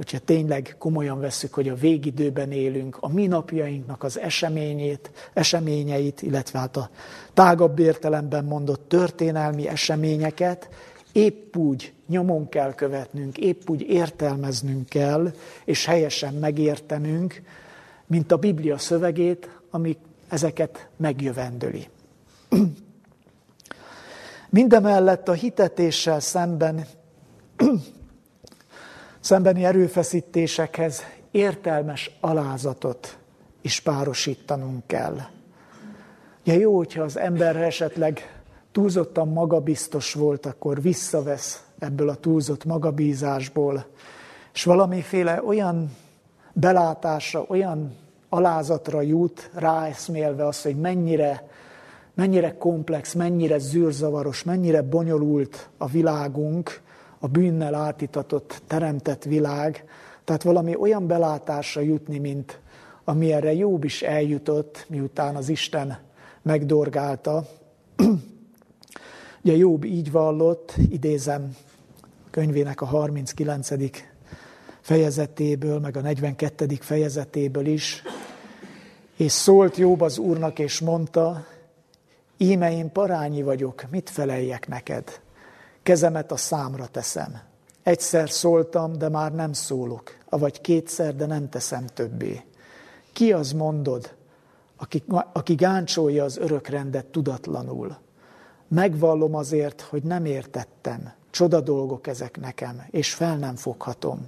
hogyha 0.00 0.18
tényleg 0.18 0.74
komolyan 0.78 1.20
veszük, 1.20 1.54
hogy 1.54 1.68
a 1.68 1.74
végidőben 1.74 2.52
élünk, 2.52 2.96
a 3.00 3.08
mi 3.08 3.26
napjainknak 3.26 4.02
az 4.02 4.18
eseményét, 4.18 5.10
eseményeit, 5.32 6.22
illetve 6.22 6.58
hát 6.58 6.76
a 6.76 6.90
tágabb 7.34 7.78
értelemben 7.78 8.44
mondott 8.44 8.88
történelmi 8.88 9.68
eseményeket, 9.68 10.68
épp 11.12 11.56
úgy 11.56 11.92
nyomon 12.06 12.48
kell 12.48 12.74
követnünk, 12.74 13.38
épp 13.38 13.70
úgy 13.70 13.80
értelmeznünk 13.80 14.88
kell, 14.88 15.32
és 15.64 15.84
helyesen 15.84 16.34
megértenünk, 16.34 17.42
mint 18.06 18.32
a 18.32 18.36
Biblia 18.36 18.78
szövegét, 18.78 19.60
ami 19.70 19.96
ezeket 20.28 20.88
megjövendöli. 20.96 21.88
Mindemellett 24.50 25.28
a 25.28 25.32
hitetéssel 25.32 26.20
szemben, 26.20 26.86
szembeni 29.20 29.64
erőfeszítésekhez 29.64 31.02
értelmes 31.30 32.16
alázatot 32.20 33.18
is 33.60 33.80
párosítanunk 33.80 34.86
kell. 34.86 35.16
Ugye 36.46 36.58
jó, 36.58 36.76
hogyha 36.76 37.02
az 37.02 37.18
ember 37.18 37.56
esetleg 37.56 38.42
túlzottan 38.72 39.28
magabiztos 39.28 40.14
volt, 40.14 40.46
akkor 40.46 40.82
visszavesz 40.82 41.64
ebből 41.78 42.08
a 42.08 42.14
túlzott 42.14 42.64
magabízásból, 42.64 43.86
és 44.54 44.64
valamiféle 44.64 45.42
olyan 45.42 45.96
belátásra, 46.52 47.44
olyan 47.48 47.96
alázatra 48.28 49.00
jut, 49.00 49.50
ráeszmélve 49.54 50.46
azt, 50.46 50.62
hogy 50.62 50.76
mennyire, 50.76 51.48
mennyire 52.14 52.56
komplex, 52.56 53.14
mennyire 53.14 53.58
zűrzavaros, 53.58 54.42
mennyire 54.42 54.82
bonyolult 54.82 55.68
a 55.78 55.86
világunk, 55.86 56.80
a 57.20 57.28
bűnnel 57.28 57.74
átitatott, 57.74 58.62
teremtett 58.66 59.24
világ, 59.24 59.84
tehát 60.24 60.42
valami 60.42 60.76
olyan 60.76 61.06
belátásra 61.06 61.80
jutni, 61.80 62.18
mint 62.18 62.60
amilyenre 63.04 63.52
Jobb 63.52 63.84
is 63.84 64.02
eljutott, 64.02 64.84
miután 64.88 65.36
az 65.36 65.48
Isten 65.48 65.98
megdorgálta, 66.42 67.46
Ugye 69.42 69.56
Jobb 69.56 69.84
így 69.84 70.10
vallott, 70.10 70.74
idézem 70.90 71.56
könyvének 72.30 72.80
a 72.80 72.84
39. 72.84 73.68
fejezetéből, 74.80 75.78
meg 75.78 75.96
a 75.96 76.00
42. 76.00 76.66
fejezetéből 76.80 77.66
is, 77.66 78.02
és 79.16 79.32
szólt 79.32 79.76
Jobb 79.76 80.00
az 80.00 80.18
Úrnak, 80.18 80.58
és 80.58 80.80
mondta, 80.80 81.46
Íme 82.36 82.72
én 82.72 82.92
parányi 82.92 83.42
vagyok, 83.42 83.84
mit 83.90 84.10
feleljek 84.10 84.68
neked? 84.68 85.20
Kezemet 85.90 86.32
a 86.32 86.36
számra 86.36 86.86
teszem. 86.86 87.40
Egyszer 87.82 88.30
szóltam, 88.30 88.98
de 88.98 89.08
már 89.08 89.32
nem 89.32 89.52
szólok, 89.52 90.10
avagy 90.28 90.60
kétszer, 90.60 91.16
de 91.16 91.26
nem 91.26 91.48
teszem 91.48 91.86
többé. 91.86 92.44
Ki 93.12 93.32
az 93.32 93.52
mondod, 93.52 94.14
aki, 94.76 95.04
aki 95.32 95.54
gáncsolja 95.54 96.24
az 96.24 96.36
örökrendet 96.36 97.06
tudatlanul? 97.06 97.96
Megvallom 98.68 99.34
azért, 99.34 99.80
hogy 99.80 100.02
nem 100.02 100.24
értettem. 100.24 101.12
Csoda 101.30 101.60
dolgok 101.60 102.06
ezek 102.06 102.40
nekem, 102.40 102.86
és 102.90 103.14
fel 103.14 103.36
nem 103.36 103.56
foghatom. 103.56 104.26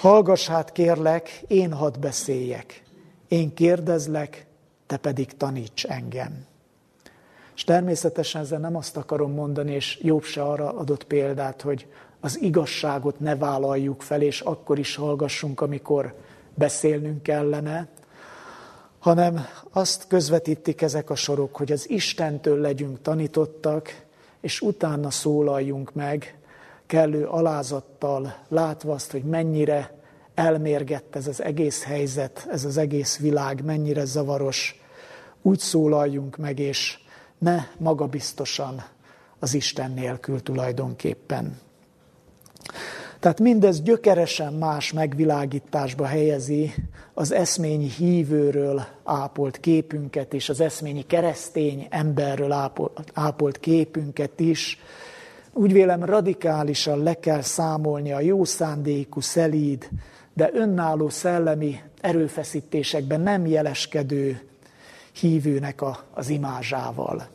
Hallgass 0.00 0.48
hát, 0.48 0.72
kérlek, 0.72 1.44
én 1.46 1.72
hadd 1.72 2.00
beszéljek. 2.00 2.82
Én 3.28 3.54
kérdezlek, 3.54 4.46
te 4.86 4.96
pedig 4.96 5.36
taníts 5.36 5.84
engem. 5.84 6.50
És 7.62 7.68
természetesen 7.68 8.40
ezzel 8.40 8.58
nem 8.58 8.76
azt 8.76 8.96
akarom 8.96 9.32
mondani, 9.32 9.72
és 9.72 9.98
Jobb 10.02 10.22
se 10.22 10.42
arra 10.42 10.72
adott 10.72 11.04
példát, 11.04 11.60
hogy 11.62 11.86
az 12.20 12.40
igazságot 12.40 13.20
ne 13.20 13.36
vállaljuk 13.36 14.02
fel, 14.02 14.22
és 14.22 14.40
akkor 14.40 14.78
is 14.78 14.96
hallgassunk, 14.96 15.60
amikor 15.60 16.14
beszélnünk 16.54 17.22
kellene, 17.22 17.88
hanem 18.98 19.46
azt 19.70 20.06
közvetítik 20.06 20.82
ezek 20.82 21.10
a 21.10 21.14
sorok, 21.14 21.56
hogy 21.56 21.72
az 21.72 21.90
Istentől 21.90 22.60
legyünk 22.60 23.02
tanítottak, 23.02 24.04
és 24.40 24.60
utána 24.60 25.10
szólaljunk 25.10 25.94
meg, 25.94 26.38
kellő 26.86 27.26
alázattal, 27.26 28.34
látva 28.48 28.92
azt, 28.92 29.10
hogy 29.10 29.24
mennyire 29.24 29.98
elmérgett 30.34 31.16
ez 31.16 31.26
az 31.26 31.42
egész 31.42 31.84
helyzet, 31.84 32.46
ez 32.50 32.64
az 32.64 32.76
egész 32.76 33.18
világ, 33.18 33.64
mennyire 33.64 34.04
zavaros, 34.04 34.80
úgy 35.42 35.58
szólaljunk 35.58 36.36
meg, 36.36 36.58
és 36.58 37.00
ne 37.42 37.66
magabiztosan 37.78 38.84
az 39.38 39.54
Isten 39.54 39.90
nélkül 39.90 40.42
tulajdonképpen. 40.42 41.58
Tehát 43.20 43.40
mindez 43.40 43.82
gyökeresen 43.82 44.52
más 44.52 44.92
megvilágításba 44.92 46.04
helyezi 46.04 46.74
az 47.14 47.32
eszményi 47.32 47.88
hívőről 47.88 48.82
ápolt 49.04 49.60
képünket 49.60 50.34
és 50.34 50.48
az 50.48 50.60
eszményi 50.60 51.06
keresztény 51.06 51.86
emberről 51.90 52.70
ápolt 53.12 53.58
képünket 53.60 54.40
is. 54.40 54.78
Úgy 55.52 55.72
vélem 55.72 56.04
radikálisan 56.04 57.02
le 57.02 57.14
kell 57.14 57.40
számolni 57.40 58.12
a 58.12 58.20
jó 58.20 58.44
szándékú, 58.44 59.20
szelíd, 59.20 59.88
de 60.34 60.50
önálló 60.52 61.08
szellemi 61.08 61.80
erőfeszítésekben 62.00 63.20
nem 63.20 63.46
jeleskedő 63.46 64.51
hívőnek 65.12 65.80
a, 65.80 66.04
az 66.14 66.28
imázsával. 66.28 67.28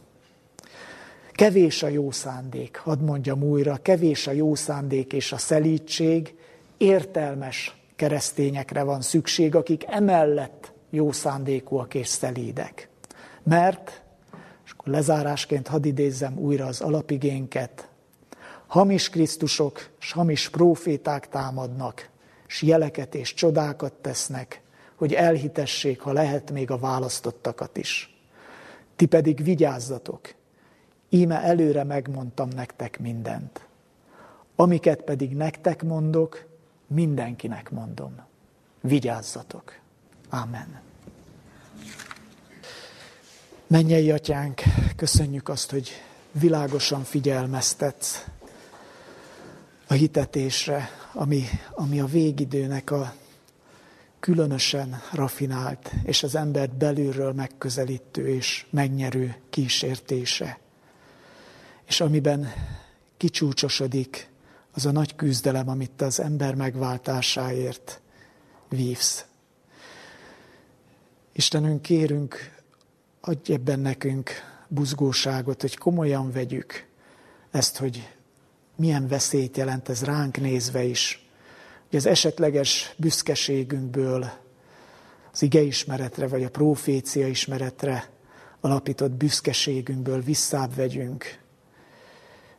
Kevés 1.32 1.84
a 1.84 1.88
jó 1.88 2.12
szándék, 2.12 2.78
hadd 2.78 3.00
mondjam 3.00 3.44
újra, 3.44 3.78
kevés 3.82 4.28
a 4.28 4.32
jó 4.32 4.56
szándék 4.56 5.14
és 5.14 5.32
a 5.32 5.38
szelítség, 5.38 6.36
értelmes 6.78 7.76
keresztényekre 7.96 8.84
van 8.84 9.02
szükség, 9.02 9.56
akik 9.56 9.84
emellett 9.88 10.74
jó 10.90 11.12
szándékúak 11.12 11.94
és 11.94 12.08
szelídek. 12.08 12.90
Mert, 13.44 14.02
és 14.66 14.72
akkor 14.72 14.94
lezárásként 14.94 15.68
hadd 15.68 15.86
idézzem 15.86 16.38
újra 16.38 16.66
az 16.66 16.82
alapigénket, 16.82 17.90
hamis 18.68 19.10
Krisztusok 19.10 19.90
és 20.00 20.12
hamis 20.12 20.50
proféták 20.50 21.30
támadnak, 21.30 22.10
s 22.48 22.62
jeleket 22.62 23.16
és 23.16 23.34
csodákat 23.34 23.94
tesznek, 23.94 24.62
hogy 24.98 25.14
elhitessék, 25.14 26.00
ha 26.00 26.12
lehet 26.12 26.52
még 26.52 26.72
a 26.72 26.78
választottakat 26.78 27.78
is. 27.78 28.16
Ti 28.96 29.06
pedig 29.06 29.44
vigyázzatok, 29.44 30.34
íme 31.10 31.42
előre 31.42 31.84
megmondtam 31.84 32.50
nektek 32.50 33.00
mindent. 33.00 33.66
Amiket 34.56 35.02
pedig 35.02 35.36
nektek 35.36 35.84
mondok, 35.84 36.46
mindenkinek 36.88 37.70
mondom. 37.70 38.20
Vigyázzatok. 38.82 39.80
Amen. 40.30 40.82
Mennyei 43.68 44.12
atyánk, 44.12 44.62
köszönjük 44.96 45.50
azt, 45.50 45.72
hogy 45.72 45.90
világosan 46.32 47.04
figyelmeztetsz 47.04 48.26
a 49.88 49.94
hitetésre, 49.94 50.90
ami, 51.14 51.44
ami 51.72 52.00
a 52.00 52.06
végidőnek 52.06 52.92
a 52.92 53.14
különösen 54.20 55.02
rafinált, 55.14 55.92
és 56.04 56.24
az 56.24 56.36
embert 56.36 56.78
belülről 56.78 57.34
megközelítő 57.34 58.28
és 58.28 58.66
megnyerő 58.70 59.36
kísértése. 59.50 60.60
És 61.86 62.02
amiben 62.02 62.48
kicsúcsosodik 63.18 64.30
az 64.72 64.86
a 64.86 64.92
nagy 64.92 65.16
küzdelem, 65.16 65.70
amit 65.70 66.02
az 66.02 66.20
ember 66.20 66.56
megváltásáért 66.56 68.02
vívsz. 68.70 69.26
Istenünk, 71.34 71.82
kérünk, 71.82 72.56
adj 73.22 73.54
ebben 73.54 73.80
nekünk 73.80 74.32
buzgóságot, 74.68 75.62
hogy 75.62 75.78
komolyan 75.78 76.32
vegyük 76.32 76.88
ezt, 77.52 77.78
hogy 77.78 78.16
milyen 78.76 79.08
veszélyt 79.08 79.58
jelent 79.58 79.90
ez 79.90 80.04
ránk 80.04 80.38
nézve 80.38 80.84
is, 80.84 81.27
hogy 81.90 82.00
az 82.00 82.06
esetleges 82.06 82.94
büszkeségünkből, 82.98 84.30
az 85.32 85.42
igeismeretre 85.42 86.28
vagy 86.28 86.44
a 86.44 86.50
profécia 86.50 87.28
ismeretre 87.28 88.10
alapított 88.60 89.12
büszkeségünkből 89.12 90.22
visszább 90.22 90.76
vegyünk, 90.76 91.40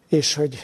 és 0.09 0.35
hogy 0.35 0.59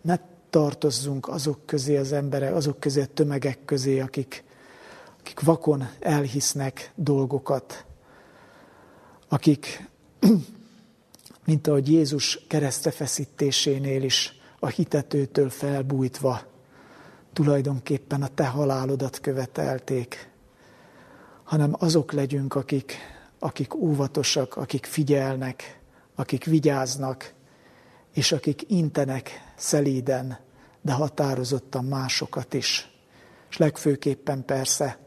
ne 0.00 0.18
tartozzunk 0.50 1.28
azok 1.28 1.66
közé 1.66 1.96
az 1.96 2.12
emberek, 2.12 2.54
azok 2.54 2.80
közé 2.80 3.00
a 3.00 3.06
tömegek 3.06 3.58
közé, 3.64 4.00
akik, 4.00 4.44
akik 5.20 5.40
vakon 5.40 5.88
elhisznek 6.00 6.92
dolgokat, 6.94 7.84
akik, 9.28 9.88
mint 11.44 11.66
ahogy 11.66 11.90
Jézus 11.90 12.46
keresztefeszítésénél 12.48 14.02
is 14.02 14.40
a 14.58 14.66
hitetőtől 14.66 15.50
felbújtva 15.50 16.54
tulajdonképpen 17.36 18.22
a 18.22 18.28
te 18.28 18.46
halálodat 18.46 19.20
követelték, 19.20 20.30
hanem 21.44 21.74
azok 21.78 22.12
legyünk, 22.12 22.54
akik, 22.54 22.94
akik 23.38 23.74
óvatosak, 23.74 24.56
akik 24.56 24.84
figyelnek, 24.84 25.80
akik 26.14 26.44
vigyáznak, 26.44 27.32
és 28.12 28.32
akik 28.32 28.62
intenek 28.70 29.52
szelíden, 29.56 30.38
de 30.82 30.92
határozottan 30.92 31.84
másokat 31.84 32.54
is. 32.54 32.90
És 33.50 33.56
legfőképpen 33.56 34.44
persze 34.44 34.98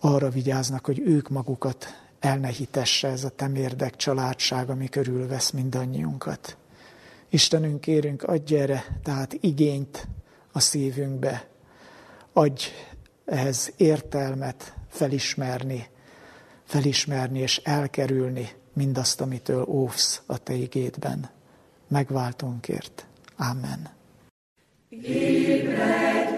arra 0.00 0.28
vigyáznak, 0.28 0.86
hogy 0.86 0.98
ők 0.98 1.28
magukat 1.28 1.86
elnehítesse 2.20 3.08
ez 3.08 3.24
a 3.24 3.28
temérdek 3.28 3.96
családság, 3.96 4.70
ami 4.70 4.88
körülvesz 4.88 5.50
mindannyiunkat. 5.50 6.56
Istenünk, 7.28 7.80
kérünk, 7.80 8.22
adj 8.22 8.56
erre 8.56 8.84
tehát 9.02 9.32
igényt 9.40 10.08
a 10.58 10.60
szívünkbe, 10.60 11.48
adj 12.32 12.64
ehhez 13.24 13.72
értelmet 13.76 14.74
felismerni, 14.88 15.86
felismerni 16.64 17.38
és 17.38 17.56
elkerülni 17.56 18.48
mindazt, 18.72 19.20
amitől 19.20 19.64
óvsz 19.68 20.22
a 20.26 20.38
te 20.38 20.54
igédben. 20.54 21.30
Megváltónkért. 21.88 23.06
Amen. 23.36 23.88
Ébredj 24.88 26.37